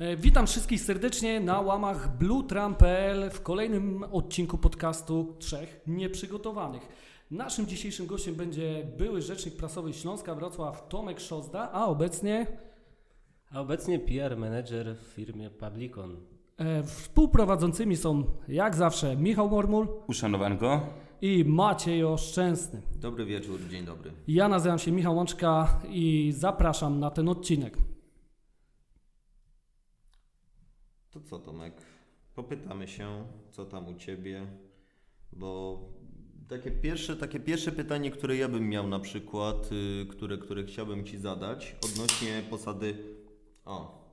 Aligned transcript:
E, 0.00 0.16
Witam 0.16 0.46
wszystkich 0.46 0.80
serdecznie 0.80 1.40
na 1.40 1.60
łamach 1.60 2.18
bluetram.pl 2.18 3.30
w 3.30 3.42
kolejnym 3.42 4.02
odcinku 4.12 4.58
podcastu 4.58 5.34
Trzech 5.38 5.80
Nieprzygotowanych. 5.86 6.88
Naszym 7.30 7.66
dzisiejszym 7.66 8.06
gościem 8.06 8.34
będzie 8.34 8.86
były 8.98 9.22
rzecznik 9.22 9.56
prasowy 9.56 9.92
Śląska 9.92 10.34
Wrocław 10.34 10.88
Tomek 10.88 11.20
Szozda, 11.20 11.70
a 11.72 11.86
obecnie 11.86 12.46
A 13.52 13.60
obecnie 13.60 13.98
PR 13.98 14.36
manager 14.36 14.96
w 14.96 15.00
firmie 15.14 15.50
Publicon. 15.50 16.16
e, 16.58 16.82
współprowadzącymi 16.82 17.96
są 17.96 18.24
jak 18.48 18.74
zawsze 18.76 19.16
Michał 19.16 19.48
Mormul 19.50 19.88
Uszanowanko. 20.08 20.80
i 21.22 21.44
Maciej 21.44 22.04
Oszczęsny. 22.04 22.82
Dobry 22.96 23.24
wieczór, 23.24 23.60
dzień 23.70 23.84
dobry. 23.84 24.12
Ja 24.28 24.48
nazywam 24.48 24.78
się 24.78 24.92
Michał 24.92 25.16
Łączka 25.16 25.80
i 25.88 26.32
zapraszam 26.36 27.00
na 27.00 27.10
ten 27.10 27.28
odcinek. 27.28 27.76
To 31.16 31.20
co 31.20 31.38
Tomek? 31.38 31.74
Popytamy 32.34 32.88
się, 32.88 33.26
co 33.50 33.64
tam 33.64 33.88
u 33.88 33.94
Ciebie, 33.94 34.46
bo 35.32 35.80
takie 36.48 36.70
pierwsze, 36.70 37.16
takie 37.16 37.40
pierwsze 37.40 37.72
pytanie, 37.72 38.10
które 38.10 38.36
ja 38.36 38.48
bym 38.48 38.68
miał 38.68 38.88
na 38.88 39.00
przykład, 39.00 39.70
y, 39.72 40.06
które, 40.06 40.38
które 40.38 40.64
chciałbym 40.64 41.04
Ci 41.04 41.18
zadać 41.18 41.76
odnośnie 41.84 42.42
posady... 42.50 42.94
O. 43.64 44.06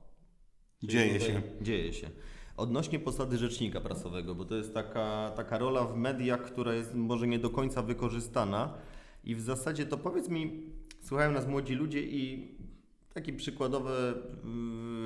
Dzieje 0.82 1.18
tutaj- 1.18 1.32
się. 1.34 1.42
Dzieje 1.60 1.92
się. 1.92 2.10
Odnośnie 2.56 2.98
posady 2.98 3.38
rzecznika 3.38 3.80
prasowego, 3.80 4.34
bo 4.34 4.44
to 4.44 4.54
jest 4.54 4.74
taka, 4.74 5.32
taka 5.36 5.58
rola 5.58 5.84
w 5.84 5.96
mediach, 5.96 6.42
która 6.42 6.74
jest 6.74 6.94
może 6.94 7.26
nie 7.26 7.38
do 7.38 7.50
końca 7.50 7.82
wykorzystana 7.82 8.74
i 9.24 9.34
w 9.34 9.40
zasadzie 9.40 9.86
to 9.86 9.98
powiedz 9.98 10.28
mi, 10.28 10.62
słuchają 11.02 11.32
nas 11.32 11.46
młodzi 11.46 11.74
ludzie 11.74 12.02
i 12.02 12.54
takie 13.14 13.32
przykładowe 13.32 14.14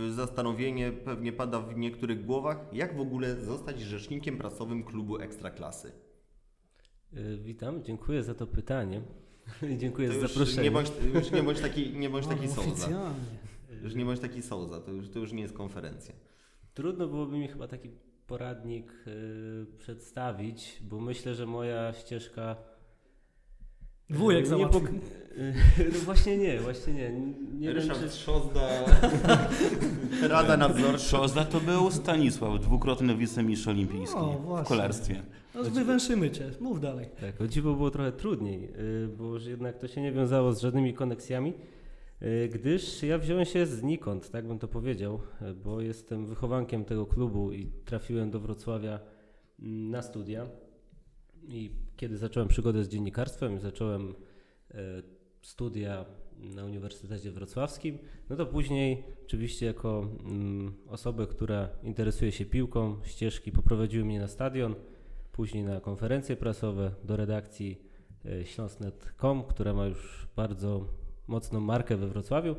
yy, 0.07 0.13
zastanowienie 0.13 0.93
pewnie 0.93 1.33
pada 1.33 1.61
w 1.61 1.77
niektórych 1.77 2.25
głowach, 2.25 2.59
jak 2.73 2.97
w 2.97 3.01
ogóle 3.01 3.37
zostać 3.41 3.81
rzecznikiem 3.81 4.39
prasowym 4.39 4.85
klubu 4.85 5.19
Ekstraklasy. 5.19 5.93
Y, 7.17 7.39
Witam, 7.43 7.85
dziękuję 7.85 8.23
za 8.23 8.35
to 8.35 8.47
pytanie. 8.47 9.03
I 9.75 9.79
dziękuję 9.79 10.09
To 10.09 10.15
za 10.21 10.29
zaproszenie. 10.29 10.63
nie 10.63 10.71
bądź, 10.71 10.93
już 11.15 11.31
nie 11.31 11.43
bądź 11.43 11.61
taki, 11.61 11.91
nie 11.93 12.11
bądź 12.11 12.27
taki 12.27 12.47
O, 12.47 12.51
sołza. 12.51 13.15
Już 13.83 13.95
nie 13.95 14.05
bądź 14.05 14.21
taki 14.21 14.43
sołza, 14.43 14.81
to 14.81 14.91
już, 14.91 15.09
to 15.11 15.19
już 15.19 15.33
nie 15.33 15.43
jest 15.43 15.55
konferencja. 15.55 16.15
Trudno 16.75 17.09
byłoby 17.09 17.39
mi 17.39 17.49
chyba 17.49 17.69
taki 17.69 17.91
poradnik 18.27 18.93
y, 19.07 19.67
przedstawić, 19.79 20.83
bo 20.83 21.01
myślę, 21.01 21.35
że 21.35 21.47
moja 21.47 21.93
ścieżka. 21.93 22.57
Wujek 24.11 24.45
nie 24.45 24.51
załatwił. 24.51 24.81
pok- 24.81 24.93
no 25.93 25.99
właśnie 26.05 26.39
nie, 26.39 26.59
właśnie 26.61 26.93
nie. 26.93 27.11
Nie 27.59 27.75
wiem, 27.75 27.89
czy... 27.89 28.11
Szozda, 28.11 28.69
Rada 30.29 30.57
Nadzorcza. 30.57 30.99
Szozda 30.99 31.45
to 31.45 31.61
był 31.61 31.91
Stanisław, 31.91 32.61
dwukrotny 32.61 33.17
wicemistrz 33.17 33.69
olimpijski 33.69 34.17
O, 34.19 34.63
w 34.65 34.69
kolarstwie. 34.69 35.23
No, 35.55 35.63
wywęszymy 35.65 36.31
cię, 36.31 36.51
mów 36.61 36.81
dalej. 36.81 37.09
Tak, 37.21 37.41
o 37.41 37.47
dziwo 37.47 37.75
było 37.75 37.91
trochę 37.91 38.13
trudniej, 38.13 38.65
y, 39.05 39.09
bo 39.09 39.39
że 39.39 39.51
jednak 39.51 39.79
to 39.79 39.89
się 39.89 40.01
nie 40.03 40.13
wiązało 40.13 40.53
z 40.53 40.61
żadnymi 40.61 40.95
koneksjami, 40.95 41.55
y, 42.23 42.49
gdyż 42.55 43.03
ja 43.03 43.19
wziąłem 43.19 43.45
się 43.45 43.67
znikąd, 43.67 44.31
tak 44.31 44.47
bym 44.47 44.59
to 44.59 44.69
powiedział, 44.69 45.21
bo 45.65 45.81
jestem 45.81 46.27
wychowankiem 46.27 46.85
tego 46.85 47.07
klubu 47.07 47.53
i 47.53 47.71
trafiłem 47.85 48.31
do 48.31 48.41
Wrocławia 48.41 49.01
mm, 49.61 49.91
na 49.91 50.03
studia. 50.03 50.47
I 51.49 51.71
kiedy 51.99 52.17
zacząłem 52.17 52.49
przygodę 52.49 52.85
z 52.85 52.89
dziennikarstwem, 52.89 53.61
zacząłem 53.61 54.15
y, 54.71 54.75
studia 55.43 56.05
na 56.37 56.65
Uniwersytecie 56.65 57.31
Wrocławskim, 57.31 57.99
no 58.31 58.37
to 58.37 58.47
później 58.47 59.05
oczywiście 59.25 59.67
jako 59.67 60.09
mm, 60.25 60.75
osobę, 60.87 61.27
która 61.27 61.69
interesuje 61.83 62.33
się 62.33 62.45
piłką, 62.45 62.97
ścieżki 63.05 63.53
poprowadziły 63.53 64.05
mnie 64.05 64.21
na 64.21 64.29
stadion, 64.29 64.75
później 65.33 65.65
na 65.65 65.81
konferencje 65.81 66.37
prasowe 66.37 66.91
do 67.05 67.17
redakcji 67.17 67.81
e, 68.25 68.45
śląsknet.com, 68.45 69.45
która 69.45 69.75
ma 69.75 69.87
już 69.87 70.29
bardzo 70.37 70.85
mocną 71.27 71.61
markę 71.61 71.97
we 71.97 72.07
Wrocławiu 72.07 72.57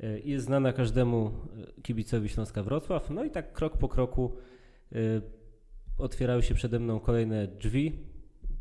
e, 0.00 0.18
i 0.18 0.30
jest 0.30 0.46
znana 0.46 0.72
każdemu 0.72 1.30
e, 1.78 1.82
kibicowi 1.82 2.28
Śląska 2.28 2.62
Wrocław. 2.62 3.10
No 3.10 3.24
i 3.24 3.30
tak 3.30 3.52
krok 3.52 3.76
po 3.76 3.88
kroku 3.88 4.32
e, 4.92 4.96
otwierały 5.98 6.42
się 6.42 6.54
przede 6.54 6.78
mną 6.78 7.00
kolejne 7.00 7.46
drzwi. 7.46 8.11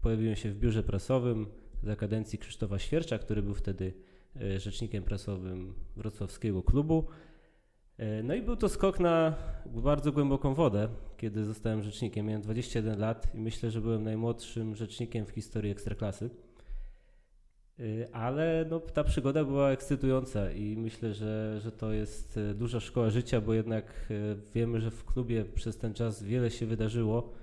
Pojawiłem 0.02 0.36
się 0.36 0.52
w 0.52 0.60
biurze 0.60 0.84
prasowym 0.84 1.48
za 1.84 1.96
kadencji 1.96 2.40
Krzysztofa 2.40 2.80
Świercza, 2.80 3.18
który 3.18 3.44
był 3.44 3.54
wtedy 3.54 3.94
e, 4.42 4.60
rzecznikiem 4.60 5.04
prasowym 5.04 5.74
wrocławskiego 5.96 6.64
klubu. 6.64 7.08
E, 7.98 8.24
No 8.24 8.36
i 8.36 8.42
był 8.42 8.56
to 8.56 8.70
skok 8.70 9.00
na 9.00 9.36
bardzo 9.66 10.12
głęboką 10.12 10.54
wodę, 10.54 10.90
kiedy 11.18 11.46
zostałem 11.46 11.84
rzecznikiem. 11.84 12.26
Miałem 12.26 12.42
21 12.42 13.00
lat 13.00 13.36
i 13.36 13.40
myślę, 13.40 13.72
że 13.72 13.82
byłem 13.82 14.04
najmłodszym 14.04 14.76
rzecznikiem 14.76 15.26
w 15.26 15.30
historii 15.30 15.72
Ekstraklasy. 15.72 16.30
Y, 17.80 18.08
Ale 18.14 18.66
no, 18.70 18.80
ta 18.80 19.04
przygoda 19.04 19.44
była 19.44 19.70
ekscytująca 19.70 20.52
i 20.52 20.78
myślę, 20.78 21.14
że, 21.14 21.60
że 21.64 21.72
to 21.72 21.94
jest 21.94 22.38
e, 22.38 22.54
duża 22.54 22.80
szkoła 22.80 23.10
życia, 23.10 23.42
bo 23.42 23.54
jednak 23.54 23.86
e, 23.86 24.36
wiemy, 24.54 24.82
że 24.82 24.92
w 24.92 25.06
klubie 25.06 25.46
przez 25.46 25.78
ten 25.78 25.94
czas 25.94 26.24
wiele 26.24 26.52
się 26.52 26.66
wydarzyło. 26.66 27.34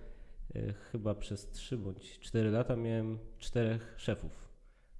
E, 0.54 0.72
Chyba 0.72 1.14
przez 1.14 1.50
3 1.50 1.78
bądź 1.78 2.18
4 2.18 2.50
lata 2.50 2.76
miałem 2.76 3.18
czterech 3.38 3.94
szefów. 3.96 4.48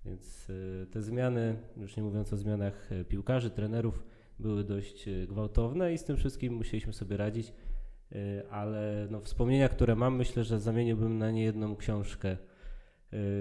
Więc 0.04 0.46
e, 0.82 0.86
te 0.86 1.02
zmiany, 1.02 1.56
już 1.76 1.96
nie 1.96 2.02
mówiąc 2.02 2.32
o 2.32 2.36
zmianach 2.36 2.92
e, 2.92 3.04
piłkarzy, 3.04 3.50
trenerów, 3.50 4.04
były 4.38 4.64
dość 4.64 5.08
gwałtowne 5.28 5.92
i 5.94 5.98
z 5.98 6.04
tym 6.04 6.16
wszystkim 6.16 6.54
musieliśmy 6.54 6.92
sobie 6.92 7.16
radzić. 7.16 7.52
Ale 8.50 9.08
no, 9.10 9.20
wspomnienia, 9.20 9.68
które 9.68 9.96
mam, 9.96 10.16
myślę, 10.16 10.44
że 10.44 10.60
zamieniłbym 10.60 11.18
na 11.18 11.30
nie 11.30 11.44
jedną 11.44 11.76
książkę, 11.76 12.36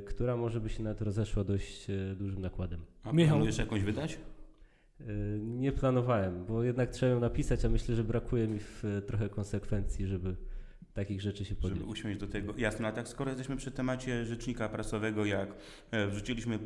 która 0.05 0.37
może 0.37 0.61
by 0.61 0.69
się 0.69 0.83
nawet 0.83 1.01
rozeszła 1.01 1.43
dość 1.43 1.87
dużym 2.15 2.41
nakładem. 2.41 2.85
A 3.03 3.11
Michał. 3.11 3.31
planujesz 3.35 3.57
jakąś 3.57 3.83
wydać? 3.83 4.19
Nie 5.39 5.71
planowałem, 5.71 6.45
bo 6.45 6.63
jednak 6.63 6.89
trzeba 6.89 7.11
ją 7.11 7.19
napisać, 7.19 7.65
a 7.65 7.69
myślę, 7.69 7.95
że 7.95 8.03
brakuje 8.03 8.47
mi 8.47 8.59
w, 8.59 8.83
trochę 9.07 9.29
konsekwencji, 9.29 10.07
żeby 10.07 10.35
takich 10.97 11.21
rzeczy 11.21 11.45
się 11.45 11.55
podjąć. 11.55 11.79
Żeby 11.79 11.91
usiąść 11.91 12.19
do 12.19 12.27
tego. 12.27 12.53
Jasne, 12.57 12.87
a 12.87 12.91
tak 12.91 13.07
skoro 13.07 13.29
jesteśmy 13.31 13.55
przy 13.55 13.71
temacie 13.71 14.25
rzecznika 14.25 14.69
prasowego, 14.69 15.25
jak 15.25 15.49
e, 15.91 16.07
wrzuciliśmy 16.07 16.59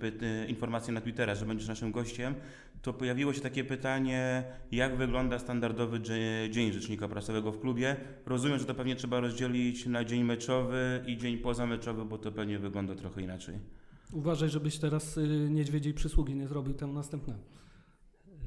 informację 0.47 0.93
na 0.93 1.01
Twittera, 1.01 1.35
że 1.35 1.45
będziesz 1.45 1.67
naszym 1.67 1.91
gościem, 1.91 2.35
to 2.81 2.93
pojawiło 2.93 3.33
się 3.33 3.41
takie 3.41 3.63
pytanie, 3.63 4.43
jak 4.71 4.97
wygląda 4.97 5.39
standardowy 5.39 5.99
dzie- 5.99 6.49
dzień 6.51 6.71
rzecznika 6.71 7.07
prasowego 7.07 7.51
w 7.51 7.59
klubie. 7.59 7.95
Rozumiem, 8.25 8.59
że 8.59 8.65
to 8.65 8.73
pewnie 8.75 8.95
trzeba 8.95 9.19
rozdzielić 9.19 9.85
na 9.85 10.05
dzień 10.05 10.23
meczowy 10.23 11.03
i 11.07 11.17
dzień 11.17 11.37
pozameczowy, 11.37 12.05
bo 12.05 12.17
to 12.17 12.31
pewnie 12.31 12.59
wygląda 12.59 12.95
trochę 12.95 13.21
inaczej. 13.21 13.55
Uważaj, 14.13 14.49
żebyś 14.49 14.77
teraz 14.77 15.17
y, 15.17 15.27
niedźwiedziej 15.49 15.93
przysługi 15.93 16.35
nie 16.35 16.47
zrobił 16.47 16.73
temu 16.73 16.93
następnemu. 16.93 17.39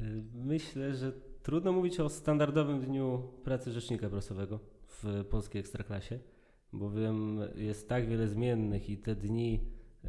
E, 0.00 0.05
Myślę, 0.44 0.94
że 0.94 1.12
trudno 1.43 1.73
mówić 1.73 2.00
o 2.00 2.09
standardowym 2.09 2.81
dniu 2.81 3.23
pracy 3.44 3.73
rzecznika 3.73 4.09
prasowego 4.11 4.61
w 5.03 5.25
polskiej 5.31 5.60
ekstraklasie, 5.60 6.19
bowiem 6.72 7.41
jest 7.56 7.88
tak 7.88 8.09
wiele 8.09 8.28
zmiennych 8.28 8.91
i 8.91 8.99
te 8.99 9.15
dni 9.15 9.60
e, 10.05 10.09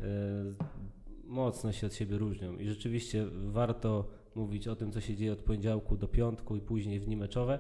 mocno 1.23 1.71
się 1.71 1.87
od 1.87 1.93
siebie 1.93 2.17
różnią. 2.17 2.57
I 2.57 2.67
rzeczywiście 2.67 3.25
warto 3.47 4.07
mówić 4.35 4.67
o 4.67 4.75
tym, 4.75 4.91
co 4.91 5.01
się 5.01 5.15
dzieje 5.15 5.33
od 5.33 5.39
poniedziałku 5.39 5.97
do 5.97 6.07
piątku 6.07 6.55
i 6.55 6.61
później 6.61 6.99
w 6.99 7.05
dni 7.05 7.17
meczowe, 7.17 7.59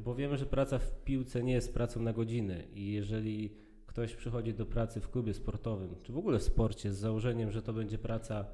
bo 0.00 0.14
wiemy, 0.14 0.36
że 0.36 0.46
praca 0.46 0.78
w 0.78 1.04
piłce 1.04 1.42
nie 1.44 1.52
jest 1.52 1.74
pracą 1.74 2.02
na 2.02 2.12
godziny 2.12 2.64
i 2.72 2.92
jeżeli 2.92 3.56
ktoś 3.86 4.14
przychodzi 4.14 4.54
do 4.54 4.66
pracy 4.66 5.00
w 5.00 5.10
klubie 5.10 5.34
sportowym, 5.34 5.94
czy 6.02 6.12
w 6.12 6.18
ogóle 6.18 6.38
w 6.38 6.42
sporcie 6.42 6.92
z 6.92 6.98
założeniem, 6.98 7.50
że 7.50 7.62
to 7.62 7.72
będzie 7.72 7.98
praca 7.98 8.46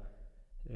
e, 0.69 0.73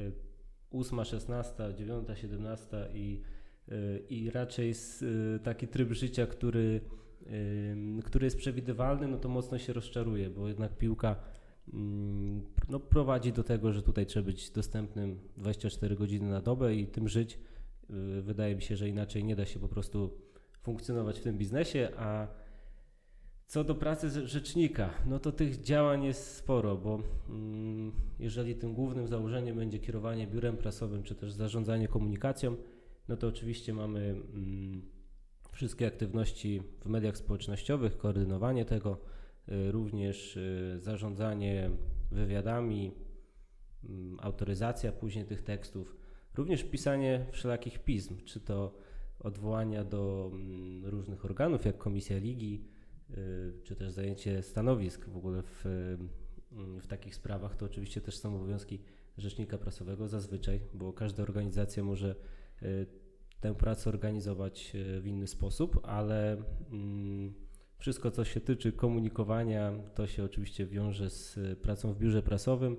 8, 0.70 1.04
16, 1.04 1.74
9, 1.76 2.08
17 2.14 2.88
i, 2.94 3.22
y, 3.68 4.04
i 4.10 4.30
raczej 4.30 4.70
s- 4.70 5.02
y, 5.02 5.40
taki 5.42 5.68
tryb 5.68 5.92
życia, 5.92 6.26
który, 6.26 6.80
który 8.04 8.26
jest 8.26 8.36
przewidywalny, 8.36 9.08
no 9.08 9.18
to 9.18 9.28
mocno 9.28 9.58
się 9.58 9.72
rozczaruje, 9.72 10.30
bo 10.30 10.48
jednak 10.48 10.78
piłka 10.78 11.16
no, 12.68 12.80
prowadzi 12.80 13.32
do 13.32 13.44
tego, 13.44 13.72
że 13.72 13.82
tutaj 13.82 14.06
trzeba 14.06 14.26
być 14.26 14.50
dostępnym 14.50 15.18
24 15.36 15.96
godziny 15.96 16.30
na 16.30 16.40
dobę 16.40 16.74
i 16.74 16.86
tym 16.86 17.08
żyć. 17.08 17.38
Y, 17.90 18.22
Wydaje 18.22 18.56
mi 18.56 18.62
się, 18.62 18.76
że 18.76 18.88
inaczej 18.88 19.24
nie 19.24 19.36
da 19.36 19.46
się 19.46 19.60
po 19.60 19.68
prostu 19.68 20.10
funkcjonować 20.62 21.20
w 21.20 21.22
tym 21.22 21.38
biznesie, 21.38 21.88
a 21.96 22.26
co 23.46 23.64
do 23.64 23.74
pracy 23.74 24.26
rzecznika, 24.26 24.90
no 25.06 25.18
to 25.18 25.32
tych 25.32 25.60
działań 25.60 26.04
jest 26.04 26.36
sporo, 26.36 26.76
bo 26.76 27.02
jeżeli 28.18 28.56
tym 28.56 28.74
głównym 28.74 29.08
założeniem 29.08 29.56
będzie 29.56 29.78
kierowanie 29.78 30.26
biurem 30.26 30.56
prasowym, 30.56 31.02
czy 31.02 31.14
też 31.14 31.32
zarządzanie 31.32 31.88
komunikacją, 31.88 32.56
no 33.08 33.16
to 33.16 33.28
oczywiście 33.28 33.74
mamy 33.74 34.22
wszystkie 35.56 35.86
aktywności 35.86 36.62
w 36.80 36.86
mediach 36.86 37.16
społecznościowych, 37.16 37.96
koordynowanie 37.96 38.64
tego, 38.64 39.00
y, 39.48 39.72
również 39.72 40.36
y, 40.36 40.76
zarządzanie 40.80 41.70
wywiadami, 42.10 42.92
mm, 43.84 44.18
autoryzacja 44.20 44.92
później 44.92 45.24
tych 45.24 45.42
tekstów, 45.42 45.96
również 46.34 46.64
pisanie 46.64 47.26
wszelakich 47.32 47.78
pism, 47.78 48.16
czy 48.24 48.40
to 48.40 48.78
odwołania 49.20 49.84
do 49.84 50.30
mm, 50.32 50.86
różnych 50.86 51.24
organów, 51.24 51.64
jak 51.64 51.78
Komisja 51.78 52.18
Ligi, 52.18 52.64
czy 53.62 53.76
też 53.76 53.92
zajęcie 53.92 54.42
stanowisk 54.42 55.08
w 55.08 55.16
ogóle 55.16 55.42
w, 55.42 55.66
mm, 56.52 56.80
w 56.80 56.86
takich 56.86 57.14
sprawach, 57.14 57.56
to 57.56 57.66
oczywiście 57.66 58.00
też 58.00 58.18
są 58.18 58.36
obowiązki 58.36 58.80
rzecznika 59.18 59.58
prasowego 59.58 60.08
zazwyczaj, 60.08 60.60
bo 60.74 60.92
każda 60.92 61.22
organizacja 61.22 61.84
może 61.84 62.14
tę 63.40 63.54
pracę 63.54 63.90
organizować 63.90 64.72
w 64.74 65.06
inny 65.06 65.26
sposób, 65.26 65.80
ale 65.82 66.36
mm, 66.72 67.34
wszystko, 67.78 68.10
co 68.10 68.24
się 68.24 68.40
tyczy 68.40 68.72
komunikowania, 68.72 69.72
to 69.94 70.06
się 70.06 70.24
oczywiście 70.24 70.66
wiąże 70.66 71.10
z 71.10 71.38
pracą 71.58 71.92
w 71.92 71.98
biurze 71.98 72.22
prasowym. 72.22 72.76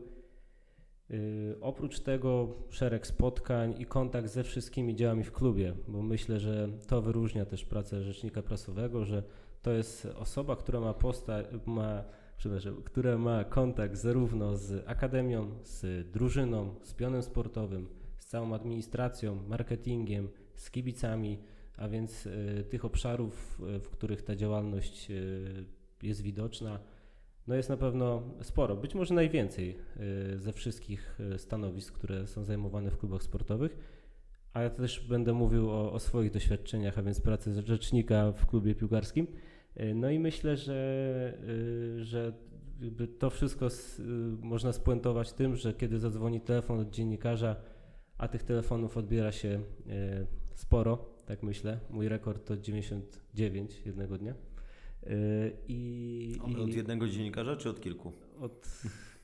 Yy, 1.10 1.58
oprócz 1.62 2.00
tego 2.00 2.56
szereg 2.70 3.08
spotkań 3.08 3.76
i 3.78 3.86
kontakt 3.86 4.30
ze 4.30 4.44
wszystkimi 4.44 4.96
działami 4.96 5.24
w 5.24 5.32
klubie, 5.32 5.74
bo 5.88 6.02
myślę, 6.02 6.40
że 6.40 6.70
to 6.88 7.02
wyróżnia 7.02 7.46
też 7.46 7.66
pracę 7.66 8.04
rzecznika 8.04 8.42
prasowego, 8.44 9.06
że 9.06 9.24
to 9.62 9.72
jest 9.72 10.06
osoba, 10.06 10.56
która 10.56 10.80
ma, 10.80 10.94
ma, 11.66 12.04
która 12.86 13.18
ma 13.18 13.44
kontakt 13.44 13.96
zarówno 13.96 14.58
z 14.58 14.88
akademią, 14.88 15.52
z 15.64 16.12
drużyną, 16.12 16.76
z 16.84 16.94
pionem 16.94 17.22
sportowym, 17.22 17.88
z 18.18 18.26
całą 18.26 18.54
administracją, 18.54 19.40
marketingiem, 19.48 20.30
z 20.58 20.72
kibicami, 20.72 21.40
a 21.78 21.88
więc 21.88 22.26
y, 22.26 22.66
tych 22.70 22.86
obszarów, 22.86 23.62
y, 23.76 23.80
w 23.80 23.90
których 23.90 24.22
ta 24.22 24.36
działalność 24.36 25.12
y, 25.12 25.66
jest 26.04 26.22
widoczna, 26.22 26.80
no 27.48 27.56
jest 27.56 27.70
na 27.70 27.78
pewno 27.78 28.24
sporo, 28.42 28.76
być 28.76 28.96
może 28.96 29.14
najwięcej 29.14 29.78
ze 30.36 30.54
wszystkich 30.54 31.20
stanowisk, 31.38 31.94
które 31.94 32.28
są 32.28 32.44
zajmowane 32.44 32.92
w 32.92 32.98
klubach 32.98 33.24
sportowych. 33.24 33.78
A 34.54 34.62
ja 34.62 34.70
też 34.70 35.08
będę 35.08 35.34
mówił 35.34 35.70
o, 35.70 35.94
o 35.94 36.00
swoich 36.00 36.32
doświadczeniach, 36.32 36.98
a 36.98 37.02
więc 37.02 37.22
pracy 37.22 37.62
rzecznika 37.66 38.32
w 38.32 38.46
klubie 38.46 38.76
piłkarskim. 38.76 39.28
No 39.96 40.10
i 40.10 40.20
myślę, 40.20 40.58
że, 40.58 41.38
że 41.98 42.34
to 43.20 43.30
wszystko 43.30 43.68
można 44.42 44.74
spuentować 44.74 45.34
tym, 45.34 45.56
że 45.56 45.74
kiedy 45.74 46.00
zadzwoni 46.00 46.42
telefon 46.42 46.80
od 46.80 46.90
dziennikarza, 46.90 47.56
a 48.18 48.28
tych 48.28 48.44
telefonów 48.44 48.98
odbiera 48.98 49.32
się 49.32 49.62
sporo, 50.58 51.06
tak 51.26 51.44
myślę. 51.44 51.80
Mój 51.90 52.08
rekord 52.08 52.46
to 52.46 52.58
99 52.58 53.82
jednego 53.86 54.18
dnia. 54.18 54.34
Yy, 55.04 55.12
I, 55.68 56.40
i 56.48 56.56
od 56.56 56.74
jednego 56.74 57.08
dziennikarza 57.08 57.56
czy 57.56 57.70
od 57.70 57.82
kilku? 57.82 58.14
Od 58.40 58.68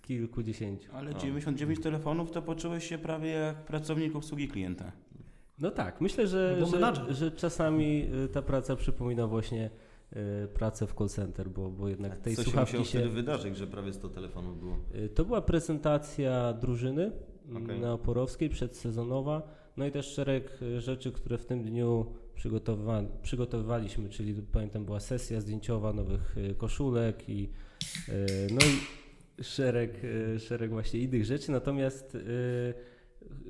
kilkudziesięciu. 0.01 0.91
Ale 0.95 1.15
99 1.15 1.79
no. 1.79 1.83
telefonów 1.83 2.31
to 2.31 2.41
poczułeś 2.41 2.89
się 2.89 2.97
prawie 2.97 3.29
jak 3.29 3.65
pracownik 3.65 4.15
obsługi 4.15 4.47
klienta. 4.47 4.91
No 5.59 5.71
tak, 5.71 6.01
myślę, 6.01 6.27
że, 6.27 6.57
no 6.59 6.95
że, 6.95 7.13
że, 7.13 7.31
czasami 7.31 8.09
y, 8.25 8.27
ta 8.27 8.41
praca 8.41 8.75
przypomina 8.75 9.27
właśnie 9.27 9.69
y, 10.43 10.47
pracę 10.47 10.87
w 10.87 10.93
call 10.93 11.09
center, 11.09 11.49
bo, 11.49 11.69
bo 11.69 11.89
jednak 11.89 12.17
tej 12.17 12.35
Co 12.35 12.43
słuchawki 12.43 12.77
się... 12.77 12.83
Co 12.83 13.05
się 13.05 13.09
wydarzyć, 13.09 13.57
że 13.57 13.67
prawie 13.67 13.93
100 13.93 14.09
telefonów 14.09 14.59
było? 14.59 14.77
Y, 14.95 15.09
to 15.09 15.25
była 15.25 15.41
prezentacja 15.41 16.53
drużyny 16.53 17.11
okay. 17.63 17.79
na 17.79 17.93
Oporowskiej, 17.93 18.49
przedsezonowa 18.49 19.62
no 19.77 19.85
i 19.85 19.91
też 19.91 20.05
szereg 20.13 20.59
e, 20.61 20.81
rzeczy, 20.81 21.11
które 21.11 21.37
w 21.37 21.45
tym 21.45 21.63
dniu 21.63 22.13
przygotowywa 22.35 23.03
przygotowywaliśmy, 23.21 24.09
czyli 24.09 24.33
pamiętam 24.51 24.85
była 24.85 24.99
sesja 24.99 25.41
zdjęciowa 25.41 25.93
nowych 25.93 26.35
e, 26.37 26.53
koszulek 26.53 27.29
i 27.29 27.49
e, 28.09 28.13
no 28.51 28.59
i 28.61 29.43
szereg, 29.43 30.01
szereg 30.39 30.71
właśnie 30.71 30.99
innych 30.99 31.25
rzeczy. 31.25 31.51
Natomiast 31.51 32.17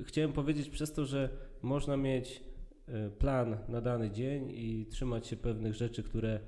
chciałem 0.03 0.33
powiedzieć 0.33 0.69
przez 0.69 0.93
to, 0.93 1.05
że 1.05 1.29
można 1.61 1.97
mieć 1.97 2.43
plan 3.19 3.57
na 3.67 3.81
dany 3.81 4.11
dzień 4.11 4.51
i 4.51 4.85
trzymać 4.85 5.27
się 5.27 5.35
pewnych 5.35 5.73
rzeczy, 5.73 6.03
które 6.03 6.39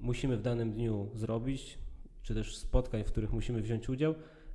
musimy 0.00 0.36
w 0.36 0.42
danym 0.42 0.72
dniu 0.72 1.10
zrobić, 1.14 1.78
czy 2.22 2.34
też 2.34 2.56
spotkań, 2.56 3.04
w 3.04 3.06
których 3.06 3.32
musimy 3.32 3.62
wziąć 3.62 3.88
udział, 3.88 4.14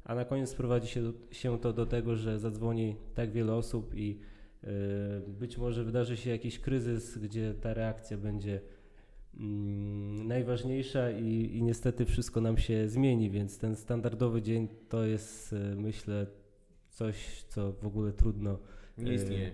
a 0.10 0.16
na 0.16 0.26
koniec 0.26 0.56
prowadzi 0.56 0.88
się, 0.88 1.14
się 1.32 1.60
to 1.60 1.74
do 1.74 1.86
tego, 1.86 2.16
że 2.16 2.40
zadzwoni 2.40 2.96
tak 3.16 3.32
wiele 3.32 3.54
osób 3.54 3.96
i 3.96 4.20
yy, 4.64 4.70
być 5.28 5.58
może 5.58 5.84
wydarzy 5.84 6.18
się 6.18 6.30
jakiś 6.30 6.60
kryzys, 6.60 7.18
gdzie 7.18 7.54
ta 7.54 7.74
reakcja 7.74 8.18
będzie 8.18 8.62
yy, 9.34 9.44
najważniejsza 10.24 11.12
i, 11.12 11.58
i 11.58 11.64
niestety 11.64 12.06
wszystko 12.06 12.42
nam 12.42 12.58
się 12.58 12.88
zmieni, 12.88 13.30
więc 13.30 13.58
ten 13.58 13.76
standardowy 13.76 14.42
dzień 14.42 14.68
to 14.90 15.06
jest 15.06 15.52
yy, 15.52 15.76
myślę 15.76 16.28
coś, 16.90 17.44
co 17.48 17.72
w 17.72 17.86
ogóle 17.86 18.12
trudno 18.12 18.60
nie 18.98 19.14
istnieje. 19.14 19.52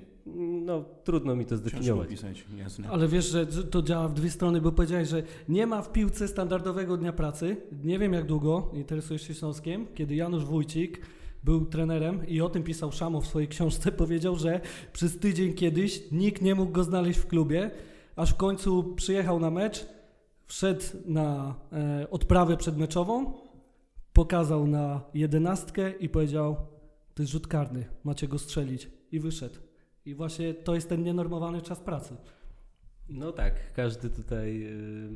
No, 0.65 0.85
trudno 1.03 1.35
mi 1.35 1.45
to 1.45 1.57
zdefiniować. 1.57 2.09
Pisać, 2.09 2.45
jasne. 2.57 2.89
Ale 2.89 3.07
wiesz, 3.07 3.25
że 3.25 3.47
to 3.47 3.81
działa 3.81 4.07
w 4.07 4.13
dwie 4.13 4.29
strony, 4.29 4.61
bo 4.61 4.71
powiedziałeś, 4.71 5.09
że 5.09 5.23
nie 5.49 5.67
ma 5.67 5.81
w 5.81 5.91
piłce 5.91 6.27
standardowego 6.27 6.97
dnia 6.97 7.13
pracy. 7.13 7.57
Nie 7.83 7.99
wiem 7.99 8.13
jak 8.13 8.25
długo 8.25 8.71
interesujesz 8.73 9.27
się 9.27 9.33
Śląskiem, 9.33 9.87
kiedy 9.95 10.15
Janusz 10.15 10.45
Wójcik 10.45 11.01
był 11.43 11.65
trenerem 11.65 12.27
i 12.27 12.41
o 12.41 12.49
tym 12.49 12.63
pisał 12.63 12.91
Szamo 12.91 13.21
w 13.21 13.27
swojej 13.27 13.47
książce, 13.47 13.91
powiedział, 14.01 14.35
że 14.35 14.61
przez 14.93 15.19
tydzień 15.19 15.53
kiedyś 15.53 16.11
nikt 16.11 16.41
nie 16.41 16.55
mógł 16.55 16.71
go 16.71 16.83
znaleźć 16.83 17.19
w 17.19 17.27
klubie, 17.27 17.71
aż 18.15 18.31
w 18.31 18.35
końcu 18.35 18.83
przyjechał 18.83 19.39
na 19.39 19.51
mecz, 19.51 19.85
wszedł 20.47 20.83
na 21.05 21.55
e, 21.71 22.09
odprawę 22.09 22.57
przedmeczową, 22.57 23.33
pokazał 24.13 24.67
na 24.67 25.01
jedenastkę 25.13 25.91
i 25.91 26.09
powiedział, 26.09 26.55
to 27.13 27.23
jest 27.23 27.31
rzut 27.31 27.47
karny, 27.47 27.85
macie 28.03 28.27
go 28.27 28.39
strzelić 28.39 28.89
i 29.11 29.19
wyszedł. 29.19 29.64
I 30.05 30.15
właśnie 30.15 30.53
to 30.53 30.75
jest 30.75 30.89
ten 30.89 31.03
nienormowany 31.03 31.61
czas 31.61 31.79
pracy. 31.79 32.15
No 33.09 33.31
tak, 33.31 33.73
każdy 33.73 34.09
tutaj 34.09 34.63
y, 34.63 35.15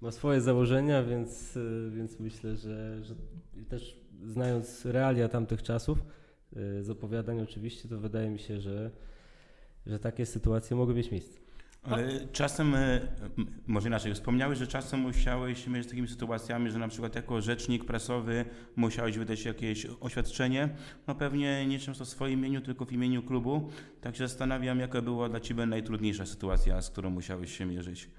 ma 0.00 0.10
swoje 0.10 0.40
założenia, 0.40 1.02
więc, 1.02 1.56
y, 1.56 1.90
więc 1.94 2.20
myślę, 2.20 2.56
że, 2.56 3.04
że 3.04 3.14
też 3.68 4.00
znając 4.24 4.84
realia 4.84 5.28
tamtych 5.28 5.62
czasów, 5.62 5.98
y, 6.56 6.82
z 6.82 6.90
opowiadań 6.90 7.40
oczywiście, 7.40 7.88
to 7.88 7.98
wydaje 7.98 8.30
mi 8.30 8.38
się, 8.38 8.60
że, 8.60 8.90
że 9.86 9.98
takie 9.98 10.26
sytuacje 10.26 10.76
mogły 10.76 10.94
mieć 10.94 11.10
miejsce. 11.10 11.40
Ale 11.82 12.28
czasem, 12.32 12.74
e, 12.74 13.00
może 13.66 13.88
inaczej, 13.88 14.14
wspomniałeś, 14.14 14.58
że 14.58 14.66
czasem 14.66 15.00
musiałeś 15.00 15.66
mieć 15.66 15.86
z 15.86 15.88
takimi 15.88 16.08
sytuacjami, 16.08 16.70
że 16.70 16.78
na 16.78 16.88
przykład 16.88 17.14
jako 17.14 17.40
rzecznik 17.40 17.84
prasowy 17.84 18.44
musiałeś 18.76 19.18
wydać 19.18 19.44
jakieś 19.44 19.86
oświadczenie, 20.00 20.68
no 21.06 21.14
pewnie 21.14 21.66
nie 21.66 21.78
często 21.78 22.04
w 22.04 22.08
swoim 22.08 22.38
imieniu, 22.38 22.60
tylko 22.60 22.84
w 22.84 22.92
imieniu 22.92 23.22
klubu. 23.22 23.70
Tak 24.00 24.16
się 24.16 24.28
zastanawiam, 24.28 24.80
jaka 24.80 25.02
była 25.02 25.28
dla 25.28 25.40
Ciebie 25.40 25.66
najtrudniejsza 25.66 26.26
sytuacja, 26.26 26.82
z 26.82 26.90
którą 26.90 27.10
musiałeś 27.10 27.58
się 27.58 27.66
mierzyć. 27.66 28.10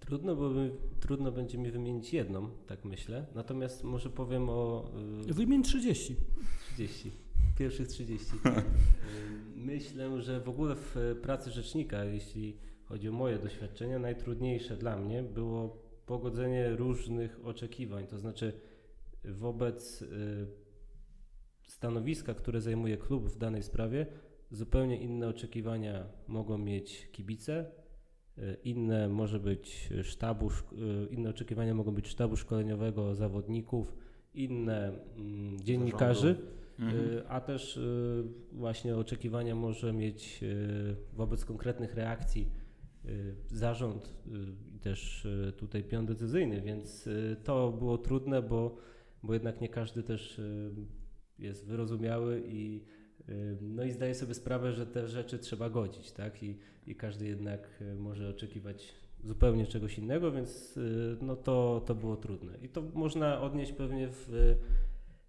Trudno, 0.00 0.36
bo 0.36 0.50
trudno 1.00 1.32
będzie 1.32 1.58
mi 1.58 1.70
wymienić 1.70 2.12
jedną, 2.12 2.50
tak 2.66 2.84
myślę. 2.84 3.26
Natomiast 3.34 3.84
może 3.84 4.10
powiem 4.10 4.50
o. 4.50 4.90
Yy... 5.26 5.34
Wymień 5.34 5.62
30. 5.62 6.16
30. 6.74 7.12
Pierwszych 7.58 7.88
30. 7.88 8.26
Myślę, 9.66 10.22
że 10.22 10.40
w 10.40 10.48
ogóle 10.48 10.74
w 10.74 10.96
pracy 11.22 11.50
rzecznika, 11.50 12.04
jeśli 12.04 12.56
chodzi 12.84 13.08
o 13.08 13.12
moje 13.12 13.38
doświadczenia, 13.38 13.98
najtrudniejsze 13.98 14.76
dla 14.76 14.96
mnie 14.96 15.22
było 15.22 15.82
pogodzenie 16.06 16.76
różnych 16.76 17.46
oczekiwań, 17.46 18.06
to 18.06 18.18
znaczy 18.18 18.52
wobec 19.24 20.02
y, 20.02 20.46
stanowiska, 21.68 22.34
które 22.34 22.60
zajmuje 22.60 22.96
klub 22.96 23.28
w 23.28 23.38
danej 23.38 23.62
sprawie, 23.62 24.06
zupełnie 24.50 24.96
inne 25.00 25.28
oczekiwania 25.28 26.06
mogą 26.28 26.58
mieć 26.58 27.08
kibice, 27.12 27.70
y, 28.38 28.56
inne 28.64 29.08
może 29.08 29.40
być 29.40 29.90
sztabu, 30.02 30.50
inne 31.10 31.30
oczekiwania 31.30 31.74
mogą 31.74 31.94
być 31.94 32.08
sztabu 32.08 32.36
szkoleniowego 32.36 33.14
zawodników, 33.14 33.96
inne 34.34 34.92
mm, 35.16 35.60
dziennikarzy. 35.60 36.34
Zarządu 36.34 36.65
Mhm. 36.78 37.08
Y, 37.08 37.28
a 37.28 37.40
też 37.40 37.76
y, 37.76 38.24
właśnie 38.52 38.96
oczekiwania 38.96 39.54
może 39.54 39.92
mieć 39.92 40.42
y, 40.42 40.96
wobec 41.12 41.44
konkretnych 41.44 41.94
reakcji 41.94 42.66
zarząd 43.50 44.14
i 44.74 44.78
też 44.78 45.26
tutaj 45.56 45.84
pion 45.84 46.06
decyzyjny, 46.06 46.60
więc 46.60 47.08
to 47.44 47.72
było 47.72 47.98
trudne, 47.98 48.42
bo, 48.42 48.76
bo 49.22 49.34
jednak 49.34 49.60
nie 49.60 49.68
każdy 49.68 50.02
też 50.02 50.40
jest 51.38 51.66
wyrozumiały 51.66 52.42
i 52.46 52.84
no 53.60 53.84
i 53.84 53.92
zdaje 53.92 54.14
sobie 54.14 54.34
sprawę, 54.34 54.72
że 54.72 54.86
te 54.86 55.08
rzeczy 55.08 55.38
trzeba 55.38 55.70
godzić, 55.70 56.12
tak? 56.12 56.42
I, 56.42 56.58
i 56.86 56.94
każdy 56.94 57.26
jednak 57.26 57.84
może 57.98 58.28
oczekiwać 58.28 58.94
zupełnie 59.24 59.66
czegoś 59.66 59.98
innego, 59.98 60.32
więc 60.32 60.78
no 61.20 61.36
to, 61.36 61.82
to 61.86 61.94
było 61.94 62.16
trudne. 62.16 62.58
I 62.62 62.68
to 62.68 62.82
można 62.94 63.40
odnieść 63.40 63.72
pewnie 63.72 64.08
w 64.08 64.56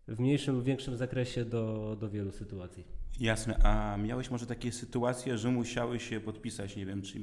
w 0.07 0.19
mniejszym 0.19 0.55
lub 0.55 0.63
większym 0.63 0.97
zakresie 0.97 1.45
do, 1.45 1.97
do 1.99 2.09
wielu 2.09 2.31
sytuacji. 2.31 2.83
Jasne, 3.19 3.57
a 3.63 3.97
miałeś 3.97 4.31
może 4.31 4.45
takie 4.45 4.71
sytuacje, 4.71 5.37
że 5.37 5.51
musiałeś 5.51 6.09
się 6.09 6.19
podpisać, 6.19 6.75
nie 6.75 6.85
wiem, 6.85 7.01
czy, 7.01 7.19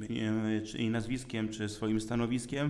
czy 0.65 0.89
nazwiskiem, 0.89 1.49
czy 1.49 1.69
swoim 1.69 2.01
stanowiskiem 2.01 2.69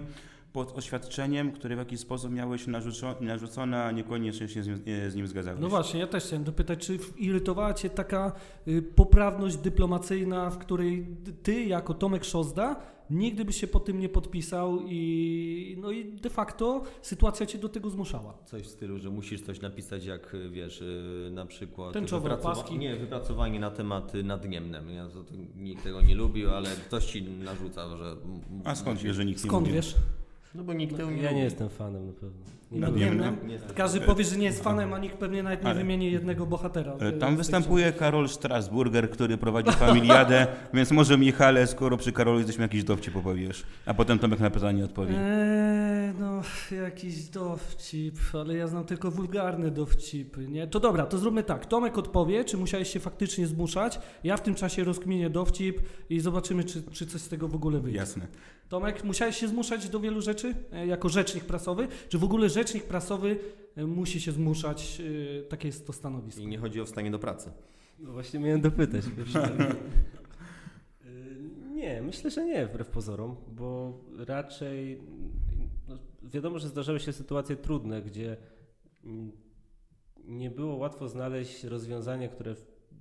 pod 0.55 0.77
oświadczeniem, 0.77 1.51
które 1.51 1.75
w 1.75 1.79
jakiś 1.79 1.99
sposób 1.99 2.31
miałeś 2.31 2.67
narzuco- 2.67 3.21
narzucone, 3.21 3.83
a 3.83 3.91
niekoniecznie 3.91 4.47
się 4.47 4.63
z 4.63 4.67
nim, 4.67 4.79
z 5.09 5.15
nim 5.15 5.27
zgadzałeś. 5.27 5.61
No 5.61 5.69
właśnie, 5.69 5.99
ja 5.99 6.07
też 6.07 6.23
chciałem 6.23 6.43
dopytać, 6.43 6.79
czy 6.87 6.97
irytowała 7.17 7.73
Cię 7.73 7.89
taka 7.89 8.31
y, 8.67 8.81
poprawność 8.81 9.57
dyplomacyjna, 9.57 10.49
w 10.49 10.57
której 10.57 11.05
Ty, 11.43 11.63
jako 11.63 11.93
Tomek 11.93 12.23
Szozda, 12.25 12.75
nigdy 13.09 13.45
byś 13.45 13.61
się 13.61 13.67
po 13.67 13.79
tym 13.79 13.99
nie 13.99 14.09
podpisał 14.09 14.79
i, 14.85 15.77
no 15.81 15.91
i 15.91 16.05
de 16.13 16.29
facto 16.29 16.83
sytuacja 17.01 17.45
Cię 17.45 17.57
do 17.57 17.69
tego 17.69 17.89
zmuszała. 17.89 18.37
Coś 18.45 18.61
w 18.63 18.67
stylu, 18.67 18.99
że 18.99 19.09
musisz 19.09 19.41
coś 19.41 19.61
napisać, 19.61 20.05
jak 20.05 20.33
y, 20.33 20.49
wiesz, 20.49 20.81
y, 20.81 21.29
na 21.31 21.45
przykład. 21.45 21.93
Tęczowe 21.93 22.33
opaski. 22.33 22.77
Nie, 22.77 22.95
wypracowanie 22.95 23.59
na 23.59 23.71
temat 23.71 24.13
nadniemnem. 24.23 24.89
Ja, 24.89 25.07
to, 25.09 25.23
to, 25.23 25.33
nikt 25.57 25.83
tego 25.83 26.01
nie 26.01 26.15
lubił, 26.15 26.49
ale 26.49 26.69
ktoś 26.69 27.05
ci 27.05 27.23
narzuca, 27.23 27.97
że. 27.97 28.15
A 28.63 28.75
skąd 28.75 28.99
wiesz, 28.99 29.15
że 29.15 29.25
nikt 29.25 29.43
nie 29.43 29.49
Skąd 29.49 29.67
lubi? 29.67 29.73
wiesz? 29.75 29.95
No 30.55 30.63
bo 30.63 30.73
nikt 30.73 30.97
tego 30.97 31.11
nie 31.11 31.21
Ja 31.21 31.31
nie 31.31 31.43
jestem 31.43 31.69
fanem 31.69 32.07
na 32.07 32.13
pewno. 32.13 32.45
Nie 32.75 33.11
No 33.11 33.33
Każdy 33.75 34.01
powie, 34.01 34.23
że 34.23 34.37
nie 34.37 34.45
jest 34.45 34.63
fanem, 34.63 34.93
a 34.93 34.99
nikt 34.99 35.17
pewnie 35.17 35.43
nawet 35.43 35.63
nie 35.63 35.69
Ale- 35.69 35.79
wymieni 35.79 36.11
jednego 36.11 36.45
bohatera. 36.45 36.93
E, 36.93 36.97
Tam 36.97 37.19
książki. 37.19 37.35
występuje 37.37 37.91
Karol 37.93 38.29
Strasburger, 38.29 39.09
który 39.09 39.37
prowadzi 39.37 39.71
familiadę, 39.71 40.47
więc 40.73 40.91
może 40.91 41.17
Michale, 41.17 41.67
skoro 41.67 41.97
przy 41.97 42.11
Karolu 42.11 42.37
jesteśmy 42.37 42.61
jakiś 42.61 42.83
dowcip 42.83 43.13
popowiesz, 43.13 43.63
a 43.85 43.93
potem 43.93 44.19
Tomek 44.19 44.39
na 44.39 44.49
pytanie 44.49 44.85
odpowie. 44.85 45.15
Eee, 45.19 46.13
no, 46.19 46.41
jakiś 46.83 47.23
dowcip, 47.23 48.19
ale 48.33 48.55
ja 48.55 48.67
znam 48.67 48.85
tylko 48.85 49.11
wulgarne 49.11 49.71
dowcipy, 49.71 50.47
nie? 50.47 50.67
To 50.67 50.79
dobra, 50.79 51.05
to 51.05 51.17
zróbmy 51.17 51.43
tak. 51.43 51.65
Tomek 51.65 51.97
odpowie, 51.97 52.45
czy 52.45 52.57
musiałeś 52.57 52.89
się 52.93 52.99
faktycznie 52.99 53.47
zmuszać. 53.47 53.99
Ja 54.23 54.37
w 54.37 54.41
tym 54.41 54.55
czasie 54.55 54.83
rozkminię 54.83 55.29
dowcip 55.29 55.81
i 56.09 56.19
zobaczymy, 56.19 56.63
czy, 56.63 56.83
czy 56.83 57.05
coś 57.07 57.21
z 57.21 57.29
tego 57.29 57.47
w 57.47 57.55
ogóle 57.55 57.79
wyjdzie. 57.79 57.97
Jasne. 57.99 58.27
Tomek, 58.69 59.03
musiałeś 59.03 59.37
się 59.37 59.47
zmuszać 59.47 59.89
do 59.89 59.99
wielu 59.99 60.21
rzeczy 60.21 60.53
e, 60.73 60.87
jako 60.87 61.09
rzecznik 61.09 61.43
prasowy? 61.43 61.87
Czy 62.09 62.17
w 62.17 62.23
ogóle 62.23 62.49
rzecznik 62.65 62.83
prasowy 62.83 63.39
e, 63.75 63.85
musi 63.85 64.21
się 64.21 64.31
zmuszać? 64.31 65.01
E, 65.39 65.43
takie 65.43 65.67
jest 65.67 65.87
to 65.87 65.93
stanowisko. 65.93 66.41
I 66.41 66.47
nie 66.47 66.57
chodzi 66.57 66.81
o 66.81 66.85
wstanie 66.85 67.11
do 67.11 67.19
pracy. 67.19 67.51
No 67.99 68.11
właśnie 68.11 68.39
miałem 68.39 68.61
dopytać. 68.61 69.05
Y, 69.05 69.09
Nie, 71.75 72.01
myślę, 72.01 72.31
że 72.31 72.45
nie, 72.45 72.67
wbrew 72.67 72.89
pozorom, 72.89 73.35
bo 73.47 73.99
raczej 74.17 75.01
no, 75.87 75.97
wiadomo, 76.23 76.59
że 76.59 76.67
zdarzały 76.67 76.99
się 76.99 77.13
sytuacje 77.13 77.55
trudne, 77.55 78.01
gdzie 78.01 78.37
mm, 79.03 79.31
nie 80.27 80.51
było 80.51 80.75
łatwo 80.75 81.09
znaleźć 81.09 81.63
rozwiązanie, 81.63 82.29
które 82.29 82.55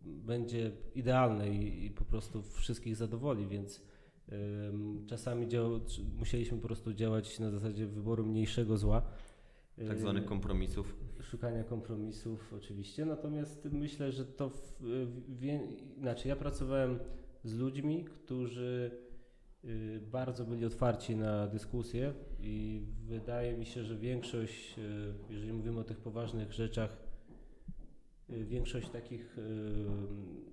będzie 0.04 0.70
idealne 0.94 1.48
i, 1.48 1.86
i 1.86 1.90
po 1.90 2.04
prostu 2.04 2.42
wszystkich 2.42 2.96
zadowoli, 2.96 3.46
więc 3.46 3.80
ym, 4.32 5.06
czasami 5.06 5.48
dział, 5.48 5.80
musieliśmy 6.18 6.58
po 6.58 6.66
prostu 6.66 6.92
działać 6.92 7.38
na 7.38 7.50
zasadzie 7.50 7.86
wyboru 7.86 8.26
mniejszego 8.26 8.76
zła. 8.76 9.02
Tak 9.76 10.00
zwanych 10.00 10.24
kompromisów. 10.24 10.96
szukania 11.20 11.64
kompromisów 11.64 12.52
oczywiście, 12.52 13.04
natomiast 13.04 13.68
myślę, 13.72 14.12
że 14.12 14.24
to 14.24 14.48
w, 14.48 14.76
w, 15.28 15.58
znaczy 15.98 16.28
ja 16.28 16.36
pracowałem 16.36 16.98
z 17.44 17.54
ludźmi, 17.54 18.04
którzy 18.04 18.90
y, 19.64 20.00
bardzo 20.10 20.44
byli 20.44 20.64
otwarci 20.64 21.16
na 21.16 21.46
dyskusję 21.46 22.12
i 22.40 22.82
wydaje 23.06 23.56
mi 23.56 23.66
się, 23.66 23.84
że 23.84 23.96
większość, 23.96 24.78
y, 24.78 25.14
jeżeli 25.30 25.52
mówimy 25.52 25.80
o 25.80 25.84
tych 25.84 25.98
poważnych 25.98 26.52
rzeczach, 26.52 26.96
większość 28.28 28.90
takich 28.90 29.36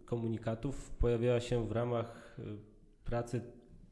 komunikatów 0.06 0.92
pojawiała 0.92 1.40
się 1.40 1.68
w 1.68 1.72
ramach 1.72 2.38
pracy 3.06 3.42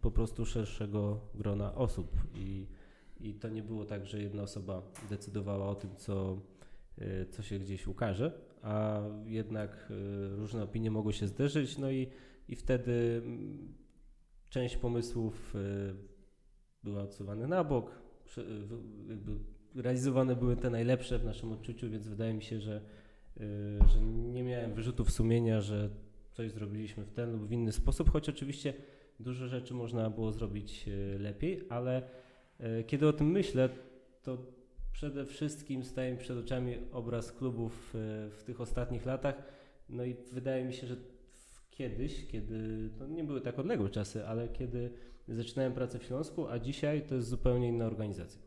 po 0.02 0.12
prostu 0.12 0.46
szerszego 0.46 1.20
grona 1.36 1.76
osób 1.76 2.12
i, 2.36 2.68
i 3.20 3.34
to 3.34 3.50
nie 3.50 3.64
było 3.64 3.86
tak, 3.86 4.06
że 4.06 4.22
jedna 4.22 4.44
osoba 4.44 4.82
decydowała 5.10 5.70
o 5.70 5.76
tym, 5.76 5.96
co, 5.96 6.42
y, 7.02 7.26
co 7.30 7.44
się 7.44 7.60
gdzieś 7.60 7.88
ukaże, 7.88 8.32
a 8.62 9.02
jednak 9.26 9.92
y, 9.92 10.36
różne 10.36 10.64
opinie 10.64 10.92
mogły 10.92 11.14
się 11.14 11.28
zderzyć, 11.28 11.78
no 11.78 11.92
i, 11.92 12.08
i 12.48 12.56
wtedy 12.56 13.22
mm, 13.26 13.74
część 14.50 14.78
pomysłów 14.78 15.56
y, 15.56 15.96
była 16.84 17.02
odsuwana 17.02 17.48
na 17.48 17.64
bok, 17.64 18.02
jakby 19.10 19.32
realizowane 19.76 20.36
były 20.36 20.56
te 20.56 20.70
najlepsze 20.70 21.20
w 21.20 21.26
naszym 21.26 21.52
odczuciu, 21.52 21.90
więc 21.90 22.08
wydaje 22.08 22.34
mi 22.34 22.44
się, 22.44 22.60
że, 22.60 22.82
że 23.88 24.02
nie 24.04 24.44
miałem 24.44 24.74
wyrzutów 24.74 25.12
sumienia, 25.12 25.62
że 25.62 25.90
coś 26.32 26.52
zrobiliśmy 26.52 27.06
w 27.06 27.12
ten 27.12 27.32
lub 27.32 27.48
w 27.48 27.52
inny 27.52 27.72
sposób, 27.72 28.10
choć 28.10 28.30
oczywiście 28.30 28.74
dużo 29.20 29.48
rzeczy 29.48 29.74
można 29.74 30.10
było 30.10 30.32
zrobić 30.32 30.90
lepiej, 31.20 31.66
ale 31.70 32.10
kiedy 32.88 33.08
o 33.08 33.14
tym 33.14 33.32
myślę, 33.32 33.70
to 34.24 34.38
przede 35.00 35.26
wszystkim 35.26 35.84
staje 35.84 36.12
mi 36.12 36.18
przed 36.18 36.38
oczami 36.38 36.78
obraz 36.92 37.32
klubów 37.32 37.96
y, 37.96 38.30
w 38.30 38.44
tych 38.46 38.62
ostatnich 38.62 39.06
latach. 39.06 39.36
No 39.90 40.06
i 40.06 40.16
wydaje 40.32 40.66
mi 40.66 40.74
się, 40.74 40.88
że 40.88 40.96
kiedyś, 41.70 42.28
kiedy 42.28 42.90
to 42.98 43.08
nie 43.08 43.24
były 43.24 43.42
tak 43.42 43.60
odległe 43.60 43.90
czasy, 43.90 44.28
ale 44.28 44.50
kiedy 44.50 44.92
zaczynałem 45.28 45.74
pracę 45.74 46.00
w 46.00 46.04
Śląsku, 46.04 46.48
a 46.48 46.60
dzisiaj 46.60 47.02
to 47.02 47.16
jest 47.16 47.28
zupełnie 47.28 47.68
inna 47.68 47.86
organizacja. 47.86 48.42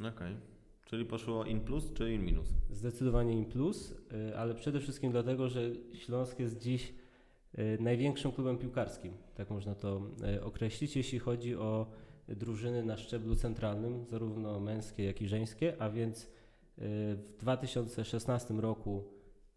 Okej. 0.00 0.36
Czyli 0.84 1.04
poszło 1.04 1.44
in 1.44 1.60
plus 1.60 1.92
czy 1.92 2.12
in 2.12 2.24
minus? 2.24 2.48
Zdecydowanie 2.70 3.32
im 3.32 3.44
plus, 3.44 3.90
y, 4.30 4.36
ale 4.36 4.54
przede 4.54 4.80
wszystkim 4.80 5.12
dlatego, 5.12 5.48
że 5.48 5.60
Śląsk 5.94 6.38
jest 6.38 6.58
dziś 6.58 6.94
największym 7.80 8.32
klubem 8.32 8.58
piłkarskim, 8.58 9.12
tak 9.34 9.50
można 9.50 9.74
to 9.74 10.02
określić, 10.42 10.96
jeśli 10.96 11.18
chodzi 11.18 11.56
o 11.56 11.86
drużyny 12.28 12.82
na 12.84 12.96
szczeblu 12.96 13.36
centralnym, 13.36 14.04
zarówno 14.06 14.60
męskie, 14.60 15.04
jak 15.04 15.22
i 15.22 15.28
żeńskie, 15.28 15.82
a 15.82 15.90
więc 15.90 16.24
y, 16.24 16.28
w 17.16 17.34
2016 17.38 18.54
roku 18.54 19.04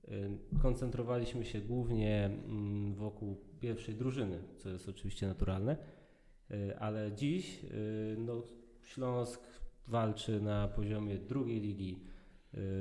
y, 0.08 0.60
koncentrowaliśmy 0.62 1.46
się 1.46 1.62
głównie 1.62 2.26
mm, 2.26 2.94
wokół 2.94 3.38
pierwszej 3.60 3.96
drużyny, 3.96 4.40
co 4.58 4.70
jest 4.70 4.90
oczywiście 4.90 5.28
naturalne, 5.28 5.78
y, 6.52 6.80
ale 6.80 7.12
dziś 7.12 7.66
no, 8.18 8.44
Śląsk 8.84 9.42
walczy 9.88 10.42
na 10.42 10.68
poziomie 10.68 11.18
drugiej 11.18 11.62
ligi. 11.62 12.04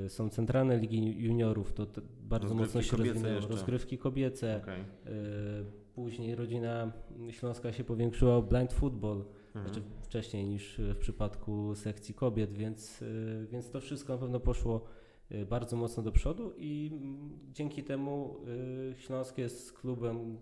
Są 0.09 0.29
centralne 0.29 0.79
ligi 0.79 1.23
juniorów, 1.23 1.73
to, 1.73 1.87
bardzo 2.21 2.49
Rozgrywki 2.49 2.79
mocno 2.79 2.83
się 2.83 2.97
rozwinęło. 2.97 3.41
Rozgrywki 3.41 3.99
kobiece. 3.99 4.61
Okej. 4.63 4.81
Y, 4.81 5.81
Później 5.95 6.35
rodzina 6.35 6.93
Śląska 7.31 7.73
się 7.73 7.85
powiększyła 7.85 8.37
o 8.37 8.43
blind 8.43 8.73
football, 8.73 9.25
Mhm. 9.55 9.65
znaczy 9.65 9.83
wcześniej 10.03 10.47
niż 10.47 10.79
w 10.79 10.97
przypadku 10.97 11.75
sekcji 11.75 12.15
kobiet, 12.15 12.53
więc, 12.53 13.03
y, 13.03 13.47
więc 13.53 13.71
to 13.71 13.81
wszystko 13.81 14.13
na 14.13 14.19
pewno 14.19 14.41
poszło 14.41 14.85
y, 15.33 15.47
bardzo 15.47 15.77
mocno 15.77 16.03
do 16.03 16.13
przodu 16.13 16.53
i 16.59 16.91
mm, 16.93 17.39
dzięki 17.53 17.85
temu 17.85 18.37
y, 18.93 18.95
Śląsk 18.99 19.39
jest 19.39 19.73
klubem, 19.73 20.39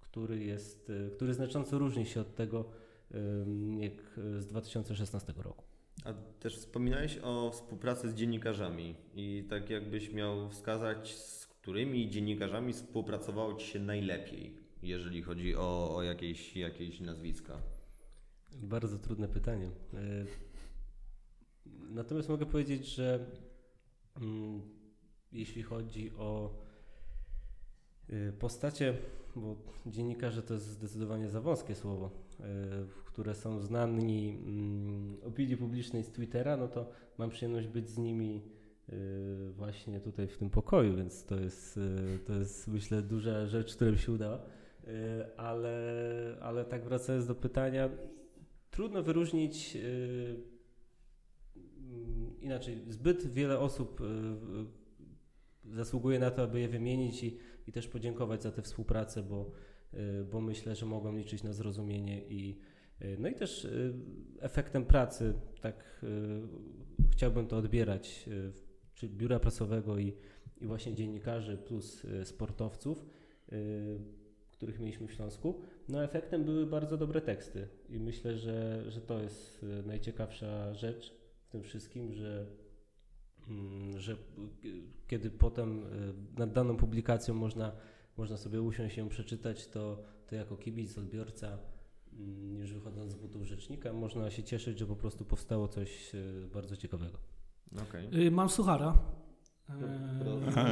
który 0.00 0.44
jest, 0.44 0.92
który 1.16 1.34
znacząco 1.34 1.78
różni 1.78 2.06
się 2.06 2.20
od 2.20 2.34
tego, 2.34 2.64
jak 3.78 4.20
z 4.38 4.46
2016 4.46 5.32
roku. 5.36 5.64
A 6.04 6.12
też 6.40 6.56
wspominałeś 6.56 7.18
o 7.22 7.50
współpracy 7.50 8.10
z 8.10 8.14
dziennikarzami 8.14 8.94
i 9.14 9.46
tak 9.50 9.70
jakbyś 9.70 10.12
miał 10.12 10.50
wskazać, 10.50 11.14
z 11.14 11.46
którymi 11.46 12.10
dziennikarzami 12.10 12.72
współpracowało 12.72 13.54
Ci 13.54 13.66
się 13.66 13.78
najlepiej, 13.78 14.56
jeżeli 14.82 15.22
chodzi 15.22 15.56
o, 15.56 15.96
o 15.96 16.02
jakieś, 16.02 16.56
jakieś 16.56 17.00
nazwiska. 17.00 17.75
Bardzo 18.62 18.98
trudne 18.98 19.28
pytanie. 19.28 19.70
E, 19.94 20.26
Natomiast 21.90 22.28
mogę 22.28 22.46
powiedzieć, 22.46 22.86
że 22.86 23.26
mm, 24.20 24.62
jeśli 25.32 25.62
chodzi 25.62 26.12
o 26.16 26.54
y, 28.10 28.32
postacie, 28.38 28.94
bo 29.36 29.56
dziennikarze 29.86 30.42
to 30.42 30.54
jest 30.54 30.66
zdecydowanie 30.66 31.28
za 31.28 31.40
wąskie 31.40 31.74
słowo, 31.74 32.10
y, 32.40 32.42
które 33.04 33.34
są 33.34 33.60
znani 33.60 34.38
mm, 34.46 35.16
opinii 35.24 35.56
publicznej 35.56 36.04
z 36.04 36.12
Twittera, 36.12 36.56
no 36.56 36.68
to 36.68 36.90
mam 37.18 37.30
przyjemność 37.30 37.68
być 37.68 37.90
z 37.90 37.98
nimi 37.98 38.56
właśnie 39.50 40.00
tutaj 40.00 40.28
w 40.28 40.38
tym 40.38 40.50
pokoju, 40.50 40.96
więc 40.96 41.24
to 41.24 41.40
jest, 41.40 41.80
to 42.26 42.32
jest 42.32 42.68
myślę 42.68 43.02
duża 43.02 43.46
rzecz, 43.46 43.74
która 43.76 43.90
mi 43.90 43.98
się 43.98 44.12
udała. 44.12 44.40
Ale, 45.36 45.78
ale 46.40 46.64
tak 46.64 46.84
wracając 46.84 47.26
do 47.26 47.34
pytania, 47.34 47.88
trudno 48.76 49.02
wyróżnić 49.02 49.74
yy, 49.74 49.82
mm, 51.76 52.40
inaczej. 52.40 52.82
Zbyt 52.88 53.32
wiele 53.32 53.58
osób 53.58 54.00
yy, 54.00 55.74
zasługuje 55.74 56.18
na 56.18 56.30
to, 56.30 56.42
aby 56.42 56.60
je 56.60 56.68
wymienić 56.68 57.24
i, 57.24 57.38
i 57.66 57.72
też 57.72 57.88
podziękować 57.88 58.42
za 58.42 58.52
tę 58.52 58.62
współpracę, 58.62 59.22
bo, 59.22 59.50
yy, 59.92 60.24
bo 60.32 60.40
myślę, 60.40 60.74
że 60.74 60.86
mogą 60.86 61.16
liczyć 61.16 61.42
na 61.42 61.52
zrozumienie 61.52 62.22
i 62.28 62.58
no 63.18 63.28
i 63.28 63.34
też 63.34 63.68
efektem 64.40 64.84
pracy, 64.84 65.34
tak 65.60 66.04
chciałbym 67.12 67.46
to 67.46 67.56
odbierać, 67.56 68.28
czy 68.94 69.08
biura 69.08 69.40
prasowego 69.40 69.98
i, 69.98 70.14
i 70.60 70.66
właśnie 70.66 70.94
dziennikarzy 70.94 71.58
plus 71.58 72.06
sportowców, 72.24 73.06
których 74.56 74.80
mieliśmy 74.80 75.06
w 75.06 75.12
Śląsku. 75.12 75.60
No 75.88 76.04
efektem 76.04 76.44
były 76.44 76.66
bardzo 76.66 76.96
dobre 76.96 77.20
teksty 77.20 77.68
i 77.88 78.00
myślę, 78.00 78.38
że, 78.38 78.84
że 78.90 79.00
to 79.00 79.20
jest 79.20 79.62
y, 79.62 79.82
najciekawsza 79.86 80.74
rzecz 80.74 81.14
w 81.40 81.48
tym 81.48 81.62
wszystkim, 81.62 82.12
że, 82.12 82.46
mm, 83.48 83.98
że 83.98 84.16
kiedy 85.06 85.30
potem 85.30 85.82
y, 85.82 86.14
nad 86.38 86.52
daną 86.52 86.76
publikacją 86.76 87.34
można, 87.34 87.72
można 88.16 88.36
sobie 88.36 88.62
usiąść 88.62 88.96
i 88.96 89.00
ją 89.00 89.08
przeczytać, 89.08 89.68
to, 89.68 90.02
to 90.26 90.34
jako 90.34 90.56
kibic, 90.56 90.98
odbiorca, 90.98 91.58
mm, 92.12 92.56
już 92.56 92.72
wychodząc 92.72 93.12
z 93.12 93.16
butów 93.16 93.42
rzecznika, 93.42 93.92
można 93.92 94.30
się 94.30 94.42
cieszyć, 94.42 94.78
że 94.78 94.86
po 94.86 94.96
prostu 94.96 95.24
powstało 95.24 95.68
coś 95.68 96.14
y, 96.14 96.48
bardzo 96.54 96.76
ciekawego. 96.76 97.18
Okej. 97.82 98.26
Y, 98.26 98.30
Mam 98.30 98.48
suchara. 98.48 98.98
Pro- 99.66 100.62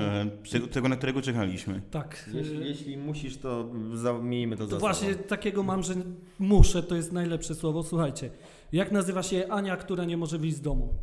E, 0.55 0.69
Tego, 0.73 0.89
na 0.89 0.97
którego 0.97 1.23
czekaliśmy. 1.23 1.83
tak. 1.91 2.31
Jeśli, 2.35 2.63
y, 2.63 2.65
jeśli 2.67 2.97
musisz, 2.97 3.37
to 3.39 3.71
za, 3.95 4.13
miejmy 4.13 4.57
to 4.57 4.65
To 4.65 4.71
za 4.71 4.79
właśnie 4.79 5.13
sobą. 5.13 5.25
takiego 5.25 5.63
mam, 5.63 5.83
że 5.83 5.95
muszę, 6.39 6.83
to 6.83 6.95
jest 6.97 7.13
najlepsze 7.13 7.55
słowo. 7.55 7.83
Słuchajcie, 7.83 8.31
jak 8.73 8.93
nazywa 8.93 9.23
się 9.23 9.47
Ania, 9.49 9.77
która 9.77 10.05
nie 10.05 10.17
może 10.17 10.39
wyjść 10.39 10.57
z 10.57 10.61
domu? 10.61 10.95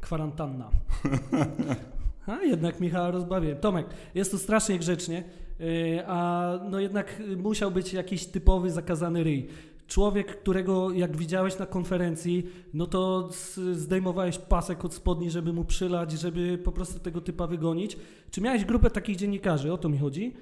Kwarantanna. 0.00 0.70
A 2.26 2.42
jednak 2.42 2.80
Michała 2.80 3.10
rozbawię. 3.10 3.56
Tomek, 3.56 3.86
jest 4.14 4.30
tu 4.30 4.38
strasznie 4.38 4.78
grzecznie, 4.78 5.24
yy, 5.58 6.06
a 6.06 6.50
no 6.70 6.80
jednak 6.80 7.22
musiał 7.36 7.70
być 7.70 7.92
jakiś 7.92 8.26
typowy 8.26 8.70
zakazany 8.70 9.24
ryj. 9.24 9.48
Człowiek, 9.90 10.40
którego 10.40 10.90
jak 10.90 11.16
widziałeś 11.16 11.58
na 11.58 11.66
konferencji, 11.66 12.46
no 12.74 12.86
to 12.86 13.28
zdejmowałeś 13.72 14.38
pasek 14.38 14.84
od 14.84 14.94
spodni, 14.94 15.30
żeby 15.30 15.52
mu 15.52 15.64
przylać, 15.64 16.12
żeby 16.12 16.58
po 16.58 16.72
prostu 16.72 16.98
tego 16.98 17.20
typa 17.20 17.46
wygonić. 17.46 17.96
Czy 18.30 18.40
miałeś 18.40 18.64
grupę 18.64 18.90
takich 18.90 19.16
dziennikarzy, 19.16 19.72
o 19.72 19.78
to 19.78 19.88
mi 19.88 19.98
chodzi, 19.98 20.34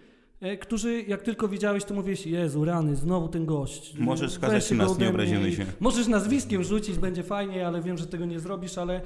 którzy 0.61 1.03
jak 1.03 1.23
tylko 1.23 1.49
widziałeś, 1.49 1.85
to 1.85 1.95
mówiłeś, 1.95 2.27
Jezu, 2.27 2.65
rany, 2.65 2.97
znowu 2.97 3.29
ten 3.29 3.47
gość. 3.47 3.99
Możesz 3.99 4.33
skazać 4.33 4.71
nas, 4.71 4.99
nie 4.99 5.09
obrazimy 5.09 5.53
się. 5.53 5.67
Możesz 5.81 6.07
nazwiskiem 6.07 6.63
rzucić, 6.63 6.99
będzie 6.99 7.23
fajnie, 7.23 7.67
ale 7.67 7.83
wiem, 7.83 7.99
że 7.99 8.07
tego 8.07 8.25
nie 8.27 8.41
zrobisz, 8.41 8.79
ale 8.79 9.01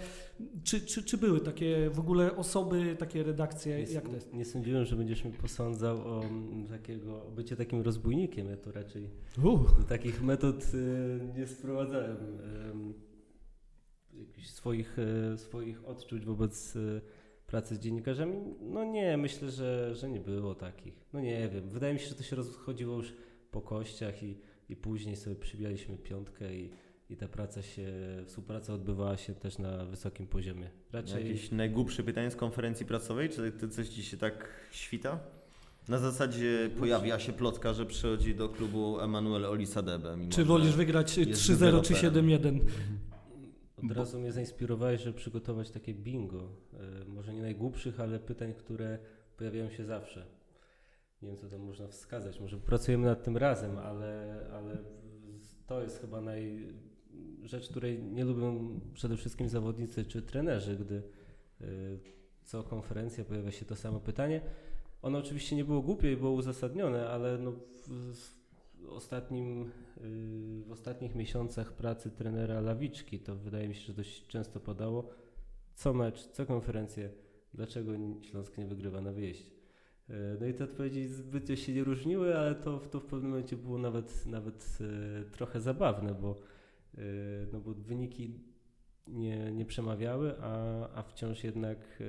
czy, 0.65 0.81
czy, 0.81 1.03
czy 1.03 1.19
były 1.19 1.41
takie 1.41 1.91
w 1.91 2.01
ogóle 2.01 2.37
osoby, 2.37 2.97
takie 2.99 3.23
redakcje, 3.23 3.85
Nie, 3.85 3.93
jak 3.93 4.09
to 4.09 4.15
jest? 4.15 4.33
nie 4.35 4.45
sądziłem, 4.45 4.85
że 4.85 4.97
będziesz 4.97 5.25
mnie 5.25 5.35
posądzał 5.35 5.97
o 6.09 6.25
mm, 6.25 6.67
takiego, 6.67 7.27
o 7.27 7.31
bycie 7.31 7.57
takim 7.57 7.81
rozbójnikiem. 7.83 8.49
Ja 8.49 8.57
to 8.57 8.73
raczej 8.73 9.11
Uh. 9.45 9.79
do 9.79 9.85
takich 9.85 10.23
metod 10.23 10.65
y, 10.75 11.21
nie 11.39 11.47
sprowadzałem. 11.47 12.17
ym, 12.71 12.95
jakichś 14.12 14.49
swoich, 14.49 14.99
y, 14.99 15.39
swoich 15.39 15.85
odczuć 15.89 16.25
wobec 16.25 16.77
y, 16.77 17.01
pracy 17.53 17.75
z 17.75 17.79
dziennikarzami. 17.79 18.37
No 18.61 18.85
nie, 18.85 19.17
myślę, 19.17 19.51
że, 19.51 19.95
że 19.95 20.09
nie 20.09 20.21
było 20.21 20.55
takich. 20.55 20.95
No 21.13 21.21
nie 21.21 21.49
wiem. 21.49 21.69
Wydaje 21.69 21.95
mi 21.95 22.01
się, 22.01 22.09
że 22.09 22.15
to 22.15 22.23
się 22.23 22.37
rozchodziło 22.37 22.97
już 22.97 23.13
po 23.51 23.61
kościach 23.61 24.23
i, 24.23 24.39
i 24.69 24.77
później 24.77 25.17
sobie 25.17 25.37
przybijaliśmy 25.37 25.97
piątkę 25.97 26.55
i, 26.55 26.71
i 27.11 27.17
ta 27.17 27.29
praca 27.29 27.63
się, 27.63 27.93
współpraca 28.27 28.75
odbywała 28.75 29.17
się 29.17 29.35
też 29.35 29.59
na 29.59 29.85
wysokim 29.85 30.27
poziomie. 30.27 30.71
Raczej 30.93 31.29
Jakieś 31.29 31.51
najgłupsze 31.51 32.03
pytanie 32.03 32.31
z 32.31 32.37
konferencji 32.37 32.87
prasowej? 32.87 33.29
Czy 33.29 33.53
to 33.53 33.69
coś 33.69 33.89
ci 33.89 34.03
się 34.03 34.17
tak 34.17 34.49
świta? 34.71 35.19
Na 35.89 35.99
zasadzie 35.99 36.71
pojawia 36.79 37.19
się 37.19 37.33
plotka, 37.33 37.75
że 37.75 37.87
przychodzi 37.87 38.35
do 38.35 38.49
klubu 38.49 39.01
Emanuel 39.01 39.47
Olisadebe. 39.47 40.19
Czy 40.31 40.45
wolisz 40.45 40.73
wygrać 40.73 41.19
jest 41.19 41.31
3-0 41.31 41.47
czy 41.47 41.53
deweloperem. 41.53 42.13
7-1? 42.13 42.61
Od 43.85 43.93
razu 43.93 44.21
mnie 44.21 44.33
zainspirowałeś, 44.33 45.01
żeby 45.01 45.19
przygotować 45.19 45.71
takie 45.71 45.95
bingo. 45.95 46.49
E, 46.75 47.05
może 47.05 47.35
nie 47.35 47.43
najgłupszych, 47.43 48.01
ale 48.01 48.19
pytań, 48.19 48.55
które 48.55 48.99
pojawiają 49.37 49.71
się 49.71 49.85
zawsze. 49.85 50.27
Nie 51.23 51.29
wiem, 51.29 51.37
co 51.37 51.49
tam 51.49 51.61
można 51.61 51.89
wskazać. 51.89 52.41
Może 52.41 52.57
pracujemy 52.59 53.07
nad 53.07 53.25
tym 53.25 53.37
razem, 53.37 53.79
ale, 53.79 54.41
ale 54.53 54.79
to 55.67 55.83
jest 55.83 56.01
chyba 56.01 56.21
naj... 56.21 56.69
rzecz, 57.43 57.69
której 57.69 58.03
nie 58.03 58.25
lubią 58.25 58.81
przede 58.95 59.17
wszystkim 59.17 59.49
zawodnicy 59.49 60.05
czy 60.05 60.23
trenerzy, 60.23 60.77
gdy 60.77 61.03
e, 61.61 61.65
co 62.43 62.62
konferencja 62.62 63.25
pojawia 63.25 63.51
się 63.51 63.65
to 63.65 63.77
samo 63.77 64.01
pytanie. 64.01 64.41
Ono 65.03 65.19
oczywiście 65.19 65.57
nie 65.57 65.65
było 65.65 65.83
głupie 65.83 66.12
i 66.12 66.17
było 66.17 66.31
uzasadnione, 66.31 67.09
ale 67.09 67.39
no 67.39 67.53
w, 67.53 68.42
ostatnim 68.89 69.71
w 70.67 70.73
ostatnich 70.73 71.15
miesiącach 71.15 71.73
pracy 71.73 72.11
trenera 72.11 72.61
Lawiczki, 72.61 73.21
to 73.21 73.37
wydaje 73.37 73.68
mi 73.68 73.75
się, 73.75 73.81
że 73.81 73.92
dość 73.92 74.27
często 74.27 74.61
padało, 74.61 75.09
co 75.75 75.95
mecz, 75.95 76.29
co 76.29 76.47
konferencję, 76.47 77.11
dlaczego 77.55 77.92
Śląsk 78.23 78.59
nie 78.59 78.66
wygrywa 78.66 79.01
na 79.01 79.12
wyjeździe. 79.12 79.51
E, 80.09 80.14
No 80.40 80.47
i 80.47 80.55
te 80.55 80.64
odpowiedzi 80.64 81.07
zbytnio 81.09 81.57
się 81.57 81.73
nie 81.73 81.85
różniły, 81.85 82.38
ale 82.38 82.55
to, 82.55 82.79
to 82.79 83.01
w 83.01 83.07
pewnym 83.07 83.31
momencie 83.31 83.57
było 83.57 83.79
nawet, 83.79 84.27
nawet 84.27 84.79
e, 84.81 85.31
trochę 85.31 85.61
zabawne, 85.61 86.14
bo, 86.14 86.40
no 87.53 87.61
bo 87.61 87.75
wyniki 87.75 88.40
nie, 89.09 89.53
nie 89.53 89.64
przemawiały, 89.64 90.35
a, 90.40 90.88
a 90.95 91.03
wciąż 91.03 91.45
jednak 91.45 92.03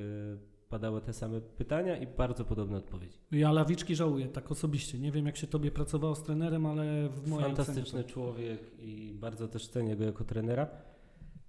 padały 0.73 1.01
te 1.01 1.13
same 1.13 1.41
pytania 1.41 1.97
i 1.97 2.07
bardzo 2.07 2.45
podobne 2.45 2.77
odpowiedzi. 2.77 3.17
Ja 3.31 3.51
Lawiczki 3.51 3.95
żałuję, 3.95 4.27
tak 4.27 4.51
osobiście. 4.51 4.99
Nie 4.99 5.11
wiem, 5.11 5.25
jak 5.25 5.37
się 5.37 5.47
tobie 5.47 5.71
pracowało 5.71 6.15
z 6.15 6.23
trenerem, 6.23 6.65
ale 6.65 7.09
w 7.09 7.27
mojej 7.27 7.45
Fantastyczny 7.45 7.99
ocenie 7.99 8.03
człowiek 8.03 8.79
i 8.79 9.13
bardzo 9.19 9.47
też 9.47 9.67
cenię 9.67 9.95
go 9.95 10.03
jako 10.03 10.23
trenera. 10.23 10.67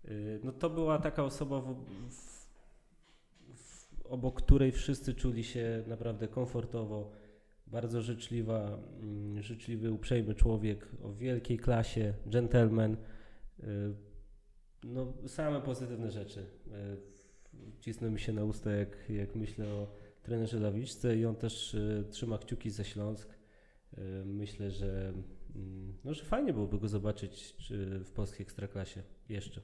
Yy, 0.05 0.41
No 0.45 0.53
to 0.53 0.71
była 0.71 0.99
taka 0.99 1.25
osoba, 1.25 1.61
w, 1.61 1.75
w, 2.11 2.49
w, 3.55 4.07
obok 4.07 4.43
której 4.43 4.73
wszyscy 4.73 5.15
czuli 5.15 5.45
się 5.45 5.85
naprawdę 5.87 6.29
komfortowo, 6.29 7.11
bardzo 7.67 8.03
życzliwa, 8.03 8.79
mm, 9.01 9.43
życzliwy, 9.43 9.93
uprzejmy 9.93 10.35
człowiek 10.35 10.89
o 11.03 11.13
wielkiej 11.13 11.59
klasie, 11.59 12.15
gentleman. 12.27 12.97
Yy, 13.59 13.67
No 14.85 15.13
same 15.27 15.61
pozytywne 15.61 16.11
rzeczy. 16.11 16.47
Cisną 17.81 18.11
mi 18.11 18.21
się 18.21 18.33
na 18.33 18.45
usta, 18.45 18.71
jak, 18.71 19.11
jak 19.11 19.35
myślę 19.35 19.67
o 19.67 19.87
trenerze 20.23 20.61
Lawiczce 20.61 21.17
i 21.17 21.25
on 21.25 21.37
też 21.37 21.75
yy, 21.75 22.05
trzyma 22.11 22.39
kciuki 22.39 22.71
za 22.71 22.85
Śląsk. 22.85 23.29
Yy, 23.97 24.25
Myślę, 24.25 24.71
że, 24.71 25.13
mm, 25.57 25.95
no, 26.05 26.15
że 26.15 26.25
fajnie 26.25 26.53
byłoby 26.53 26.79
go 26.79 26.89
zobaczyć 26.89 27.57
czy 27.57 28.01
w 28.05 28.11
polskiej 28.11 28.43
ekstraklasie 28.43 29.03
jeszcze. 29.29 29.61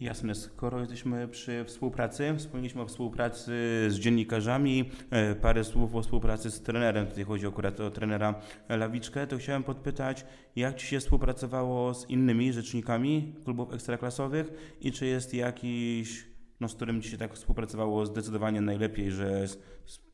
Jasne, 0.00 0.34
skoro 0.34 0.80
jesteśmy 0.80 1.28
przy 1.28 1.64
współpracy, 1.64 2.34
wspomnieliśmy 2.38 2.82
o 2.82 2.86
współpracy 2.86 3.52
z 3.88 3.94
dziennikarzami, 3.94 4.90
e, 5.10 5.34
parę 5.34 5.64
słów 5.64 5.94
o 5.94 6.02
współpracy 6.02 6.50
z 6.50 6.62
trenerem, 6.62 7.06
tutaj 7.06 7.24
chodzi 7.24 7.46
akurat 7.46 7.80
o 7.80 7.90
trenera 7.90 8.40
Lawiczkę, 8.68 9.26
to 9.26 9.38
chciałem 9.38 9.62
podpytać, 9.62 10.26
jak 10.56 10.76
Ci 10.76 10.86
się 10.86 11.00
współpracowało 11.00 11.94
z 11.94 12.10
innymi 12.10 12.52
rzecznikami 12.52 13.34
klubów 13.44 13.72
ekstraklasowych 13.72 14.76
i 14.80 14.92
czy 14.92 15.06
jest 15.06 15.34
jakiś, 15.34 16.26
no 16.60 16.68
z 16.68 16.74
którym 16.74 17.02
Ci 17.02 17.10
się 17.10 17.18
tak 17.18 17.34
współpracowało 17.34 18.06
zdecydowanie 18.06 18.60
najlepiej, 18.60 19.10
że 19.10 19.48
z, 19.48 19.58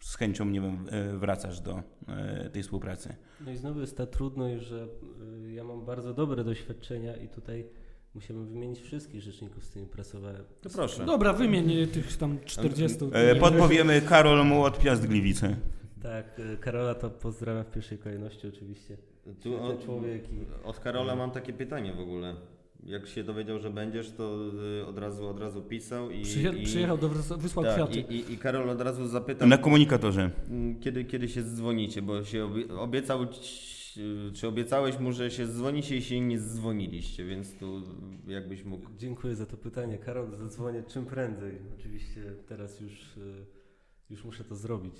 z 0.00 0.16
chęcią, 0.16 0.44
nie 0.44 0.60
wiem, 0.60 0.86
e, 0.90 1.16
wracasz 1.18 1.60
do 1.60 1.82
e, 2.08 2.50
tej 2.50 2.62
współpracy? 2.62 3.14
No 3.40 3.50
i 3.50 3.56
znowu 3.56 3.80
jest 3.80 3.96
ta 3.96 4.06
trudność, 4.06 4.64
że 4.64 4.88
y, 5.46 5.52
ja 5.52 5.64
mam 5.64 5.84
bardzo 5.84 6.14
dobre 6.14 6.44
doświadczenia 6.44 7.16
i 7.16 7.28
tutaj 7.28 7.66
musiałbym 8.14 8.46
wymienić 8.46 8.80
wszystkich 8.80 9.20
rzeczników, 9.22 9.64
z 9.64 9.68
którymi 9.68 9.90
pracowałem. 9.90 10.44
To 10.60 10.70
proszę. 10.70 11.04
Dobra, 11.06 11.32
wymień 11.32 11.86
tych 11.86 12.16
tam 12.16 12.38
40. 12.44 12.98
E, 13.12 13.36
Podpowiemy 13.36 14.00
Karol 14.00 14.46
Mułot, 14.46 14.78
Piast 14.78 15.06
Gliwice. 15.06 15.56
Tak, 16.02 16.40
Karola 16.60 16.94
to 16.94 17.10
pozdrawiam 17.10 17.64
w 17.64 17.70
pierwszej 17.70 17.98
kolejności 17.98 18.48
oczywiście. 18.48 18.96
Tu 19.42 19.62
od, 19.64 19.84
człowiek 19.84 20.32
i 20.32 20.46
od 20.64 20.78
Karola 20.78 21.16
mam 21.16 21.30
takie 21.30 21.52
pytanie 21.52 21.92
w 21.92 22.00
ogóle. 22.00 22.34
Jak 22.84 23.06
się 23.06 23.24
dowiedział, 23.24 23.58
że 23.58 23.70
będziesz, 23.70 24.10
to 24.10 24.38
y, 24.80 24.86
od 24.86 24.98
razu, 24.98 25.28
od 25.28 25.40
razu 25.40 25.62
pisał 25.62 26.10
i... 26.10 26.22
Przyje, 26.22 26.50
i 26.50 26.64
przyjechał 26.64 26.98
do 26.98 27.08
wysłał 27.38 27.64
tak, 27.64 27.74
kwiaty. 27.74 28.00
i, 28.00 28.14
i, 28.16 28.32
I 28.32 28.38
Karol 28.38 28.70
od 28.70 28.80
razu 28.80 29.06
zapytał, 29.08 29.48
Na 29.48 29.58
komunikatorze. 29.58 30.30
mm, 30.50 30.80
kiedy, 30.80 31.04
kiedy 31.04 31.28
się 31.28 31.42
dzwonicie, 31.42 32.02
bo 32.02 32.24
się 32.24 32.44
obie- 32.44 32.78
obiecał, 32.78 33.26
ci- 33.26 33.80
czy 34.34 34.48
obiecałeś 34.48 34.98
mu, 34.98 35.12
że 35.12 35.30
się 35.30 35.46
dzwonicie 35.46 35.96
i 35.96 36.02
się 36.02 36.20
nie 36.20 36.38
dzwoniliście, 36.38 37.24
więc 37.24 37.54
tu 37.58 37.82
jakbyś 38.26 38.64
mógł... 38.64 38.86
dziękuję 38.98 39.36
za 39.36 39.46
to 39.46 39.56
pytanie. 39.56 39.98
Karol, 39.98 40.34
zadzwonię 40.34 40.82
czym 40.82 41.06
prędzej. 41.06 41.58
Oczywiście 41.78 42.22
teraz 42.48 42.80
już, 42.80 43.16
y, 43.16 43.46
już 44.10 44.24
muszę 44.24 44.44
to 44.44 44.54
zrobić. 44.56 44.94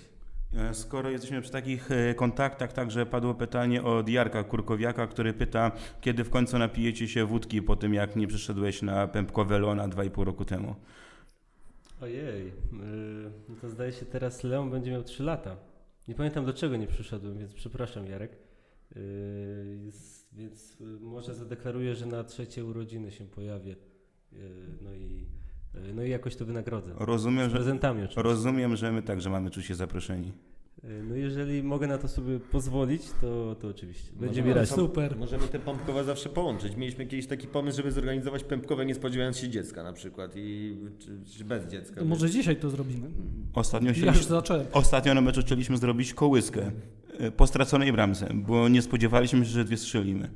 E, 0.54 0.74
Skoro 0.74 1.10
jesteśmy 1.10 1.40
przy 1.42 1.50
takich 1.50 1.90
e, 1.92 2.14
kontaktach, 2.14 2.72
także 2.72 3.06
padło 3.06 3.34
pytanie 3.34 3.82
od 3.82 4.08
Jarka 4.08 4.44
Kurkowiaka, 4.44 5.06
który 5.06 5.32
pyta, 5.32 5.72
kiedy 6.00 6.24
w 6.24 6.30
końcu 6.30 6.58
napijecie 6.58 7.08
się 7.08 7.26
wódki 7.26 7.62
po 7.62 7.76
tym, 7.76 7.94
jak 7.94 8.16
nie 8.16 8.26
przyszedłeś 8.26 8.82
na 8.82 9.08
Pępkowe 9.08 9.58
Lona 9.58 9.88
2,5 9.88 10.24
roku 10.24 10.44
temu. 10.44 10.74
Ojej, 12.00 12.46
yy, 12.46 12.52
no 13.48 13.54
to 13.60 13.68
zdaje 13.68 13.92
się 13.92 14.06
teraz 14.06 14.44
Leon 14.44 14.70
będzie 14.70 14.90
miał 14.90 15.02
3 15.02 15.22
lata. 15.22 15.56
Nie 16.08 16.14
pamiętam 16.14 16.44
do 16.44 16.52
czego 16.52 16.76
nie 16.76 16.86
przyszedłem, 16.86 17.38
więc 17.38 17.54
przepraszam 17.54 18.06
Jarek. 18.06 18.36
Więc 20.32 20.76
może 21.00 21.34
zadeklaruję, 21.34 21.94
że 21.94 22.06
na 22.06 22.24
trzecie 22.24 22.64
urodziny 22.64 23.12
się 23.12 23.24
pojawię. 23.24 23.76
No, 24.82 24.94
i, 24.94 25.26
no 25.94 26.02
i 26.04 26.10
jakoś 26.10 26.36
to 26.36 26.44
wynagrodzę. 26.44 26.94
Z 26.94 27.00
Rozumiem, 27.00 27.50
że, 27.50 27.56
prezentami 27.56 27.98
oczywiście. 28.00 28.22
rozumiem, 28.22 28.76
że 28.76 28.92
my 28.92 29.02
także 29.02 29.30
mamy 29.30 29.50
czuć 29.50 29.66
się 29.66 29.74
zaproszeni. 29.74 30.32
Y, 30.84 31.02
No 31.08 31.14
jeżeli 31.14 31.62
mogę 31.62 31.86
na 31.86 31.98
to 31.98 32.08
sobie 32.08 32.40
pozwolić, 32.40 33.02
to, 33.20 33.54
to 33.60 33.68
oczywiście. 33.68 34.12
Będzie 34.20 34.42
mi 34.42 34.54
no. 34.54 34.66
Super. 34.66 35.16
Możemy 35.16 35.48
te 35.48 35.58
pompkowe 35.58 36.04
zawsze 36.04 36.28
połączyć. 36.28 36.76
Mieliśmy 36.76 37.06
kiedyś 37.06 37.26
taki 37.26 37.46
pomysł, 37.46 37.76
żeby 37.76 37.92
zorganizować 37.92 38.44
pępkowe 38.44 38.86
nie 38.86 38.94
spodziewając 38.94 39.36
się 39.38 39.48
dziecka 39.48 39.82
na 39.82 39.92
przykład 39.92 40.32
i 40.36 40.76
czy, 40.98 41.18
czy 41.38 41.44
bez 41.44 41.66
dziecka. 41.66 42.00
To 42.00 42.04
może 42.06 42.30
dzisiaj 42.30 42.56
to 42.56 42.70
zrobimy. 42.70 43.08
Ostatnio, 43.54 43.92
Ja 44.04 44.12
już 44.12 44.24
zacząłem. 44.24 44.66
ostatnio 44.72 45.14
na 45.14 45.20
meczu 45.20 45.40
chcieliśmy 45.40 45.76
zrobić 45.76 46.14
kołyskę 46.14 46.70
e, 47.18 47.30
po 47.30 47.46
straconej 47.46 47.92
bramce, 47.92 48.28
bo 48.34 48.68
nie 48.68 48.82
spodziewaliśmy 48.82 49.44
się, 49.44 49.50
że 49.50 49.64
dwie 49.64 49.76
strzelimy. 49.76 50.30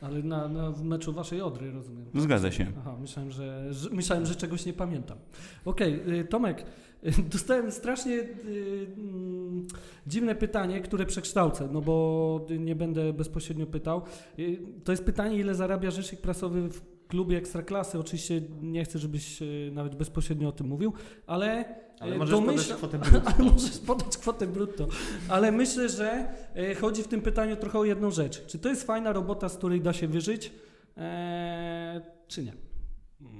Ale 0.00 0.22
na, 0.22 0.48
na 0.48 0.70
w 0.70 0.82
meczu 0.84 1.12
waszej 1.12 1.40
Odry, 1.40 1.70
rozumiem. 1.70 2.06
Zgadza 2.14 2.50
się. 2.50 2.66
Aha, 2.78 2.96
myślałem, 3.00 3.30
że, 3.30 3.74
że, 3.74 3.90
myślałem, 3.90 4.26
że 4.26 4.34
czegoś 4.34 4.66
nie 4.66 4.72
pamiętam. 4.72 5.18
Okej, 5.64 6.20
y, 6.20 6.24
Tomek, 6.24 6.64
dostałem 7.32 7.72
strasznie 7.72 8.14
y, 8.14 8.86
mm, 8.96 9.66
dziwne 10.06 10.34
pytanie, 10.34 10.80
które 10.80 11.06
przekształcę, 11.06 11.68
no 11.72 11.80
bo 11.80 12.46
nie 12.58 12.76
będę 12.76 13.12
bezpośrednio 13.12 13.66
pytał. 13.66 14.02
Y, 14.38 14.58
to 14.84 14.92
jest 14.92 15.04
pytanie, 15.04 15.36
ile 15.36 15.54
zarabia 15.54 15.90
rzecznik 15.90 16.20
prasowy 16.20 16.68
w 16.68 16.82
klubie 17.08 17.36
Ekstraklasy. 17.36 17.98
Oczywiście 17.98 18.42
nie 18.62 18.84
chcę, 18.84 18.98
żebyś 18.98 19.42
y, 19.42 19.70
nawet 19.74 19.94
bezpośrednio 19.94 20.48
o 20.48 20.52
tym 20.52 20.66
mówił, 20.66 20.92
ale... 21.26 21.64
Ale 22.00 22.14
y, 22.14 22.18
możesz 22.18 22.40
podać 22.40 22.56
domyślam- 22.56 22.76
kwotę 22.76 22.98
brutto. 23.10 23.30
Ale 23.36 23.50
możesz 23.50 23.78
podać 23.78 24.16
kwotę 24.18 24.46
brutto. 24.46 24.88
Ale 25.28 25.52
myślę, 25.52 25.88
że 25.88 26.28
e, 26.54 26.74
chodzi 26.74 27.02
w 27.02 27.08
tym 27.08 27.20
pytaniu 27.20 27.56
trochę 27.56 27.78
o 27.78 27.84
jedną 27.84 28.10
rzecz. 28.10 28.46
Czy 28.46 28.58
to 28.58 28.68
jest 28.68 28.84
fajna 28.86 29.12
robota, 29.12 29.48
z 29.48 29.56
której 29.56 29.80
da 29.80 29.92
się 29.92 30.08
wyżyć, 30.08 30.52
e, 30.96 32.00
czy 32.28 32.44
nie? 32.44 32.52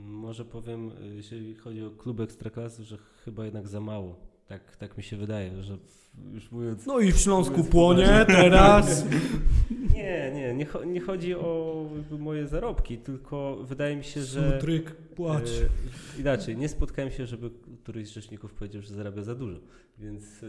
Może 0.04 0.44
powiem, 0.44 0.90
y, 1.02 1.14
jeżeli 1.14 1.54
chodzi 1.54 1.84
o 1.84 1.90
klub 1.90 2.20
ekstraklasy, 2.20 2.84
że 2.84 2.98
chyba 3.24 3.44
jednak 3.44 3.68
za 3.68 3.80
mało. 3.80 4.16
Tak, 4.46 4.76
tak 4.76 4.96
mi 4.96 5.02
się 5.02 5.16
wydaje, 5.16 5.62
że 5.62 5.78
już 6.34 6.50
mówiąc. 6.50 6.86
No 6.86 7.00
i 7.00 7.12
w 7.12 7.18
Śląsku 7.18 7.64
płonie 7.64 8.24
teraz. 8.26 9.04
Nie, 9.94 10.32
nie, 10.34 10.54
nie, 10.54 10.66
nie 10.86 11.00
chodzi 11.00 11.34
o 11.34 11.84
moje 12.18 12.46
zarobki, 12.46 12.98
tylko 12.98 13.56
wydaje 13.62 13.96
mi 13.96 14.04
się, 14.04 14.22
że. 14.22 14.52
Sutryk, 14.52 14.94
płacz. 14.94 15.48
E, 16.16 16.20
inaczej, 16.20 16.56
nie 16.56 16.68
spotkałem 16.68 17.10
się, 17.10 17.26
żeby 17.26 17.50
któryś 17.82 18.08
z 18.08 18.10
rzeczników 18.10 18.54
powiedział, 18.54 18.82
że 18.82 18.94
zarabia 18.94 19.22
za 19.22 19.34
dużo, 19.34 19.58
więc 19.98 20.42
e, 20.42 20.46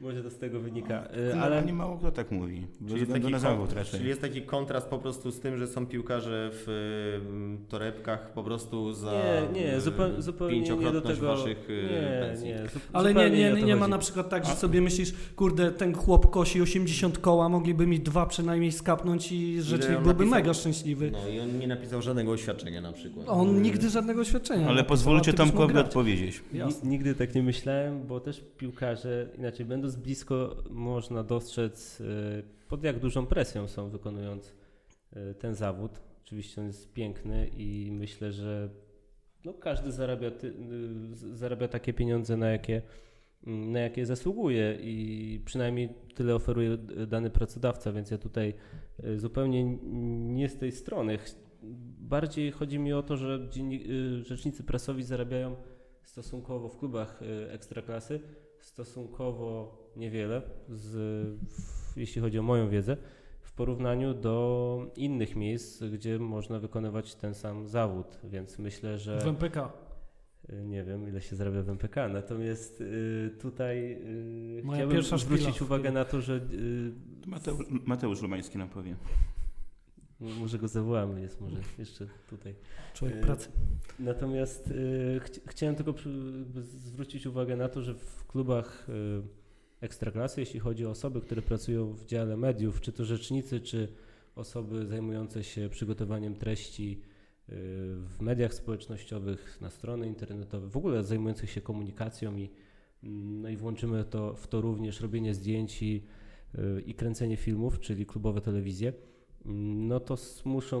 może 0.04 0.22
to 0.22 0.30
z 0.30 0.38
tego 0.38 0.60
wynika. 0.60 1.08
E, 1.34 1.40
Ale 1.40 1.62
nie 1.64 1.72
mało 1.72 1.96
kto 1.98 2.12
tak 2.12 2.30
mówi. 2.30 2.66
Czyli 2.88 3.00
jest, 3.00 3.12
taki 3.12 3.38
zawód 3.38 3.72
raczej. 3.72 3.98
czyli 3.98 4.08
jest 4.08 4.20
taki 4.20 4.42
kontrast 4.42 4.88
po 4.88 4.98
prostu 4.98 5.30
z 5.30 5.40
tym, 5.40 5.56
że 5.58 5.66
są 5.66 5.86
piłkarze 5.86 6.50
w 6.52 6.68
y, 7.64 7.68
torebkach 7.68 8.32
po 8.32 8.44
prostu 8.44 8.92
za 8.92 9.12
nie, 9.12 9.60
nie, 9.60 9.74
y, 9.76 9.80
zupełnie, 9.80 10.22
zupełnie 10.22 10.60
nie 10.60 10.92
do 10.92 11.00
tego. 11.00 11.26
waszych 11.26 11.70
y, 11.70 11.82
nie, 11.90 12.20
pensji. 12.26 12.48
nie, 12.48 12.68
zu- 12.68 12.80
Ale 12.92 13.14
nie, 13.14 13.30
nie, 13.30 13.52
nie, 13.52 13.62
nie 13.62 13.76
ma 13.76 13.88
na 13.88 13.98
przykład 13.98 14.28
tak, 14.28 14.46
że 14.48 14.56
sobie 14.56 14.80
myślisz, 14.80 15.12
kurde, 15.36 15.72
ten 15.72 15.94
chłop 15.94 16.30
kosi 16.30 16.62
80 16.62 17.18
koła, 17.18 17.48
mogliby 17.48 17.86
mi 17.86 18.00
dwa 18.00 18.26
przynajmniej 18.26 18.72
skapnąć 18.72 19.32
i 19.32 19.62
rzecznik 19.62 19.92
byłby 19.92 20.08
napisał? 20.08 20.30
mega 20.30 20.54
szczęśliwy. 20.54 21.10
No 21.10 21.28
i 21.28 21.40
on 21.40 21.58
nie 21.58 21.66
napisał 21.66 22.02
żadnego 22.02 22.32
oświadczenia 22.32 22.80
na 22.80 22.92
przykład. 22.92 23.28
On 23.28 23.62
nigdy 23.62 23.90
żadnego 23.90 24.20
oświadczenia 24.20 24.66
Ale 24.66 24.74
napisał, 24.74 24.88
pozwólcie 24.88 25.32
Tomkowi 25.32 25.78
odpowiedzieć. 25.78 26.42
Nigdy 26.84 27.14
tak 27.14 27.34
nie 27.34 27.42
myślałem, 27.42 28.06
bo 28.06 28.20
też 28.20 28.44
piłkarze, 28.56 29.28
inaczej 29.38 29.66
będąc 29.66 29.96
blisko, 29.96 30.56
można 30.70 31.24
dostrzec, 31.24 32.00
y, 32.00 32.04
pod 32.68 32.84
jak 32.84 32.98
dużą 32.98 33.26
presją 33.26 33.68
są 33.68 33.88
wykonując 33.88 34.54
y, 35.16 35.34
ten 35.34 35.54
zawód. 35.54 36.00
Oczywiście 36.24 36.60
on 36.60 36.66
jest 36.66 36.92
piękny 36.92 37.50
i 37.56 37.90
myślę, 37.92 38.32
że 38.32 38.68
no, 39.44 39.52
każdy 39.52 39.92
zarabia, 39.92 40.30
ty, 40.30 40.46
y, 40.46 41.36
zarabia 41.36 41.68
takie 41.68 41.92
pieniądze, 41.92 42.36
na 42.36 42.48
jakie, 42.48 42.82
na 43.46 43.80
jakie 43.80 44.06
zasługuje 44.06 44.78
i 44.80 45.40
przynajmniej 45.44 45.88
tyle 46.14 46.34
oferuje 46.34 46.76
dany 47.06 47.30
pracodawca, 47.30 47.92
więc 47.92 48.10
ja 48.10 48.18
tutaj 48.18 48.54
y, 49.04 49.18
zupełnie 49.18 49.64
nie 50.34 50.48
z 50.48 50.58
tej 50.58 50.72
strony. 50.72 51.18
Bardziej 51.98 52.50
chodzi 52.50 52.78
mi 52.78 52.92
o 52.92 53.02
to, 53.02 53.16
że 53.16 53.48
y, 53.56 54.24
rzecznicy 54.24 54.62
prasowi 54.64 55.02
zarabiają 55.02 55.56
stosunkowo 56.02 56.68
w 56.68 56.78
klubach 56.78 57.22
y, 57.22 57.50
ekstraklasy 57.50 58.20
stosunkowo 58.60 59.78
niewiele, 59.96 60.42
z, 60.68 60.92
w, 61.50 61.96
jeśli 61.96 62.22
chodzi 62.22 62.38
o 62.38 62.42
moją 62.42 62.68
wiedzę, 62.68 62.96
w 63.40 63.52
porównaniu 63.52 64.14
do 64.14 64.86
innych 64.96 65.36
miejsc, 65.36 65.82
gdzie 65.82 66.18
można 66.18 66.58
wykonywać 66.58 67.14
ten 67.14 67.34
sam 67.34 67.66
zawód, 67.66 68.18
więc 68.24 68.58
myślę, 68.58 68.98
że 68.98 69.18
W 69.18 69.26
MPK. 69.26 69.87
Y, 70.50 70.64
nie 70.64 70.84
wiem 70.84 71.08
ile 71.08 71.20
się 71.20 71.36
zarabia 71.36 71.62
w 71.62 71.68
MPK, 71.68 72.08
natomiast 72.08 72.80
y, 72.80 73.30
tutaj 73.40 73.92
y, 73.92 74.62
Moja 74.64 74.78
chciałbym 74.78 74.96
pierwsza 74.96 75.18
szpila 75.18 75.36
zwrócić 75.36 75.58
w 75.58 75.62
uwagę 75.62 75.92
na 75.92 76.04
to, 76.04 76.20
że 76.20 76.34
y, 76.36 76.92
Mateusz, 77.26 77.66
Mateusz 77.86 78.22
Lumański 78.22 78.58
nam 78.58 78.68
powie. 78.68 78.96
może 80.20 80.58
go 80.58 80.68
zawołamy, 80.68 81.20
jest 81.20 81.40
może 81.40 81.56
jeszcze 81.78 82.06
tutaj. 82.30 82.54
Człowiek 82.94 83.20
pracy. 83.20 83.48
Natomiast 83.98 84.72
chci- 85.20 85.40
chciałem 85.46 85.74
tylko 85.74 85.92
przy, 85.92 86.10
zwrócić 86.62 87.26
uwagę 87.26 87.56
na 87.56 87.68
to, 87.68 87.82
że 87.82 87.94
w 87.94 88.26
klubach 88.26 88.86
ekstraklasy, 89.80 90.40
jeśli 90.40 90.60
chodzi 90.60 90.86
o 90.86 90.90
osoby, 90.90 91.20
które 91.20 91.42
pracują 91.42 91.92
w 91.92 92.04
dziale 92.04 92.36
mediów, 92.36 92.80
czy 92.80 92.92
to 92.92 93.04
rzecznicy, 93.04 93.60
czy 93.60 93.88
osoby 94.36 94.86
zajmujące 94.86 95.44
się 95.44 95.68
przygotowaniem 95.68 96.34
treści 96.34 97.00
w 97.48 98.16
mediach 98.20 98.54
społecznościowych, 98.54 99.58
na 99.60 99.70
strony 99.70 100.06
internetowe, 100.06 100.68
w 100.68 100.76
ogóle 100.76 101.04
zajmujących 101.04 101.50
się 101.50 101.60
komunikacją 101.60 102.36
i, 102.36 102.50
mm, 103.02 103.42
no 103.42 103.48
i 103.48 103.56
włączymy 103.56 104.04
to, 104.04 104.34
w 104.34 104.46
to 104.48 104.60
również 104.60 105.00
robienie 105.00 105.34
zdjęć 105.34 105.82
i, 105.82 106.04
y, 106.54 106.80
i 106.80 106.94
kręcenie 106.94 107.36
filmów, 107.36 107.80
czyli 107.80 108.06
klubowe 108.06 108.40
telewizje 108.40 108.92
Mm, 109.46 109.88
no 109.88 110.00
to 110.00 110.16
muszą 110.44 110.80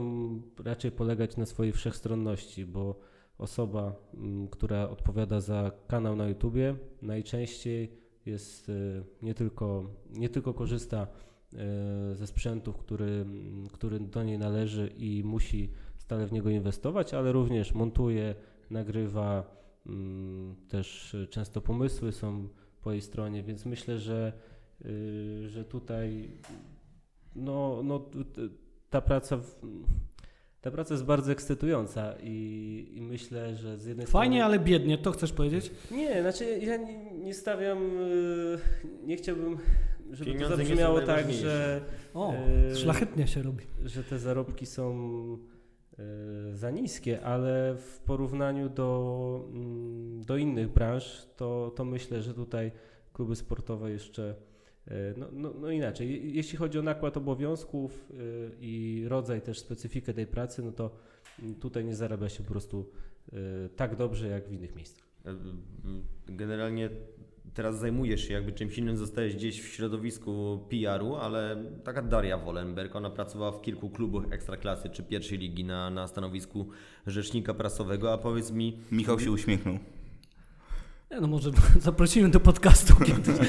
raczej 0.64 0.92
polegać 0.92 1.36
na 1.36 1.46
swojej 1.46 1.72
wszechstronności, 1.72 2.66
bo 2.66 3.00
osoba, 3.38 3.92
mm, 4.14 4.48
która 4.48 4.88
odpowiada 4.88 5.40
za 5.40 5.70
kanał 5.86 6.16
na 6.16 6.28
YouTubie, 6.28 6.76
najczęściej 7.02 7.92
jest 8.26 8.68
y, 8.68 9.04
nie 9.22 9.34
tylko, 9.34 9.90
nie 10.10 10.28
tylko 10.28 10.54
korzysta 10.54 11.06
y, 12.12 12.14
ze 12.14 12.26
sprzętu, 12.26 12.72
który, 12.72 13.26
który 13.72 14.00
do 14.00 14.22
niej 14.22 14.38
należy 14.38 14.92
i 14.96 15.24
musi 15.24 15.70
stale 16.08 16.26
w 16.26 16.32
niego 16.32 16.50
inwestować, 16.50 17.14
ale 17.14 17.32
również 17.32 17.74
montuje, 17.74 18.34
nagrywa, 18.70 19.44
mm, 19.86 20.56
też 20.68 21.16
często 21.30 21.60
pomysły 21.60 22.12
są 22.12 22.48
po 22.82 22.92
jej 22.92 23.00
stronie, 23.00 23.42
więc 23.42 23.66
myślę, 23.66 23.98
że, 23.98 24.32
y, 24.84 25.48
że 25.48 25.64
tutaj 25.64 26.30
no, 27.36 27.80
no 27.84 28.10
ta 28.90 29.00
praca 29.00 29.36
w, 29.36 29.56
ta 30.60 30.70
praca 30.70 30.94
jest 30.94 31.04
bardzo 31.04 31.32
ekscytująca 31.32 32.14
i, 32.22 32.92
i 32.94 33.00
myślę, 33.02 33.54
że 33.54 33.78
z 33.78 33.86
jednej 33.86 34.06
Fajnie, 34.06 34.36
strony... 34.38 34.44
ale 34.44 34.64
biednie, 34.64 34.98
to 34.98 35.12
chcesz 35.12 35.32
powiedzieć? 35.32 35.70
Nie, 35.90 36.22
znaczy 36.22 36.58
ja 36.58 36.76
nie, 36.76 37.12
nie 37.14 37.34
stawiam, 37.34 38.00
y, 38.00 38.58
nie 39.04 39.16
chciałbym, 39.16 39.58
żeby 40.10 40.30
Pieniądze 40.32 40.56
to 40.56 40.64
zabrzmiało 40.64 41.00
tak, 41.00 41.32
że, 41.32 41.80
O, 42.14 42.32
Eee, 42.34 42.76
szlachetnie 42.76 43.26
się 43.26 43.42
robi. 43.42 43.64
że 43.84 44.04
te 44.04 44.18
zarobki 44.18 44.66
są 44.66 44.88
za 46.52 46.70
niskie, 46.70 47.20
ale 47.20 47.74
w 47.76 48.00
porównaniu 48.00 48.68
do, 48.68 49.48
mm, 49.52 50.24
do 50.24 50.36
innych 50.36 50.68
branż, 50.72 51.26
to, 51.36 51.72
to 51.76 51.84
myślę, 51.84 52.22
że 52.22 52.34
tutaj 52.34 52.72
kluby 53.12 53.36
sportowe 53.36 53.90
jeszcze 53.90 54.34
y, 54.88 54.92
no, 55.16 55.26
no, 55.32 55.52
no 55.60 55.70
inaczej. 55.70 56.10
Je- 56.10 56.30
Jeśli 56.30 56.58
chodzi 56.58 56.78
o 56.78 56.82
nakład 56.82 57.16
obowiązków 57.16 58.10
y, 58.10 58.50
i 58.60 59.04
rodzaj 59.08 59.42
też 59.42 59.58
specyfikę 59.58 60.14
tej 60.14 60.26
pracy, 60.26 60.62
no 60.62 60.72
to 60.72 60.90
mm, 61.42 61.54
tutaj 61.54 61.84
nie 61.84 61.94
zarabia 61.96 62.28
się 62.28 62.42
po 62.42 62.48
prostu 62.50 62.90
tak 63.76 63.96
dobrze 63.96 64.28
jak 64.28 64.48
w 64.48 64.52
innych 64.52 64.74
miejscach. 64.76 65.04
E, 65.26 65.34
Generalnie 66.26 66.90
teraz 67.54 67.78
zajmujesz 67.78 68.28
się 68.28 68.34
jakby 68.34 68.52
czymś 68.52 68.78
innym, 68.78 68.96
zostałeś 68.96 69.36
gdzieś 69.36 69.62
w 69.62 69.66
środowisku 69.66 70.58
PR-u, 70.70 71.16
ale 71.16 71.64
taka 71.84 72.02
Daria 72.02 72.38
Wolenberg, 72.38 72.96
ona 72.96 73.10
pracowała 73.10 73.52
w 73.52 73.62
kilku 73.62 73.90
klubach 73.90 74.24
ekstraklasy 74.30 74.90
czy 74.90 75.02
pierwszej 75.02 75.38
ligi 75.38 75.64
na, 75.64 75.90
na 75.90 76.08
stanowisku 76.08 76.68
rzecznika 77.06 77.54
prasowego, 77.54 78.12
a 78.12 78.18
powiedz 78.18 78.50
mi, 78.50 78.78
Michał 78.92 79.20
się 79.20 79.30
uśmiechnął. 79.30 79.78
Nie, 81.10 81.20
no 81.20 81.26
może 81.26 81.50
zaprosimy 81.80 82.28
do 82.28 82.40
podcastu 82.40 82.94
kiedyś. 82.96 83.48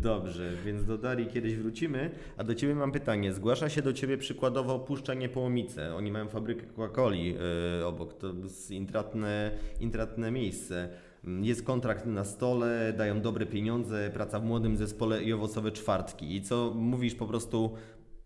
dobrze, 0.00 0.52
więc 0.64 0.84
do 0.84 0.98
Darii 0.98 1.26
kiedyś 1.26 1.54
wrócimy, 1.54 2.10
a 2.36 2.44
do 2.44 2.54
Ciebie 2.54 2.74
mam 2.74 2.92
pytanie. 2.92 3.32
Zgłasza 3.32 3.68
się 3.68 3.82
do 3.82 3.92
Ciebie 3.92 4.18
przykładowo 4.18 4.78
Puszcza 4.78 5.14
Niepołomice. 5.14 5.94
Oni 5.94 6.12
mają 6.12 6.28
fabrykę 6.28 6.66
Coca-Coli 6.66 7.34
e, 7.80 7.86
obok, 7.86 8.14
to 8.14 8.32
jest 8.42 8.70
intratne, 8.70 9.50
intratne 9.80 10.30
miejsce. 10.30 10.88
Jest 11.24 11.62
kontrakt 11.62 12.06
na 12.06 12.24
stole, 12.24 12.92
dają 12.98 13.20
dobre 13.20 13.46
pieniądze, 13.46 14.10
praca 14.14 14.40
w 14.40 14.44
młodym 14.44 14.76
zespole 14.76 15.22
i 15.22 15.32
owocowe 15.32 15.72
czwartki. 15.72 16.36
I 16.36 16.42
co 16.42 16.72
mówisz 16.74 17.14
po 17.14 17.26
prostu, 17.26 17.74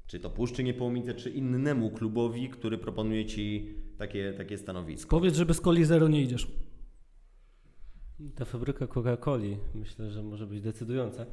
czy 0.07 0.21
to 0.21 0.31
Puszczy 0.31 0.65
Niepołomice, 0.65 1.15
czy 1.15 1.31
innemu 1.31 1.91
klubowi, 1.91 2.49
który 2.49 2.79
proponuje 2.79 3.27
Ci 3.27 3.75
takie, 3.99 4.33
takie 4.37 4.59
stanowisko? 4.59 5.17
Powiedz, 5.17 5.37
że 5.37 5.47
bez 5.47 5.61
coli 5.61 5.85
zero 5.85 6.09
nie 6.09 6.23
idziesz. 6.23 6.47
Ta 8.35 8.45
fabryka 8.45 8.87
Coca-Coli 8.87 9.57
myślę, 9.75 10.11
że 10.11 10.23
może 10.23 10.47
być 10.47 10.61
decydująca. 10.61 11.27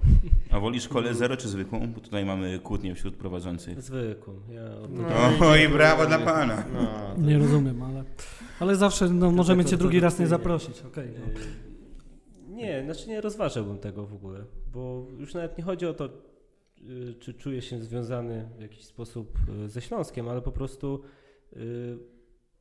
A 0.51 0.59
wolisz 0.59 0.87
kolę 0.87 1.13
zero 1.13 1.37
czy 1.37 1.47
zwykłą? 1.49 1.87
Bo 1.93 1.99
tutaj 2.01 2.25
mamy 2.25 2.59
kłótnię 2.59 2.95
wśród 2.95 3.15
prowadzących. 3.15 3.81
Zwykłą. 3.81 4.33
Ja 4.49 4.77
od 4.77 4.91
No, 4.93 5.47
O, 5.47 5.55
i 5.55 5.67
brawo 5.69 6.05
dla 6.05 6.19
pana. 6.19 6.63
No, 6.73 7.15
Nie 7.25 7.37
rozumiem, 7.37 7.83
ale, 7.83 8.03
ale 8.59 8.75
zawsze 8.75 9.09
no, 9.09 9.31
możemy 9.31 9.63
to 9.63 9.69
cię 9.69 9.77
drugi 9.77 9.99
raz 9.99 10.19
nie 10.19 10.27
zaprosić. 10.27 10.81
Okej. 10.81 11.07
no. 11.19 11.25
Yy, 12.49 12.55
Nie, 12.55 12.83
znaczy 12.85 13.09
nie 13.09 13.21
rozważałbym 13.21 13.77
tego 13.77 14.05
w 14.05 14.13
ogóle, 14.13 14.43
bo 14.73 15.05
już 15.19 15.33
nawet 15.33 15.57
nie 15.57 15.63
chodzi 15.63 15.85
o 15.85 15.93
to, 15.93 16.09
yy, 16.81 17.13
czy 17.19 17.33
czuję 17.33 17.61
się 17.61 17.79
związany 17.81 18.49
w 18.57 18.61
jakiś 18.61 18.85
sposób 18.85 19.37
yy, 19.59 19.69
ze 19.69 19.81
Śląskiem, 19.81 20.29
ale 20.29 20.41
po 20.41 20.51
prostu 20.51 21.01
yy, 21.55 21.99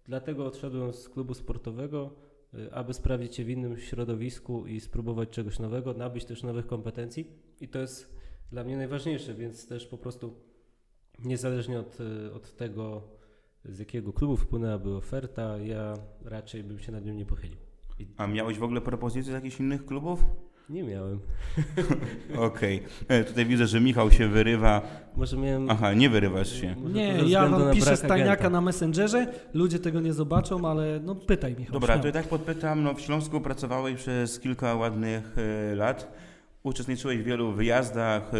dlatego 0.04 0.46
odszedłem 0.46 0.92
z 0.92 1.08
klubu 1.08 1.34
sportowego, 1.34 2.10
aby 2.72 2.94
sprawdzić 2.94 3.36
się 3.36 3.44
w 3.44 3.50
innym 3.50 3.76
środowisku 3.76 4.66
i 4.66 4.80
spróbować 4.80 5.28
czegoś 5.28 5.58
nowego, 5.58 5.94
nabyć 5.94 6.24
też 6.24 6.42
nowych 6.42 6.66
kompetencji 6.66 7.26
i 7.60 7.68
to 7.68 7.78
jest 7.78 8.18
dla 8.50 8.64
mnie 8.64 8.76
najważniejsze, 8.76 9.34
więc 9.34 9.68
też 9.68 9.86
po 9.86 9.98
prostu 9.98 10.34
niezależnie 11.24 11.80
od, 11.80 12.00
yy, 12.00 12.32
od 12.34 12.56
tego, 12.56 13.02
z 13.64 13.78
jakiego 13.78 14.12
klubu 14.12 14.36
wpłynęłaby 14.36 14.96
oferta, 14.96 15.58
ja 15.58 15.94
raczej 16.24 16.64
bym 16.64 16.78
się 16.78 16.92
nad 16.92 17.04
nią 17.04 17.14
nie 17.14 17.26
pochylił. 17.26 17.58
A 18.16 18.26
miałeś 18.26 18.58
w 18.58 18.62
ogóle 18.62 18.80
propozycje 18.80 19.32
z 19.32 19.34
jakichś 19.34 19.60
innych 19.60 19.86
klubów? 19.86 20.24
Nie 20.68 20.82
miałem. 20.82 21.20
Okej. 22.36 22.82
E, 23.08 23.24
Tutaj 23.24 23.46
widzę, 23.46 23.66
że 23.66 23.80
Michał 23.80 24.10
się 24.10 24.28
wyrywa. 24.28 24.82
Może 25.16 25.36
miałem. 25.36 25.70
Aha, 25.70 25.94
nie 25.94 26.10
wyrywasz 26.10 26.52
się. 26.60 26.74
Nie, 26.92 27.14
ja 27.26 27.46
wam 27.46 27.72
piszę 27.72 27.86
brak 27.86 27.98
stajniaka 27.98 28.32
agenta. 28.32 28.50
na 28.50 28.60
Messengerze, 28.60 29.26
ludzie 29.54 29.78
tego 29.78 30.00
nie 30.00 30.12
zobaczą, 30.12 30.68
ale 30.70 31.00
no 31.02 31.14
pytaj 31.14 31.56
Michał. 31.58 31.72
Dobra, 31.72 31.86
śmiało. 31.86 32.02
to 32.02 32.08
i 32.08 32.12
tak 32.12 32.28
podpytam. 32.28 32.82
No, 32.82 32.94
w 32.94 33.00
Śląsku 33.00 33.40
pracowałeś 33.40 33.96
przez 33.96 34.40
kilka 34.40 34.74
ładnych 34.74 35.36
e, 35.38 35.74
lat. 35.74 36.12
Uczestniczyłeś 36.62 37.18
w 37.18 37.22
wielu 37.24 37.52
wyjazdach, 37.52 38.30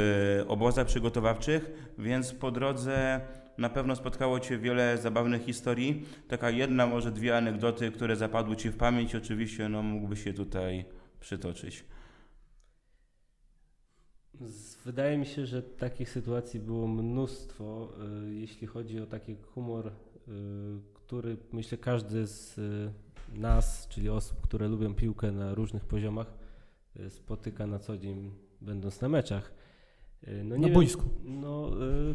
e, 0.40 0.48
obozach 0.48 0.86
przygotowawczych, 0.86 1.70
więc 1.98 2.32
po 2.32 2.50
drodze 2.50 3.20
na 3.58 3.68
pewno 3.68 3.96
spotkało 3.96 4.40
Cię 4.40 4.58
wiele 4.58 4.98
zabawnych 4.98 5.42
historii. 5.44 6.04
Taka 6.28 6.50
jedna, 6.50 6.86
może 6.86 7.12
dwie 7.12 7.36
anegdoty, 7.36 7.90
które 7.90 8.16
zapadły 8.16 8.56
Ci 8.56 8.70
w 8.70 8.76
pamięć. 8.76 9.14
Oczywiście 9.14 9.68
no, 9.68 9.82
mógłbyś 9.82 10.24
się 10.24 10.32
tutaj 10.34 10.84
przytoczyć. 11.20 11.84
Wydaje 14.84 15.18
mi 15.18 15.26
się, 15.26 15.46
że 15.46 15.62
takich 15.62 16.10
sytuacji 16.10 16.60
było 16.60 16.88
mnóstwo, 16.88 17.92
y, 18.28 18.34
jeśli 18.34 18.66
chodzi 18.66 19.00
o 19.00 19.06
taki 19.06 19.36
humor, 19.36 19.86
y, 19.86 19.90
który 20.94 21.36
myślę 21.52 21.78
każdy 21.78 22.26
z 22.26 22.58
y, 22.58 22.92
nas, 23.40 23.88
czyli 23.88 24.08
osób, 24.08 24.40
które 24.40 24.68
lubią 24.68 24.94
piłkę 24.94 25.32
na 25.32 25.54
różnych 25.54 25.84
poziomach, 25.84 26.34
spotyka 27.08 27.66
na 27.66 27.78
co 27.78 27.98
dzień, 27.98 28.30
będąc 28.60 29.00
na 29.00 29.08
meczach. 29.08 29.52
No, 30.44 30.58
Na 30.58 30.64
wiem- 30.66 30.74
boisku. 30.74 31.04
No 31.24 31.70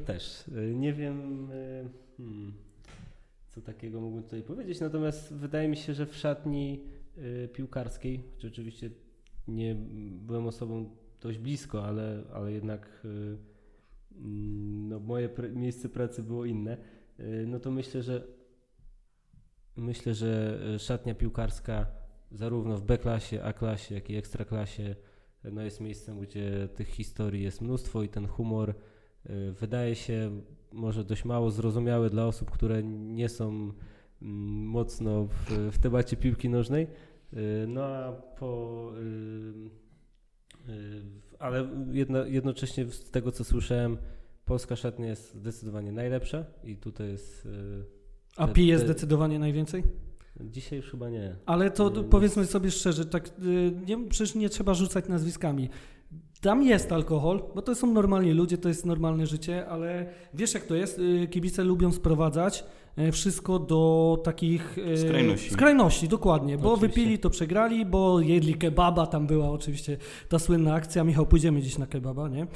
też. 0.05 0.43
Nie 0.75 0.93
wiem, 0.93 1.47
hmm, 2.17 2.53
co 3.47 3.61
takiego 3.61 4.01
mógłbym 4.01 4.23
tutaj 4.23 4.43
powiedzieć, 4.43 4.79
natomiast 4.79 5.33
wydaje 5.33 5.67
mi 5.67 5.77
się, 5.77 5.93
że 5.93 6.05
w 6.05 6.15
szatni 6.15 6.83
piłkarskiej, 7.53 8.23
czy 8.37 8.47
oczywiście 8.47 8.89
nie 9.47 9.75
byłem 10.11 10.47
osobą 10.47 10.89
dość 11.23 11.37
blisko, 11.37 11.85
ale, 11.85 12.23
ale 12.33 12.51
jednak 12.51 13.01
y, 13.05 13.37
mm, 14.15 14.89
no, 14.89 14.99
moje 14.99 15.29
miejsce 15.53 15.89
pracy 15.89 16.23
było 16.23 16.45
inne, 16.45 16.77
y, 17.19 17.45
no 17.47 17.59
to 17.59 17.71
myślę, 17.71 18.03
że 18.03 18.27
myślę, 19.75 20.13
że 20.13 20.59
y, 20.75 20.79
szatnia 20.79 21.15
piłkarska 21.15 21.85
zarówno 22.31 22.77
w 22.77 22.83
B-klasie, 22.83 23.43
A-klasie, 23.43 23.95
jak 23.95 24.09
i 24.09 24.15
Ekstraklasie 24.15 24.95
no 25.51 25.61
jest 25.61 25.81
miejscem, 25.81 26.19
gdzie 26.19 26.67
tych 26.75 26.87
historii 26.87 27.43
jest 27.43 27.61
mnóstwo 27.61 28.03
i 28.03 28.09
ten 28.09 28.27
humor 28.27 28.73
wydaje 29.59 29.95
się 29.95 30.41
może 30.71 31.03
dość 31.03 31.25
mało 31.25 31.51
zrozumiały 31.51 32.09
dla 32.09 32.25
osób, 32.25 32.51
które 32.51 32.83
nie 32.83 33.29
są 33.29 33.49
mm, 33.49 33.73
mocno 34.65 35.25
w, 35.25 35.69
w 35.71 35.77
temacie 35.77 36.17
piłki 36.17 36.49
nożnej. 36.49 36.87
No 37.67 37.85
a 37.85 38.11
po. 38.11 38.91
Y, 40.69 41.01
Ale 41.39 41.67
jedno, 41.91 42.25
jednocześnie 42.25 42.85
z 42.85 43.11
tego 43.11 43.31
co 43.31 43.43
słyszałem, 43.43 43.97
polska 44.45 44.75
szatnia 44.75 45.07
jest 45.07 45.33
zdecydowanie 45.35 45.91
najlepsza 45.91 46.45
i 46.63 46.75
tutaj 46.77 47.07
jest. 47.09 47.45
y, 47.45 47.49
A 48.37 48.47
te- 48.47 48.53
pije 48.53 48.77
te- 48.77 48.83
zdecydowanie 48.85 49.39
najwięcej? 49.39 49.83
Dzisiaj 50.41 50.77
już 50.79 50.91
chyba 50.91 51.09
nie. 51.09 51.35
Ale 51.45 51.71
to 51.71 51.89
Nie, 51.89 51.97
nie. 51.97 52.03
powiedzmy 52.03 52.45
sobie 52.45 52.71
szczerze, 52.71 53.05
tak, 53.05 53.27
y, 53.27 53.71
nie, 53.87 54.07
przecież 54.09 54.35
nie 54.35 54.49
trzeba 54.49 54.73
rzucać 54.73 55.07
nazwiskami. 55.07 55.69
Tam 56.41 56.63
jest 56.63 56.91
alkohol, 56.91 57.43
bo 57.55 57.61
to 57.61 57.75
są 57.75 57.93
normalni 57.93 58.31
ludzie, 58.31 58.57
to 58.57 58.69
jest 58.69 58.85
normalne 58.85 59.27
życie, 59.27 59.67
ale 59.67 60.05
wiesz 60.33 60.53
jak 60.53 60.65
to 60.65 60.75
jest? 60.75 61.01
Kibice 61.29 61.63
lubią 61.63 61.91
sprowadzać 61.91 62.65
wszystko 63.11 63.59
do 63.59 64.17
takich... 64.23 64.77
y, 64.77 64.97
Skrajności. 64.97 65.49
Skrajności, 65.49 66.07
dokładnie, 66.07 66.57
bo 66.57 66.73
Oczywiście. 66.73 67.01
wypili, 67.01 67.19
to 67.19 67.29
przegrali, 67.29 67.85
bo 67.85 68.19
jedli 68.19 68.55
kebaba, 68.55 69.07
tam 69.07 69.27
była 69.27 69.49
oczywiście 69.49 69.97
ta 70.29 70.39
słynna 70.39 70.73
akcja. 70.73 71.03
Michał, 71.03 71.25
pójdziemy 71.25 71.61
dziś 71.61 71.77
na 71.77 71.87
kebaba, 71.87 72.29
nie? 72.29 72.47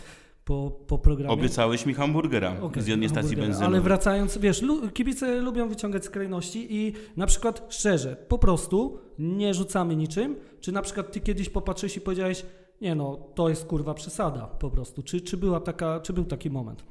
Po, 0.46 0.72
po 0.88 0.98
programie. 0.98 1.34
Obiecałeś 1.34 1.86
mi 1.86 1.94
hamburgera 1.94 2.56
Okej, 2.62 2.84
z 2.84 2.88
jednej 2.88 3.10
stacji 3.10 3.36
benzynowej. 3.38 3.68
Ale 3.68 3.82
wracając, 3.82 4.38
wiesz, 4.38 4.62
lu- 4.62 4.90
kibice 4.92 5.42
lubią 5.42 5.70
wyciągać 5.70 6.06
skrajności 6.06 6.68
i 6.76 6.94
na 7.18 7.28
przykład 7.28 7.66
szczerze, 7.70 8.16
po 8.28 8.38
prostu 8.38 9.00
nie 9.20 9.54
rzucamy 9.54 9.96
niczym, 9.96 10.36
czy 10.60 10.72
na 10.72 10.82
przykład 10.82 11.12
ty 11.12 11.20
kiedyś 11.20 11.50
popatrzyłeś 11.50 11.98
i 11.98 12.02
powiedziałeś, 12.02 12.46
nie 12.82 12.96
no, 12.96 13.20
to 13.36 13.50
jest 13.50 13.66
kurwa 13.66 13.94
przesada 13.94 14.42
po 14.42 14.70
prostu. 14.70 15.04
Czy, 15.04 15.22
czy, 15.22 15.38
była 15.38 15.60
taka, 15.60 16.00
czy 16.00 16.14
był 16.14 16.26
taki 16.26 16.50
moment? 16.50 16.84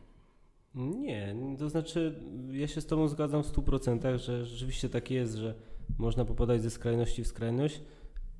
Nie, 0.76 1.36
to 1.58 1.68
znaczy 1.68 2.20
ja 2.50 2.66
się 2.66 2.80
z 2.80 2.86
Tobą 2.86 3.08
zgadzam 3.08 3.42
w 3.42 3.52
100%, 3.52 4.18
że 4.18 4.46
rzeczywiście 4.46 4.88
tak 4.88 5.10
jest, 5.10 5.34
że 5.34 5.54
można 5.98 6.24
popadać 6.24 6.62
ze 6.62 6.70
skrajności 6.70 7.24
w 7.24 7.26
skrajność, 7.26 7.82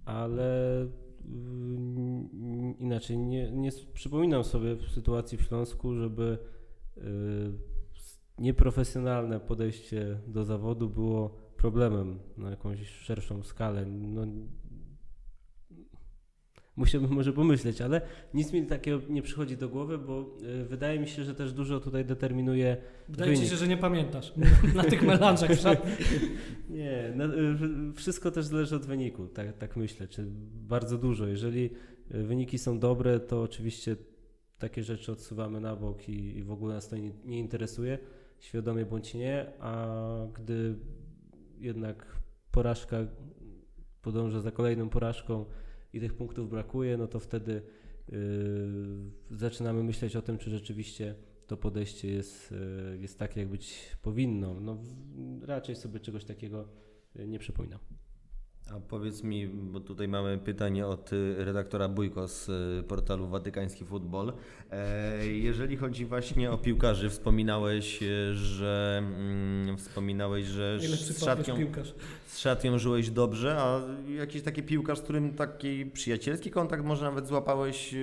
ale 0.05 0.81
mm, 1.25 2.79
inaczej 2.79 3.19
nie, 3.19 3.53
nie 3.53 3.71
przypominam 3.95 4.45
sobie 4.45 4.77
w 4.77 4.91
sytuacji 4.91 5.39
w 5.39 5.43
Śląsku, 5.43 5.95
żeby 5.95 6.39
y, 6.97 7.03
nieprofesjonalne 8.39 9.41
podejście 9.41 10.21
do 10.27 10.45
zawodu 10.45 10.91
było 10.91 11.29
problemem 11.57 12.19
na 12.37 12.51
jakąś 12.51 12.89
szerszą 12.89 13.43
skalę. 13.43 13.87
No, 13.87 14.27
musiałbym 16.77 17.11
może 17.11 17.33
pomyśleć, 17.33 17.81
ale 17.81 18.01
nic 18.35 18.53
mi 18.53 18.67
takiego 18.67 19.01
nie 19.09 19.23
przychodzi 19.23 19.57
do 19.57 19.69
głowy, 19.69 19.99
bo 19.99 20.37
y, 20.43 20.65
wydaje 20.65 21.01
mi 21.01 21.09
się, 21.09 21.25
że 21.25 21.35
też 21.35 21.53
dużo 21.53 21.81
tutaj 21.81 22.05
determinuje 22.05 22.77
Wydaje 23.09 23.33
ci 23.33 23.37
Wynik. 23.37 23.53
się, 23.53 23.57
że 23.57 23.69
nie 23.69 23.77
pamiętasz 23.77 24.33
na 24.75 24.85
tych 24.85 25.03
melanżach 25.03 25.51
w 25.57 25.61
szatni. 25.61 25.93
Nie, 26.71 27.13
no, 27.17 27.25
wszystko 27.95 28.31
też 28.31 28.45
zależy 28.47 28.77
od 28.77 28.87
wyniku, 28.87 29.27
tak, 29.27 29.59
tak 29.59 29.77
myślę, 29.77 30.09
czy 30.09 30.27
bardzo 30.69 30.99
dużo. 30.99 31.27
Jeżeli 31.27 31.71
y, 32.15 32.23
wyniki 32.23 32.59
są 32.59 32.79
dobre, 32.79 33.21
to 33.21 33.43
oczywiście 33.43 33.97
takie 34.59 34.83
rzeczy 34.83 35.13
odsuwamy 35.13 35.61
na 35.61 35.77
bok 35.77 36.09
i, 36.09 36.37
i 36.39 36.43
w 36.43 36.51
ogóle 36.51 36.75
nas 36.75 36.89
to 36.89 36.97
nie, 36.97 37.11
nie 37.25 37.39
interesuje, 37.39 37.99
świadomie 38.41 38.87
bądź 38.87 39.15
nie, 39.15 39.47
a 39.61 39.97
gdy 40.35 40.75
jednak 41.59 42.17
porażka 42.51 42.97
podąża 44.03 44.41
za 44.41 44.51
kolejną 44.51 44.89
porażką 44.89 45.45
i 45.97 46.01
tych 46.01 46.15
punktów 46.15 46.51
brakuje, 46.51 46.97
no 46.97 47.07
to 47.07 47.21
wtedy 47.21 47.63
y, 48.13 48.17
zaczynamy 49.31 49.83
myśleć 49.83 50.17
o 50.17 50.23
tym, 50.23 50.39
czy 50.39 50.51
rzeczywiście 50.51 51.15
to 51.47 51.57
podejście 51.57 52.09
jest, 52.09 52.53
y, 52.53 52.99
jest 52.99 53.19
takie, 53.19 53.41
jak 53.41 53.49
być 53.49 53.97
powinno. 54.03 54.61
No, 54.61 54.79
raczej 55.43 55.77
sobie 55.77 56.01
czegoś 56.01 56.25
takiego 56.25 56.69
y, 57.17 57.29
nie 57.29 57.39
przypominam. 57.39 57.81
A 58.75 58.81
powiedz 58.81 59.23
mi, 59.23 59.47
bo 59.47 59.81
tutaj 59.81 60.09
mamy 60.09 60.39
pytanie 60.39 60.87
od 60.87 61.13
y, 61.13 61.35
redaktora 61.45 61.89
Bójko 61.89 62.29
z 62.29 62.49
y, 62.49 62.83
portalu 62.89 63.29
Watykański 63.29 63.85
Futbol. 63.85 64.33
E, 64.71 65.27
Jeżeli 65.27 65.77
chodzi 65.77 66.07
właśnie 66.07 66.51
o 66.51 66.59
piłkarzy, 66.59 67.11
wspominałeś, 67.11 68.03
y, 68.03 68.35
że 68.35 69.03
mm, 69.03 69.77
wspominałeś, 69.79 70.47
że 70.47 70.79
z 70.81 71.25
szatnią, 71.25 71.57
z 72.27 72.39
szatnią 72.39 72.79
żyłeś 72.79 73.11
dobrze, 73.11 73.57
a 73.59 73.81
jakiś 74.09 74.43
taki 74.43 74.63
piłkarz, 74.63 74.99
z 74.99 75.03
którym 75.03 75.35
taki 75.35 75.87
przyjacielski 75.87 76.51
kontakt 76.51 76.85
może 76.85 77.05
nawet 77.05 77.27
złapałeś, 77.27 77.95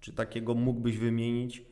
czy 0.00 0.12
takiego 0.12 0.54
mógłbyś 0.54 0.98
wymienić? 0.98 1.67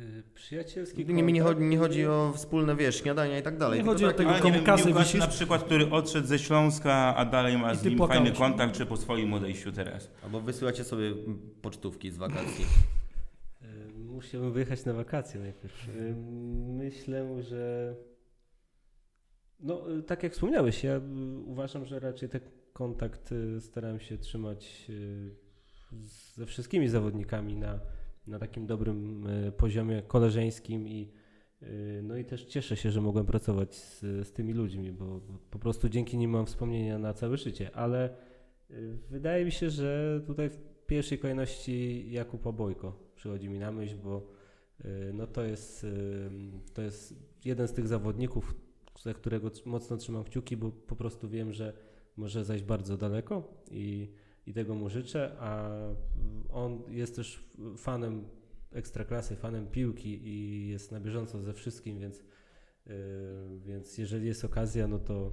Y, 0.00 0.22
Przyjacielski 0.34 1.06
Nie, 1.06 1.22
mi 1.22 1.32
nie, 1.32 1.42
chodzi, 1.42 1.60
nie 1.62 1.78
chodzi 1.78 2.06
o 2.06 2.32
wspólne, 2.36 2.76
wiesz, 2.76 2.96
śniadania 3.02 3.38
i 3.38 3.42
tak 3.42 3.58
dalej. 3.58 3.78
Nie 3.78 3.84
chodzi 3.84 4.04
o 4.04 4.12
tego, 4.12 4.30
Ale 4.30 4.38
komu 4.40 4.50
nie 4.54 4.56
wiem, 4.58 4.66
kasy 4.66 4.84
piłkarz 4.84 5.04
wisisz. 5.06 5.20
na 5.20 5.26
przykład, 5.26 5.62
który 5.64 5.90
odszedł 5.90 6.26
ze 6.26 6.38
Śląska, 6.38 7.16
a 7.16 7.24
dalej 7.24 7.58
ma 7.58 7.74
z 7.74 7.84
nim 7.84 7.98
fajny 7.98 8.32
kontakt, 8.32 8.74
czy 8.76 8.86
po 8.86 8.96
swoim 8.96 9.34
odejściu 9.34 9.72
teraz. 9.72 10.10
Albo 10.24 10.40
wysyłacie 10.40 10.84
sobie 10.84 11.14
pocztówki 11.62 12.10
z 12.10 12.16
wakacji. 12.16 12.64
y, 13.62 13.98
Musiałbym 13.98 14.52
wyjechać 14.52 14.84
na 14.84 14.92
wakacje 14.92 15.40
najpierw. 15.40 15.88
Y, 15.88 16.14
Myślę, 16.68 17.42
że 17.42 17.94
No, 19.60 19.82
tak 20.06 20.22
jak 20.22 20.32
wspomniałeś, 20.32 20.84
ja 20.84 21.00
uważam, 21.46 21.84
że 21.86 22.00
raczej 22.00 22.28
ten 22.28 22.40
kontakt 22.72 23.30
starałem 23.60 24.00
się 24.00 24.18
trzymać 24.18 24.86
ze 26.34 26.46
wszystkimi 26.46 26.88
zawodnikami 26.88 27.56
na, 27.56 27.80
na 28.30 28.38
takim 28.38 28.66
dobrym 28.66 29.26
y, 29.26 29.52
poziomie 29.52 30.02
koleżeńskim 30.02 30.88
i 30.88 31.12
y, 31.62 32.00
no 32.02 32.16
i 32.16 32.24
też 32.24 32.44
cieszę 32.44 32.76
się, 32.76 32.90
że 32.90 33.00
mogłem 33.00 33.26
pracować 33.26 33.74
z, 33.74 34.00
z 34.00 34.32
tymi 34.32 34.52
ludźmi, 34.52 34.92
bo 34.92 35.20
po 35.50 35.58
prostu 35.58 35.88
dzięki 35.88 36.18
nim 36.18 36.30
mam 36.30 36.46
wspomnienia 36.46 36.98
na 36.98 37.14
całe 37.14 37.36
życie, 37.36 37.70
ale 37.76 38.16
y, 38.70 38.98
wydaje 39.10 39.44
mi 39.44 39.52
się, 39.52 39.70
że 39.70 40.20
tutaj 40.26 40.50
w 40.50 40.58
pierwszej 40.86 41.18
kolejności 41.18 42.06
Jakub 42.10 42.46
Obojko 42.46 42.92
przychodzi 43.14 43.48
mi 43.48 43.58
na 43.58 43.72
myśl, 43.72 43.96
bo 44.04 44.40
no 45.14 45.26
to 45.26 45.44
jest, 45.44 45.86
to 46.74 46.82
jest 46.82 47.14
jeden 47.44 47.68
z 47.68 47.72
tych 47.72 47.88
zawodników, 47.88 48.54
za 49.02 49.14
którego 49.14 49.50
mocno 49.66 49.96
trzymam 49.96 50.24
kciuki, 50.24 50.56
bo 50.56 50.70
po 50.70 50.96
prostu 50.96 51.28
wiem, 51.28 51.52
że 51.52 51.72
może 52.16 52.44
zajść 52.44 52.64
bardzo 52.64 52.96
daleko 52.96 53.62
i, 53.70 54.12
i 54.46 54.52
tego 54.52 54.74
mu 54.74 54.88
życzę, 54.88 55.36
a 55.40 55.70
on 56.52 56.82
jest 56.88 57.16
też 57.16 57.50
fanem 57.76 58.24
ekstraklasy, 58.72 59.36
fanem 59.36 59.66
piłki 59.66 60.28
i 60.28 60.68
jest 60.68 60.92
na 60.92 61.00
bieżąco 61.00 61.42
ze 61.42 61.52
wszystkim, 61.52 61.98
więc, 61.98 62.18
yy, 62.86 62.94
więc 63.66 63.98
jeżeli 63.98 64.26
jest 64.26 64.44
okazja, 64.44 64.88
no 64.88 64.98
to 64.98 65.32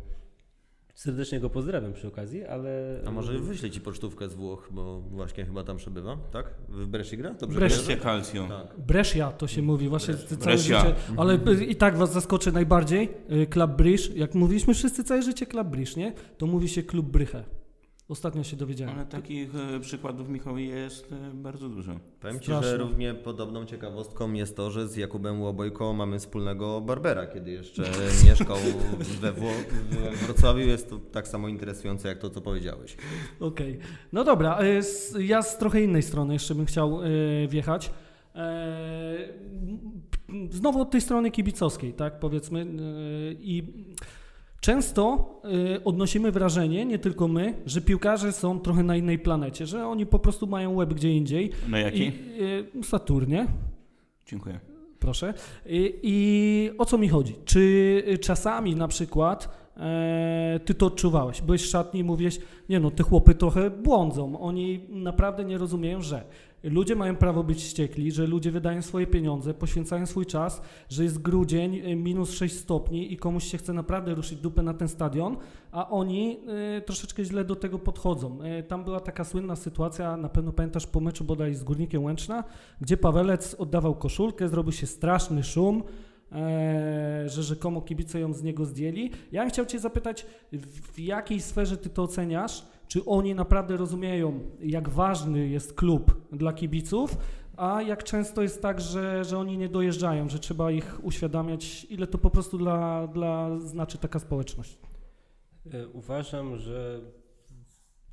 serdecznie 0.95 1.39
go 1.39 1.49
pozdrawiam 1.49 1.93
przy 1.93 2.07
okazji, 2.07 2.45
ale... 2.45 3.01
A 3.05 3.11
może 3.11 3.39
wyślę 3.39 3.69
Ci 3.69 3.81
pocztówkę 3.81 4.29
z 4.29 4.33
Włoch, 4.33 4.69
bo 4.71 5.01
właśnie 5.01 5.45
chyba 5.45 5.63
tam 5.63 5.77
przebywa, 5.77 6.17
tak? 6.31 6.53
W 6.69 6.87
Bresci 6.87 7.17
gra? 7.17 7.33
Dobrze 7.33 7.59
Brescia. 7.59 7.83
Brescia 7.85 8.03
Calcio. 8.03 8.47
Tak. 8.47 8.79
Brescia 8.85 9.31
to 9.31 9.47
się 9.47 9.61
mówi 9.61 9.89
właśnie 9.89 10.13
Brescia. 10.13 10.35
całe 10.35 10.55
Brescia. 10.55 10.79
życie, 10.79 10.95
ale 11.17 11.33
y, 11.47 11.65
i 11.65 11.75
tak 11.75 11.97
was 11.97 12.13
zaskoczy 12.13 12.51
najbardziej. 12.51 13.09
y, 13.31 13.47
Club 13.47 13.71
Bryż, 13.71 14.15
jak 14.15 14.35
mówiliśmy 14.35 14.73
wszyscy 14.73 15.03
całe 15.03 15.21
życie 15.21 15.45
Club 15.45 15.67
Bryż, 15.67 15.95
nie? 15.95 16.13
To 16.37 16.45
mówi 16.45 16.69
się 16.69 16.83
Klub 16.83 17.05
Bryche. 17.05 17.43
Ostatnio 18.09 18.43
się 18.43 18.57
dowiedziałem. 18.57 18.95
Ale 18.95 19.05
takich 19.05 19.49
e, 19.55 19.79
przykładów, 19.79 20.29
Michał, 20.29 20.57
jest 20.57 21.11
e, 21.11 21.33
bardzo 21.33 21.69
dużo. 21.69 21.91
Powiem 22.19 22.39
Ci, 22.39 22.51
że 22.61 22.77
równie 22.77 23.13
podobną 23.13 23.65
ciekawostką 23.65 24.33
jest 24.33 24.55
to, 24.55 24.71
że 24.71 24.87
z 24.87 24.95
Jakubem 24.95 25.41
Łobojko 25.41 25.93
mamy 25.93 26.19
wspólnego 26.19 26.81
Barbera, 26.81 27.27
kiedy 27.27 27.51
jeszcze 27.51 27.83
mieszkał 28.25 28.57
we, 29.21 29.33
Wrocławiu. 30.25 30.59
Jest 30.59 30.89
to 30.89 30.99
tak 31.11 31.27
samo 31.27 31.47
interesujące 31.47 32.07
jak 32.07 32.17
to, 32.17 32.29
co 32.29 32.41
powiedziałeś. 32.41 32.97
Okej. 33.39 33.79
No 34.13 34.23
dobra, 34.23 34.59
s- 34.59 35.15
ja 35.19 35.41
z 35.41 35.57
trochę 35.57 35.81
innej 35.81 36.03
strony 36.03 36.33
jeszcze 36.33 36.55
bym 36.55 36.65
chciał 36.65 36.99
wjechać. 37.47 37.91
E, 38.35 38.77
Znowu 40.49 40.81
od 40.81 40.91
tej 40.91 41.01
strony 41.01 41.31
kibicowskiej, 41.31 41.93
tak 41.93 42.19
powiedzmy. 42.19 42.65
I 43.39 43.63
często 44.61 45.29
y, 45.75 45.83
odnosimy 45.83 46.31
wrażenie, 46.31 46.85
nie 46.85 46.99
tylko 46.99 47.27
my, 47.27 47.53
że 47.65 47.81
piłkarze 47.81 48.31
są 48.31 48.59
trochę 48.59 48.83
na 48.83 48.95
innej 48.95 49.19
planecie, 49.19 49.65
że 49.65 49.87
oni 49.87 50.05
po 50.05 50.19
prostu 50.19 50.47
mają 50.47 50.75
łeb 50.75 50.93
gdzie 50.93 51.11
indziej. 51.11 51.51
Na 51.67 51.79
jaki? 51.79 52.03
I, 52.03 52.11
y, 52.79 52.83
Saturnie. 52.83 53.47
Dziękuję. 54.25 54.59
Proszę. 54.99 55.33
I, 55.65 55.99
I 56.03 56.71
o 56.77 56.85
co 56.85 56.97
mi 56.97 57.09
chodzi? 57.09 57.35
Czy 57.45 57.59
y, 58.07 58.17
czasami 58.17 58.75
na 58.75 58.87
przykład 58.87 59.49
e, 59.77 60.59
ty 60.65 60.73
to 60.73 60.85
odczuwałeś? 60.85 61.41
Byłeś 61.41 61.63
w 61.63 61.69
szatni 61.69 61.99
i 61.99 62.03
mówiłeś, 62.03 62.39
nie 62.69 62.79
no, 62.79 62.91
te 62.91 63.03
chłopy 63.03 63.35
trochę 63.35 63.69
błądzą. 63.69 64.39
Oni 64.39 64.79
naprawdę 64.89 65.45
nie 65.45 65.57
rozumieją, 65.57 66.01
że 66.01 66.23
ludzie 66.63 66.95
mają 66.95 67.15
prawo 67.15 67.43
być 67.43 67.57
wściekli, 67.57 68.11
że 68.11 68.27
ludzie 68.27 68.51
wydają 68.51 68.81
swoje 68.81 69.07
pieniądze, 69.07 69.53
poświęcają 69.53 70.05
swój 70.05 70.25
czas, 70.25 70.61
że 70.89 71.03
jest 71.03 71.21
grudzień, 71.21 71.75
y, 71.75 71.95
minus 71.95 72.31
6 72.31 72.55
stopni 72.55 73.13
i 73.13 73.17
komuś 73.17 73.43
się 73.43 73.57
chce 73.57 73.73
naprawdę 73.73 74.15
ruszyć 74.15 74.39
dupę 74.39 74.63
na 74.63 74.73
ten 74.73 74.87
stadion, 74.87 75.37
a 75.71 75.89
oni 75.89 76.39
y, 76.77 76.81
troszeczkę 76.81 77.25
źle 77.25 77.45
do 77.45 77.55
tego 77.55 77.79
podchodzą. 77.79 78.39
Y, 78.59 78.63
tam 78.63 78.83
była 78.83 78.99
taka 78.99 79.23
słynna 79.23 79.55
sytuacja, 79.55 80.17
na 80.17 80.29
pewno 80.29 80.51
pamiętasz 80.51 80.87
po 80.87 80.99
meczu 80.99 81.23
bodaj 81.23 81.55
z 81.55 81.63
Górnikiem 81.63 82.03
Łęczna, 82.03 82.43
gdzie 82.81 82.97
Pawelec 82.97 83.55
oddawał 83.55 83.95
koszulkę, 83.95 84.49
zrobił 84.49 84.71
się 84.71 84.87
straszny 84.87 85.43
szum, 85.43 85.83
e, 86.31 87.23
że 87.29 87.43
rzekomo 87.43 87.81
kibice 87.81 88.19
ją 88.19 88.33
z 88.33 88.43
niego 88.43 88.65
zdjęli. 88.65 89.11
Ja 89.31 89.41
bym 89.41 89.49
chciał 89.49 89.65
Cię 89.65 89.79
zapytać, 89.79 90.25
w 90.93 90.99
jakiej 90.99 91.41
sferze 91.41 91.77
Ty 91.77 91.89
to 91.89 92.03
oceniasz? 92.03 92.65
Czy 92.87 93.05
oni 93.05 93.35
naprawdę 93.35 93.77
rozumieją, 93.77 94.39
jak 94.59 94.89
ważny 94.89 95.47
jest 95.47 95.73
klub 95.73 96.21
dla 96.31 96.53
kibiców, 96.53 97.17
a 97.57 97.81
jak 97.81 98.03
często 98.03 98.41
jest 98.41 98.61
tak, 98.61 98.81
że, 98.81 99.23
że 99.23 99.37
oni 99.37 99.57
nie 99.57 99.69
dojeżdżają, 99.69 100.29
że 100.29 100.39
trzeba 100.39 100.71
ich 100.71 100.99
uświadamiać, 101.03 101.87
ile 101.89 102.07
to 102.07 102.17
po 102.17 102.29
prostu 102.29 102.57
dla, 102.57 103.07
dla 103.07 103.59
znaczy 103.59 103.97
taka 103.97 104.19
społeczność? 104.19 104.77
E, 105.73 105.87
Uważam, 105.87 106.57
że 106.57 107.01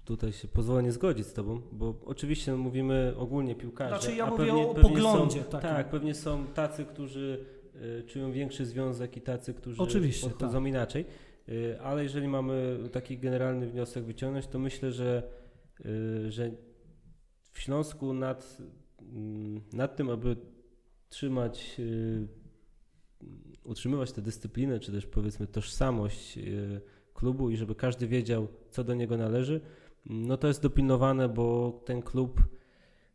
tutaj 0.04 0.32
się 0.32 0.48
pozwolę 0.48 0.82
nie 0.82 0.92
zgodzić 0.92 1.26
z 1.26 1.32
Tobą, 1.32 1.60
bo 1.72 1.94
oczywiście 2.04 2.54
mówimy 2.54 3.14
ogólnie 3.16 3.54
piłkarze. 3.54 4.00
Znaczy, 4.00 4.16
ja 4.16 4.26
mówię 4.26 4.46
pewnie, 4.46 4.66
o 4.66 4.74
pewnie 4.74 4.90
poglądzie 4.90 5.42
Są, 5.42 5.60
tak, 5.60 5.90
pewnie 5.90 6.14
są 6.14 6.46
tacy, 6.46 6.84
którzy 6.84 7.44
e, 7.74 8.02
czują 8.02 8.32
większy 8.32 8.66
związek 8.66 9.16
i 9.16 9.20
tacy, 9.20 9.54
którzy 9.54 9.82
Oczywiście, 9.82 10.30
tak. 10.30 10.66
inaczej. 10.66 11.04
E, 11.48 11.80
ale 11.80 12.02
jeżeli 12.02 12.28
mamy 12.28 12.78
taki 12.92 13.18
generalny 13.18 13.66
wniosek 13.66 14.04
wyciągnąć, 14.04 14.46
to 14.46 14.58
myślę, 14.58 14.92
że, 14.92 15.22
e, 15.80 16.30
że 16.30 16.50
w 17.52 17.60
Śląsku 17.60 18.12
nad, 18.12 18.58
mm, 19.00 19.60
nad 19.72 19.96
tym, 19.96 20.10
aby 20.10 20.36
trzymać, 21.08 21.80
e, 21.80 22.26
utrzymywać 23.64 24.12
tę 24.12 24.22
dyscyplinę, 24.22 24.80
czy 24.80 24.92
też 24.92 25.06
powiedzmy 25.06 25.46
tożsamość 25.46 26.38
klubu 27.14 27.50
i 27.50 27.56
żeby 27.56 27.74
każdy 27.74 28.06
wiedział, 28.06 28.48
co 28.70 28.84
do 28.84 28.94
niego 28.94 29.16
należy, 29.16 29.60
no 30.06 30.36
to 30.36 30.48
jest 30.48 30.62
dopilnowane, 30.62 31.28
bo 31.28 31.72
ten 31.84 32.02
klub 32.02 32.40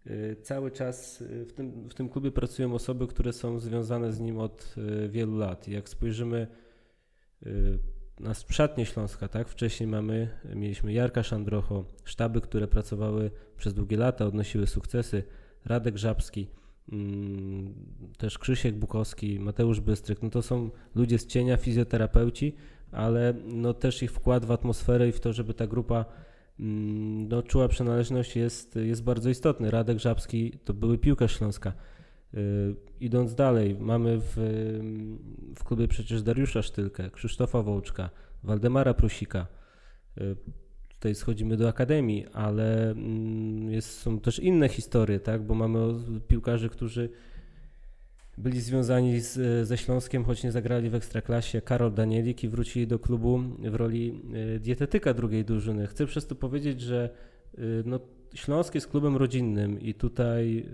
y, 0.08 0.36
cały 0.42 0.72
czas, 0.72 1.22
y, 1.22 1.46
w 1.46 1.54
tym, 1.54 1.90
w 1.90 1.94
tym 1.94 2.10
klubie 2.10 2.32
pracują 2.32 2.74
osoby, 2.74 3.08
które 3.08 3.34
są 3.34 3.60
związane 3.60 4.14
z 4.14 4.20
nim 4.20 4.38
od 4.38 4.76
y, 4.78 5.10
wielu 5.10 5.38
lat. 5.38 5.68
Jak 5.68 5.90
spojrzymy 5.90 6.48
y, 7.46 7.80
na 8.20 8.34
szatnię 8.34 8.86
Śląska, 8.86 9.28
tak, 9.28 9.50
wcześniej 9.50 9.88
mamy, 9.88 10.30
mieliśmy 10.56 10.94
Jarka 10.94 11.24
Szandrocho, 11.24 11.86
sztaby, 12.04 12.42
które 12.42 12.68
pracowały 12.68 13.32
przez 13.58 13.74
długie 13.74 13.98
lata, 13.98 14.26
odnosiły 14.26 14.68
sukcesy, 14.68 15.24
Radek 15.66 15.98
Żabski, 15.98 16.48
mm, 16.92 17.74
też 18.18 18.38
Krzysiek 18.38 18.76
Bukowski, 18.76 19.40
Mateusz 19.40 19.80
Bystryk, 19.80 20.22
no 20.22 20.30
to 20.30 20.42
są 20.42 20.70
ludzie 20.96 21.20
z 21.20 21.28
cienia, 21.28 21.58
fizjoterapeuci, 21.58 22.56
ale 22.92 23.34
no 23.46 23.74
też 23.74 24.04
ich 24.04 24.12
wkład 24.12 24.46
w 24.46 24.52
atmosferę 24.52 25.10
i 25.10 25.12
w 25.12 25.20
to, 25.20 25.34
żeby 25.34 25.54
ta 25.54 25.68
grupa 25.68 26.06
mm, 26.60 27.28
no, 27.28 27.44
czuła 27.44 27.68
przynależność 27.68 28.36
jest, 28.36 28.76
jest 28.76 29.04
bardzo 29.04 29.30
istotny. 29.30 29.72
Radek 29.72 30.00
Żabski 30.00 30.60
to 30.66 30.74
były 30.74 30.98
piłkarz 30.98 31.38
Śląska. 31.38 31.74
Y, 32.34 32.76
idąc 33.00 33.36
dalej, 33.36 33.76
mamy 33.80 34.20
w, 34.20 34.34
w 35.56 35.64
klubie 35.64 35.88
przecież 35.88 36.24
Dariusza 36.24 36.62
Sztylkę, 36.62 37.10
Krzysztofa 37.10 37.62
Wołczka, 37.62 38.10
Waldemara 38.44 38.94
Prusika. 38.94 39.48
Y, 40.18 40.36
tutaj 40.90 41.16
schodzimy 41.16 41.58
do 41.58 41.68
akademii, 41.68 42.26
ale 42.34 42.92
mm, 42.92 43.72
jest, 43.72 44.00
są 44.00 44.20
też 44.20 44.40
inne 44.40 44.70
historie, 44.70 45.20
tak? 45.20 45.44
bo 45.44 45.56
mamy 45.56 45.80
piłkarzy, 46.28 46.70
którzy 46.70 47.10
byli 48.38 48.62
związani 48.62 49.20
z, 49.20 49.68
ze 49.68 49.78
Śląskiem, 49.78 50.24
choć 50.24 50.44
nie 50.44 50.52
zagrali 50.52 50.90
w 50.90 50.96
Ekstraklasie. 50.96 51.62
Karol 51.62 51.94
Danielik 51.94 52.44
i 52.44 52.50
wrócili 52.50 52.88
do 52.88 53.00
klubu 53.00 53.40
w 53.60 53.76
roli 53.76 54.22
y, 54.56 54.60
dietetyka 54.60 55.14
drugiej 55.14 55.46
drużyny. 55.46 55.88
Chcę 55.88 56.06
przez 56.06 56.28
to 56.28 56.36
powiedzieć, 56.36 56.82
że 56.82 57.10
no, 57.86 58.00
Śląsk 58.34 58.76
jest 58.76 58.88
klubem 58.88 59.18
rodzinnym 59.18 59.82
i 59.82 59.94
tutaj 59.94 60.66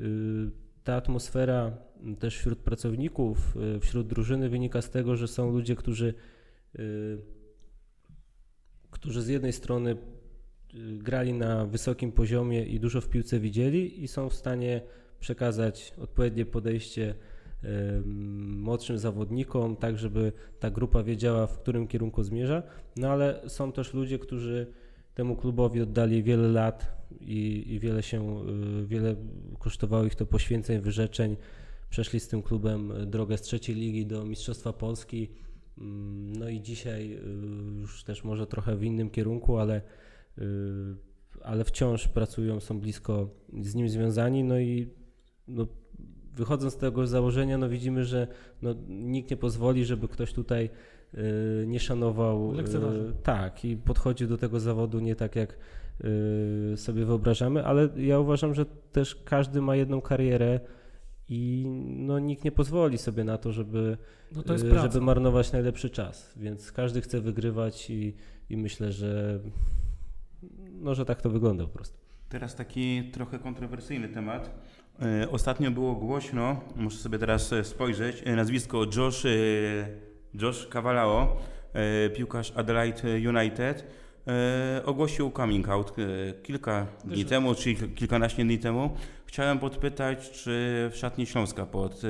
y, 0.51 0.64
ta 0.85 0.95
atmosfera 0.95 1.77
też 2.19 2.37
wśród 2.37 2.59
pracowników, 2.59 3.57
y, 3.75 3.79
wśród 3.79 4.07
drużyny 4.07 4.49
wynika 4.49 4.81
z 4.81 4.89
tego, 4.89 5.15
że 5.15 5.27
są 5.27 5.51
ludzie, 5.51 5.75
którzy, 5.75 6.13
y, 6.79 7.17
którzy 8.91 9.21
z 9.21 9.27
jednej 9.27 9.53
strony 9.53 9.91
y, 9.91 9.97
grali 10.97 11.33
na 11.33 11.65
wysokim 11.65 12.11
poziomie 12.11 12.65
i 12.65 12.79
dużo 12.79 13.01
w 13.01 13.09
piłce 13.09 13.39
widzieli 13.39 14.03
i 14.03 14.07
są 14.07 14.29
w 14.29 14.33
stanie 14.33 14.81
przekazać 15.19 15.93
odpowiednie 16.01 16.45
podejście 16.45 17.15
młodszym 18.45 18.97
zawodnikom, 18.97 19.75
tak 19.75 19.97
żeby 19.97 20.31
ta 20.59 20.71
grupa 20.71 21.03
wiedziała, 21.03 21.47
w 21.47 21.59
którym 21.59 21.87
kierunku 21.87 22.23
zmierza. 22.23 22.63
No 22.95 23.09
ale 23.09 23.41
są 23.47 23.71
też 23.71 23.93
ludzie, 23.93 24.19
którzy 24.19 24.67
temu 25.15 25.35
klubowi 25.35 25.81
oddali 25.81 26.23
wiele 26.23 26.47
lat 26.47 27.07
i, 27.21 27.63
i 27.67 27.79
wiele 27.79 28.03
się, 28.03 28.47
y, 28.81 28.85
wiele 28.87 29.15
kosztowało 29.59 30.05
ich 30.05 30.15
to 30.15 30.25
poświęceń, 30.25 30.81
wyrzeczeń. 30.81 31.37
Przeszli 31.89 32.19
z 32.19 32.27
tym 32.27 32.41
klubem 32.41 32.93
drogę 33.05 33.37
z 33.37 33.41
trzeciej 33.41 33.75
ligi 33.75 34.05
do 34.05 34.25
Mistrzostwa 34.25 34.73
Polski. 34.73 35.29
Mm, 35.77 36.35
No 36.35 36.49
i 36.49 36.61
dzisiaj 36.61 37.13
y, 37.13 37.79
już 37.81 38.03
też 38.03 38.23
może 38.23 38.47
trochę 38.47 38.75
w 38.75 38.83
innym 38.83 39.09
kierunku, 39.09 39.57
ale, 39.57 39.81
y, 40.37 40.41
ale 41.41 41.63
wciąż 41.63 42.07
pracują, 42.07 42.59
są 42.59 42.79
blisko 42.79 43.29
z 43.59 43.75
nim 43.75 43.89
związani. 43.89 44.43
No 44.43 44.59
i 44.59 44.89
no, 45.47 45.67
wychodząc 46.33 46.73
z 46.73 46.77
tego 46.77 47.07
założenia, 47.07 47.57
no 47.57 47.69
widzimy, 47.69 48.05
że 48.05 48.27
no, 48.61 48.75
nikt 48.87 49.31
nie 49.31 49.37
pozwoli, 49.37 49.85
żeby 49.85 50.07
ktoś 50.07 50.33
tutaj 50.33 50.65
y, 50.65 50.94
nie 51.67 51.79
szanował. 51.79 52.51
Lekceważył. 52.51 53.09
y, 53.09 53.13
tak, 53.23 53.65
i 53.65 53.77
podchodzi 53.77 54.27
do 54.27 54.37
tego 54.37 54.59
zawodu 54.59 54.99
nie 54.99 55.15
tak 55.15 55.35
jak 55.35 55.57
y, 56.73 56.77
sobie 56.77 57.05
wyobrażamy, 57.05 57.65
ale 57.65 57.89
ja 57.97 58.19
uważam, 58.19 58.53
że 58.53 58.65
też 58.91 59.15
każdy 59.15 59.61
ma 59.61 59.75
jedną 59.75 60.01
karierę 60.01 60.59
i 61.29 61.65
no, 61.85 62.19
nikt 62.19 62.43
nie 62.43 62.51
pozwoli 62.51 62.97
sobie 62.97 63.23
na 63.23 63.37
to, 63.37 63.51
żeby, 63.51 63.97
No 64.35 64.43
to 64.43 64.55
y, 64.55 64.79
żeby 64.79 65.01
marnować 65.01 65.51
najlepszy 65.51 65.89
czas. 65.89 66.33
Więc 66.37 66.71
każdy 66.71 67.01
chce 67.01 67.21
wygrywać 67.21 67.89
i, 67.89 68.15
i 68.49 68.57
myślę, 68.57 68.91
że 68.91 69.39
no, 70.71 70.95
że 70.95 71.05
tak 71.05 71.21
to 71.21 71.29
wygląda 71.29 71.63
po 71.63 71.69
prostu. 71.69 71.97
Teraz 72.29 72.55
taki 72.55 73.11
trochę 73.11 73.39
kontrowersyjny 73.39 74.09
temat. 74.09 74.65
Ostatnio 75.31 75.71
było 75.71 75.95
głośno, 75.95 76.61
muszę 76.75 76.97
sobie 76.97 77.19
teraz 77.19 77.53
spojrzeć, 77.63 78.23
nazwisko 78.35 78.85
Josh, 78.95 79.25
Josh 80.41 80.67
Cavalao, 80.67 81.37
e, 81.73 82.09
piłkarz 82.09 82.53
Adelaide 82.55 83.29
United, 83.29 83.85
e, 84.27 84.81
ogłosił 84.85 85.31
coming 85.31 85.69
out 85.69 85.93
e, 85.99 86.33
kilka 86.33 86.87
dni 87.05 87.25
temu, 87.25 87.55
czy 87.55 87.75
kilkanaście 87.75 88.43
dni 88.43 88.59
temu. 88.59 88.89
Chciałem 89.25 89.59
podpytać, 89.59 90.31
czy 90.31 90.51
w 90.91 90.97
szatni 90.97 91.25
Śląska 91.25 91.65
pod, 91.65 92.01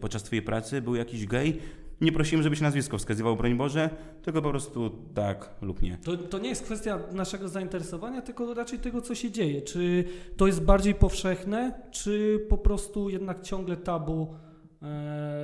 podczas 0.00 0.22
Twojej 0.22 0.42
pracy 0.42 0.82
był 0.82 0.94
jakiś 0.94 1.26
gej? 1.26 1.60
Nie 2.00 2.12
prosiłem, 2.12 2.42
żebyś 2.42 2.60
nazwisko 2.60 2.98
wskazywał, 2.98 3.36
broń 3.36 3.54
Boże, 3.54 3.90
tylko 4.22 4.42
po 4.42 4.50
prostu 4.50 4.90
tak 5.14 5.50
lub 5.62 5.82
nie. 5.82 5.98
To, 5.98 6.16
to 6.16 6.38
nie 6.38 6.48
jest 6.48 6.64
kwestia 6.64 6.98
naszego 7.12 7.48
zainteresowania, 7.48 8.22
tylko 8.22 8.54
raczej 8.54 8.78
tego, 8.78 9.00
co 9.00 9.14
się 9.14 9.30
dzieje. 9.30 9.62
Czy 9.62 10.04
to 10.36 10.46
jest 10.46 10.62
bardziej 10.62 10.94
powszechne, 10.94 11.82
czy 11.90 12.46
po 12.48 12.58
prostu 12.58 13.10
jednak 13.10 13.42
ciągle 13.42 13.76
tabu 13.76 14.34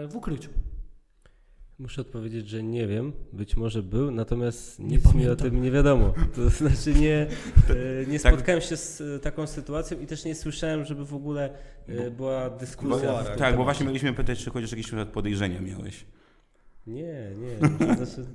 w 0.08 0.12
ukryciu? 0.14 0.50
Muszę 1.78 2.00
odpowiedzieć, 2.00 2.48
że 2.48 2.62
nie 2.62 2.86
wiem, 2.86 3.12
być 3.32 3.56
może 3.56 3.82
był, 3.82 4.10
natomiast 4.10 4.78
Nie 4.78 4.86
nic 4.86 5.04
mi 5.04 5.10
o 5.10 5.12
pamiętam. 5.12 5.36
tym 5.36 5.62
nie 5.62 5.70
wiadomo. 5.70 6.14
To 6.34 6.48
znaczy 6.68 6.94
nie, 7.00 7.26
e, 7.70 8.06
nie 8.08 8.20
Tak. 8.20 8.32
spotkałem 8.32 8.60
się 8.60 8.76
z 8.76 9.00
e, 9.00 9.18
taką 9.18 9.46
sytuacją 9.46 10.00
i 10.00 10.06
też 10.06 10.24
nie 10.24 10.34
słyszałem, 10.34 10.84
żeby 10.84 11.04
w 11.04 11.14
ogóle 11.14 11.50
e, 11.88 12.10
była 12.10 12.50
dyskusja. 12.50 13.24
Tym 13.24 13.38
Tak, 13.38 13.56
bo 13.56 13.64
właśnie 13.64 13.86
mieliśmy 13.86 14.12
pytać, 14.12 14.44
czy 14.44 14.50
chociaż 14.50 14.70
jakieś 14.70 14.90
podejrzenia 15.12 15.60
miałeś. 15.60 16.04
Nie, 16.86 17.30
nie. 17.38 17.68
To 17.86 17.94
znaczy, 18.04 18.28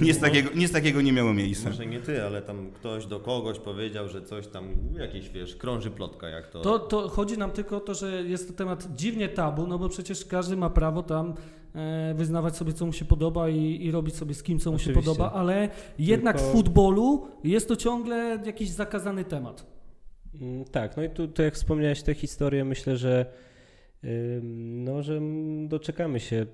Nic 0.00 0.20
takiego, 0.20 0.50
nic 0.54 0.72
takiego 0.72 1.00
nie 1.02 1.12
miało 1.12 1.32
miejsca. 1.34 1.68
Może 1.68 1.86
nie 1.86 2.00
ty, 2.00 2.22
ale 2.24 2.42
tam 2.42 2.70
ktoś 2.70 3.06
do 3.06 3.20
kogoś 3.20 3.58
powiedział, 3.58 4.08
że 4.08 4.22
coś 4.22 4.46
tam, 4.46 4.68
jakieś 4.98 5.28
wiesz, 5.28 5.56
krąży 5.56 5.90
plotka, 5.90 6.28
jak 6.28 6.48
to... 6.48 6.60
To, 6.60 6.78
to 6.78 7.08
chodzi 7.08 7.38
nam 7.38 7.50
tylko 7.50 7.76
o 7.76 7.80
to, 7.80 7.94
że 7.94 8.22
jest 8.22 8.48
to 8.48 8.54
temat 8.54 8.88
dziwnie 8.94 9.28
tabu, 9.28 9.66
no 9.66 9.78
bo 9.78 9.88
przecież 9.88 10.24
każdy 10.24 10.56
ma 10.56 10.70
prawo 10.70 11.02
tam 11.02 11.34
e, 11.74 12.14
wyznawać 12.14 12.56
sobie, 12.56 12.72
co 12.72 12.86
mu 12.86 12.92
się 12.92 13.04
podoba 13.04 13.48
i, 13.48 13.84
i 13.84 13.90
robić 13.90 14.14
sobie 14.16 14.34
z 14.34 14.42
kim, 14.42 14.58
co 14.58 14.72
mu 14.72 14.78
się 14.78 14.84
Oczywiście. 14.90 15.10
podoba, 15.10 15.32
ale 15.32 15.68
jednak 15.98 16.36
w 16.36 16.40
Tylko- 16.40 16.52
futbolu 16.56 17.26
jest 17.44 17.68
to 17.68 17.76
ciągle 17.76 18.38
jakiś 18.46 18.68
zakazany 18.70 19.24
temat. 19.24 19.66
Mm, 20.40 20.64
Tak, 20.64 20.96
no 20.96 21.02
i 21.04 21.10
tu, 21.10 21.28
tu 21.28 21.42
jak 21.42 21.54
wspomniałeś 21.54 22.02
tę 22.02 22.14
historię, 22.14 22.64
myślę, 22.64 22.96
że 22.96 23.26
no, 24.84 25.02
że 25.02 25.20
doczekamy 25.68 26.20
się 26.20 26.36
y, 26.36 26.46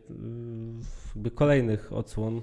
jakby 1.15 1.31
kolejnych 1.31 1.93
odsłon 1.93 2.37
y, 2.39 2.43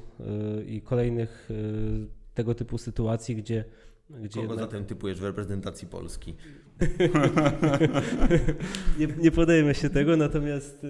i 0.65 0.81
kolejnych 0.81 1.47
y, 1.51 2.07
tego 2.33 2.55
typu 2.55 2.77
sytuacji, 2.77 3.35
gdzie, 3.35 3.63
gdzie 4.09 4.29
Kogo 4.29 4.41
jednak 4.41 4.59
zatem 4.59 4.85
typujesz 4.85 5.19
w 5.19 5.23
reprezentacji 5.23 5.87
Polski? 5.87 6.35
nie, 8.99 9.07
nie 9.17 9.31
podejmę 9.31 9.73
się 9.75 9.89
tego, 9.89 10.17
natomiast 10.17 10.85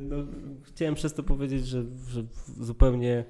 no, 0.00 0.16
chciałem 0.62 0.94
przez 0.94 1.14
to 1.14 1.22
powiedzieć, 1.22 1.66
że, 1.66 1.84
że 2.08 2.22
zupełnie 2.60 3.24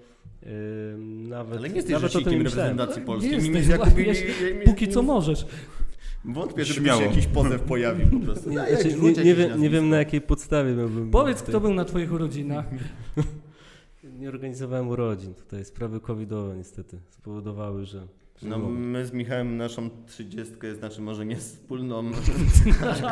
nawet 1.28 1.58
Ale 1.58 1.68
nie 1.68 1.74
jesteś 1.76 1.92
nawet 1.92 2.12
rzecznikiem 2.12 2.42
reprezentacji 2.42 3.00
Nie 3.00 3.06
Polski. 3.06 3.30
jesteś, 3.30 3.48
Mimik 3.52 3.68
Jakubie- 3.68 4.04
wiesz, 4.04 4.18
nie- 4.42 4.54
nie- 4.58 4.64
Póki 4.64 4.88
co 4.88 5.02
możesz. 5.02 5.46
Wątpię, 6.24 6.64
żeby 6.64 6.80
Śmiało. 6.80 7.00
się 7.00 7.06
jakiś 7.06 7.26
pozew 7.26 7.62
pojawił 7.62 8.20
po 8.20 8.26
prostu. 8.26 8.50
Nie, 8.50 8.56
Daj, 8.56 8.74
znaczy, 8.74 8.96
nie, 8.98 9.12
nie, 9.12 9.34
wiem, 9.34 9.60
nie 9.60 9.70
wiem 9.70 9.88
na 9.88 9.96
jakiej 9.98 10.20
podstawie 10.20 10.74
miałbym. 10.74 11.10
Powiedz, 11.10 11.42
kto 11.42 11.60
był 11.60 11.74
na 11.74 11.84
twoich 11.84 12.12
urodzinach. 12.12 12.64
Nie 14.18 14.28
organizowałem 14.28 14.88
urodzin. 14.88 15.34
Tutaj 15.34 15.64
sprawy 15.64 16.00
covidowe 16.00 16.56
niestety 16.56 17.00
spowodowały, 17.10 17.86
że. 17.86 18.06
No 18.42 18.58
mogłem. 18.58 18.90
my 18.90 19.06
z 19.06 19.12
Michałem 19.12 19.56
naszą 19.56 19.90
trzydziestkę, 20.06 20.74
znaczy 20.74 21.00
może 21.00 21.26
nie 21.26 21.36
wspólną, 21.36 22.02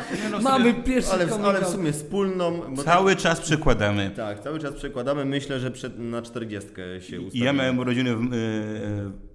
Mamy 0.43 0.75
pierwszy 0.75 1.13
ale 1.13 1.27
w, 1.27 1.33
ale 1.33 1.61
w 1.61 1.69
sumie 1.69 1.93
wspólną. 1.93 2.61
Bo 2.75 2.83
Cały 2.83 3.17
czas 3.17 3.41
przekładamy. 3.41 4.11
Tak, 4.17 4.41
cały 4.41 4.59
czas 4.61 4.75
przekładamy. 4.75 5.25
Myślę, 5.25 5.61
że 5.61 5.71
przed, 5.71 5.99
na 5.99 6.23
czterdziestkę 6.23 7.01
się 7.01 7.17
I 7.17 7.19
ustawimy. 7.19 7.47
ja 7.47 7.53
miałem 7.53 7.79
urodziny 7.79 8.17
w, 8.17 8.21
e, 8.23 8.27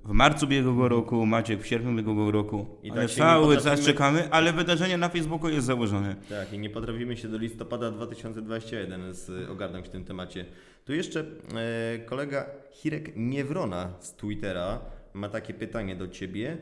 w 0.05 0.11
marcu 0.11 0.45
ubiegłego 0.45 0.87
roku, 0.89 1.25
Maciek 1.25 1.61
w 1.61 1.67
sierpniu 1.67 1.91
ubiegłego 1.91 2.31
roku. 2.31 2.65
I 2.83 2.91
ale 2.91 3.01
tak 3.01 3.09
się 3.09 3.17
cały 3.17 3.55
czas 3.55 3.63
potrafimy- 3.65 3.85
czekamy, 3.85 4.29
ale 4.31 4.53
wydarzenie 4.53 4.97
na 4.97 5.09
Facebooku 5.09 5.49
jest 5.49 5.67
założone. 5.67 6.15
Tak, 6.29 6.53
i 6.53 6.59
nie 6.59 6.69
potrafimy 6.69 7.17
się 7.17 7.27
do 7.27 7.37
listopada 7.37 7.91
2021 7.91 9.13
z, 9.13 9.49
ogarnąć 9.49 9.85
w 9.87 9.89
tym 9.89 10.05
temacie. 10.05 10.45
Tu 10.85 10.93
jeszcze 10.93 11.19
e, 11.55 11.99
kolega 11.99 12.45
Hirek 12.71 13.11
Niewrona 13.15 13.93
z 13.99 14.13
Twittera 14.13 14.79
ma 15.13 15.29
takie 15.29 15.53
pytanie 15.53 15.95
do 15.95 16.07
ciebie. 16.07 16.57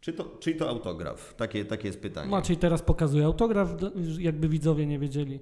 Czy 0.00 0.12
to, 0.12 0.36
czy 0.40 0.54
to 0.54 0.68
autograf? 0.68 1.34
Takie, 1.34 1.64
takie 1.64 1.88
jest 1.88 2.00
pytanie. 2.00 2.30
Maciej 2.30 2.56
teraz 2.56 2.82
pokazuje 2.82 3.24
autograf, 3.24 3.68
jakby 4.18 4.48
widzowie 4.48 4.86
nie 4.86 4.98
wiedzieli. 4.98 5.40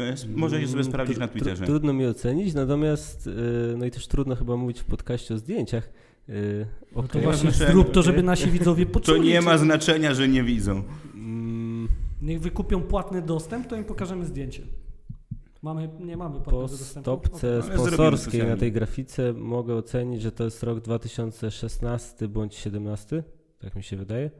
E, 0.00 0.04
s- 0.12 0.26
Możecie 0.36 0.68
sobie 0.68 0.84
sprawdzić 0.84 1.18
na 1.18 1.28
Twitterze. 1.28 1.66
Trudno 1.66 1.92
mi 1.92 2.06
ocenić, 2.06 2.54
natomiast. 2.54 3.26
y, 3.26 3.74
No 3.78 3.84
i 3.86 3.90
też 3.90 4.06
trudno 4.06 4.36
chyba 4.36 4.56
mówić 4.56 4.80
w 4.80 4.84
podcaście 4.84 5.34
o 5.34 5.38
zdjęciach. 5.38 5.90
y, 6.28 6.66
No 6.96 7.02
to 7.02 7.18
właśnie 7.18 7.50
znaczy- 7.50 7.72
zrób 7.72 7.90
to, 7.92 8.02
żeby 8.02 8.22
nasi 8.22 8.50
widzowie 8.50 8.86
To 8.86 8.92
poczuli. 8.92 9.28
nie 9.28 9.38
czy- 9.38 9.44
ma 9.44 9.58
znaczenia, 9.58 10.14
że 10.14 10.28
nie 10.28 10.42
widzą. 10.42 10.82
Mm, 11.14 11.88
Niech 12.22 12.40
wykupią 12.40 12.82
płatny 12.82 13.22
dostęp, 13.22 13.66
to 13.66 13.76
im 13.76 13.84
pokażemy 13.84 14.24
zdjęcie. 14.26 14.62
Mamy, 15.64 15.88
nie 16.00 16.16
mamy 16.16 16.40
Po 16.40 16.68
stopce 16.68 17.62
zrobimy 17.62 17.90
sponsorskiej 17.90 18.46
na 18.46 18.56
tej 18.56 18.72
grafice 18.72 19.32
mogę 19.32 19.74
ocenić, 19.74 20.22
że 20.22 20.32
to 20.32 20.44
jest 20.44 20.62
rok 20.62 20.80
2016 20.80 22.28
bądź 22.28 22.54
17. 22.54 23.22
Tak 23.58 23.76
mi 23.76 23.82
się 23.82 23.96
wydaje. 23.96 24.30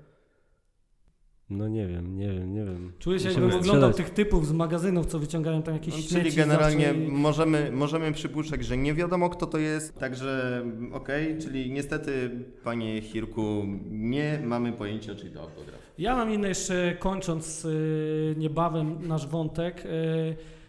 No 1.51 1.69
nie 1.69 1.87
wiem, 1.87 2.17
nie 2.17 2.29
wiem, 2.33 2.55
nie 2.55 2.65
wiem. 2.65 2.93
Czuję 2.99 3.21
się, 3.21 3.29
jakbym 3.29 3.53
oglądał 3.55 3.93
tych 3.93 4.11
typów 4.11 4.47
z 4.47 4.53
magazynów, 4.53 5.07
co 5.07 5.19
wyciągają 5.19 5.63
tam 5.63 5.75
jakieś 5.75 6.13
No, 6.13 6.19
czyli 6.19 6.33
generalnie 6.33 6.93
i- 6.95 7.09
możemy, 7.09 7.73
możemy 7.73 8.13
przypuszczać, 8.13 8.65
że 8.65 8.77
nie 8.77 8.95
wiadomo 8.95 9.31
kto 9.31 9.47
to 9.47 9.59
jest, 9.59 9.99
także 9.99 10.63
okej, 10.93 11.39
czyli 11.39 11.71
niestety 11.71 12.31
panie 12.65 13.03
Hirku 13.03 13.65
nie 13.91 14.41
mamy 14.45 14.73
pojęcia 14.73 15.15
czy 15.15 15.31
to 15.31 15.41
autograf. 15.41 15.81
Ja 15.99 16.17
mam 16.17 16.33
inne 16.33 16.49
jeszcze, 16.49 16.97
kończąc 16.99 17.65
y, 17.65 18.35
niebawem 18.39 19.09
nasz 19.09 19.27
wątek. 19.27 19.85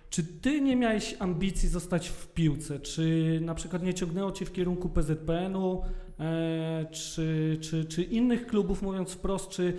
Czy 0.09 0.23
ty 0.23 0.61
nie 0.61 0.75
miałeś 0.75 1.15
ambicji 1.19 1.69
zostać 1.69 2.09
w 2.09 2.27
piłce? 2.27 2.79
Czy 2.79 3.39
na 3.43 3.55
przykład 3.55 3.83
nie 3.83 3.93
ciągnęło 3.93 4.31
cię 4.31 4.45
w 4.45 4.51
kierunku 4.51 4.89
PZPN-u, 4.89 5.81
e, 6.19 6.85
czy, 6.91 7.57
czy, 7.61 7.85
czy 7.85 8.03
innych 8.03 8.47
klubów, 8.47 8.81
mówiąc 8.81 9.11
wprost, 9.11 9.49
czy 9.49 9.77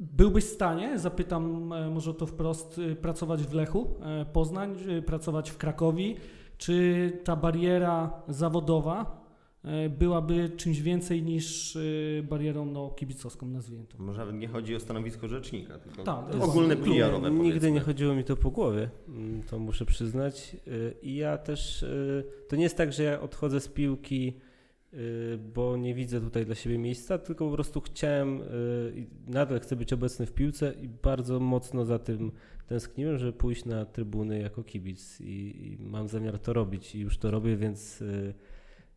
byłbyś 0.00 0.44
w 0.44 0.52
stanie, 0.52 0.98
zapytam 0.98 1.72
e, 1.72 1.90
może 1.90 2.14
to 2.14 2.26
wprost, 2.26 2.78
y, 2.78 2.96
pracować 2.96 3.42
w 3.42 3.52
Lechu 3.52 3.94
e, 4.02 4.24
Poznań, 4.24 4.76
pracować 5.06 5.50
w 5.50 5.56
Krakowi? 5.56 6.16
Czy 6.58 7.12
ta 7.24 7.36
bariera 7.36 8.22
zawodowa 8.28 9.02
e, 9.02 9.25
byłaby 9.98 10.50
czymś 10.56 10.80
więcej 10.82 11.22
niż 11.22 11.76
y, 11.76 12.24
barierą 12.30 12.64
no, 12.66 12.90
kibicowską, 12.90 13.46
nazwijmy 13.46 13.86
to? 13.86 13.98
Może 13.98 14.18
nawet 14.18 14.34
nie 14.36 14.48
chodzi 14.48 14.76
o 14.76 14.80
stanowisko 14.80 15.28
rzecznika, 15.28 15.78
tylko 15.78 16.02
Tak, 16.02 16.34
ogólne. 16.40 16.76
PR-owe 16.76 17.30
Nigdy 17.30 17.48
powiedzmy. 17.48 17.70
nie 17.70 17.80
chodziło 17.80 18.14
mi 18.14 18.24
to 18.24 18.36
po 18.36 18.50
głowie, 18.50 18.88
mm, 19.08 19.42
to 19.42 19.58
muszę 19.58 19.86
przyznać. 19.86 20.56
Y, 20.68 20.94
I 21.02 21.16
ja 21.16 21.38
też, 21.38 21.84
to 22.48 22.56
nie 22.56 22.62
jest 22.62 22.76
tak, 22.76 22.92
że 22.92 23.02
ja 23.02 23.20
odchodzę 23.20 23.60
z 23.60 23.68
piłki, 23.68 24.32
bo 25.54 25.76
nie 25.76 25.94
widzę 25.94 26.20
tutaj 26.20 26.46
dla 26.46 26.54
siebie 26.54 26.78
miejsca, 26.78 27.18
tylko 27.18 27.46
po 27.48 27.52
prostu 27.54 27.80
chciałem, 27.80 28.40
i 28.94 29.06
nadal 29.26 29.60
chcę 29.60 29.76
być 29.76 29.92
obecny 29.92 30.26
w 30.26 30.32
piłce 30.32 30.74
i 30.82 30.88
bardzo 30.88 31.40
mocno 31.40 31.84
za 31.84 31.98
tym 31.98 32.32
tęskniłem, 32.66 33.18
żeby 33.18 33.32
pójść 33.32 33.64
na 33.64 33.84
trybuny 33.84 34.38
jako 34.40 34.64
kibic 34.64 35.20
i, 35.20 35.24
i 35.80 35.84
mam 35.84 36.08
zamiar 36.08 36.38
to 36.38 36.52
robić 36.52 36.94
i 36.94 37.00
już 37.00 37.18
to 37.18 37.30
robię, 37.30 37.56
więc, 37.56 38.02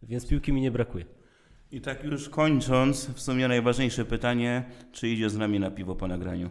więc 0.04 0.28
piłki 0.28 0.54
mi 0.54 0.62
nie 0.62 0.72
brakuje. 0.72 1.06
I 1.72 1.82
tak 1.82 2.04
już 2.04 2.30
kończąc, 2.30 3.06
w 3.06 3.22
sumie 3.22 3.47
najważniejsze 3.47 4.06
pytanie, 4.06 4.66
czy 4.91 5.10
idzie 5.10 5.30
z 5.30 5.38
nami 5.38 5.60
na 5.60 5.72
piwo 5.72 5.95
po 5.95 6.08
nagraniu? 6.08 6.50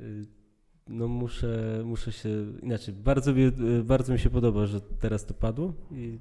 Y, 0.00 0.26
No 0.88 1.08
muszę, 1.08 1.82
muszę 1.84 2.12
się, 2.12 2.28
inaczej, 2.62 2.94
bardzo 2.94 3.34
mi, 3.34 3.42
y, 3.42 3.84
bardzo 3.84 4.12
mi 4.12 4.18
się 4.18 4.30
podoba, 4.30 4.66
że 4.66 4.80
teraz 4.80 5.26
to 5.26 5.34
padło 5.34 5.72
i 5.92 6.18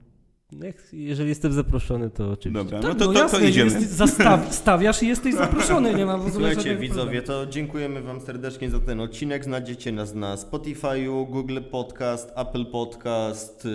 jeżeli 0.93 1.29
jestem 1.29 1.53
zaproszony, 1.53 2.09
to 2.09 2.31
oczywiście. 2.31 2.63
Dobra, 2.63 2.79
Tak, 2.79 2.89
no 2.89 2.95
to, 2.95 3.13
to, 3.13 3.19
jasne, 3.19 3.39
to 3.39 3.45
idziemy. 3.45 3.71
Jest, 3.71 3.91
zastaw, 3.91 4.53
stawiasz 4.55 5.03
i 5.03 5.07
jesteś 5.07 5.35
zaproszony, 5.35 5.93
nie 5.93 6.05
ma 6.05 6.17
w 6.17 6.27
ogóle 6.27 6.53
Słuchajcie, 6.53 6.77
widzowie, 6.77 7.21
to 7.21 7.45
dziękujemy 7.45 8.01
Wam 8.01 8.21
serdecznie 8.21 8.69
za 8.69 8.79
ten 8.79 8.99
odcinek. 8.99 9.43
Znajdziecie 9.43 9.91
nas 9.91 10.13
na 10.13 10.35
Spotify'u, 10.35 11.29
Google 11.29 11.59
Podcast, 11.71 12.31
Apple 12.35 12.65
Podcast. 12.65 13.65
Yy, 13.65 13.71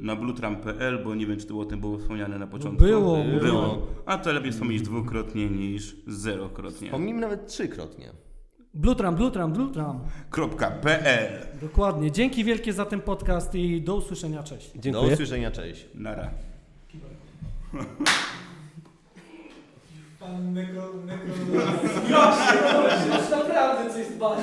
Na 0.00 0.16
bluetram.pl, 0.16 1.04
bo 1.04 1.14
nie 1.14 1.26
wiem, 1.26 1.38
czy 1.38 1.46
to 1.46 1.58
o 1.58 1.64
tym 1.64 1.80
było 1.80 1.98
wspomniane 1.98 2.38
na 2.38 2.46
początku. 2.46 2.84
Było, 2.84 3.24
było. 3.24 3.40
było. 3.40 3.86
A 4.06 4.18
to 4.18 4.32
lepiej 4.32 4.52
wspomnieć 4.52 4.82
dwukrotnie 4.82 5.50
niż 5.50 5.96
zerokrotnie. 6.06 6.90
pomimo 6.90 7.20
nawet 7.20 7.46
trzykrotnie. 7.46 8.23
Blutram, 8.74 9.14
blutram, 9.14 9.52
blutram. 9.52 10.00
.pl 10.82 11.46
Dokładnie. 11.60 12.12
Dzięki 12.12 12.44
wielkie 12.44 12.72
za 12.72 12.84
ten 12.84 13.00
podcast 13.00 13.54
i 13.54 13.82
do 13.82 13.94
usłyszenia. 13.94 14.42
Cześć. 14.42 14.70
Do 14.74 14.80
Dziękuję. 14.80 15.12
usłyszenia, 15.12 15.50
cześć. 15.50 15.86
Nara. 15.94 16.30
Pan 20.20 20.52
nekro, 20.52 20.92
nekro... 21.06 21.34
Ja 22.10 22.32
się, 22.32 23.36
naprawdę 23.36 23.94
coś 23.94 24.06
dbać. 24.16 24.38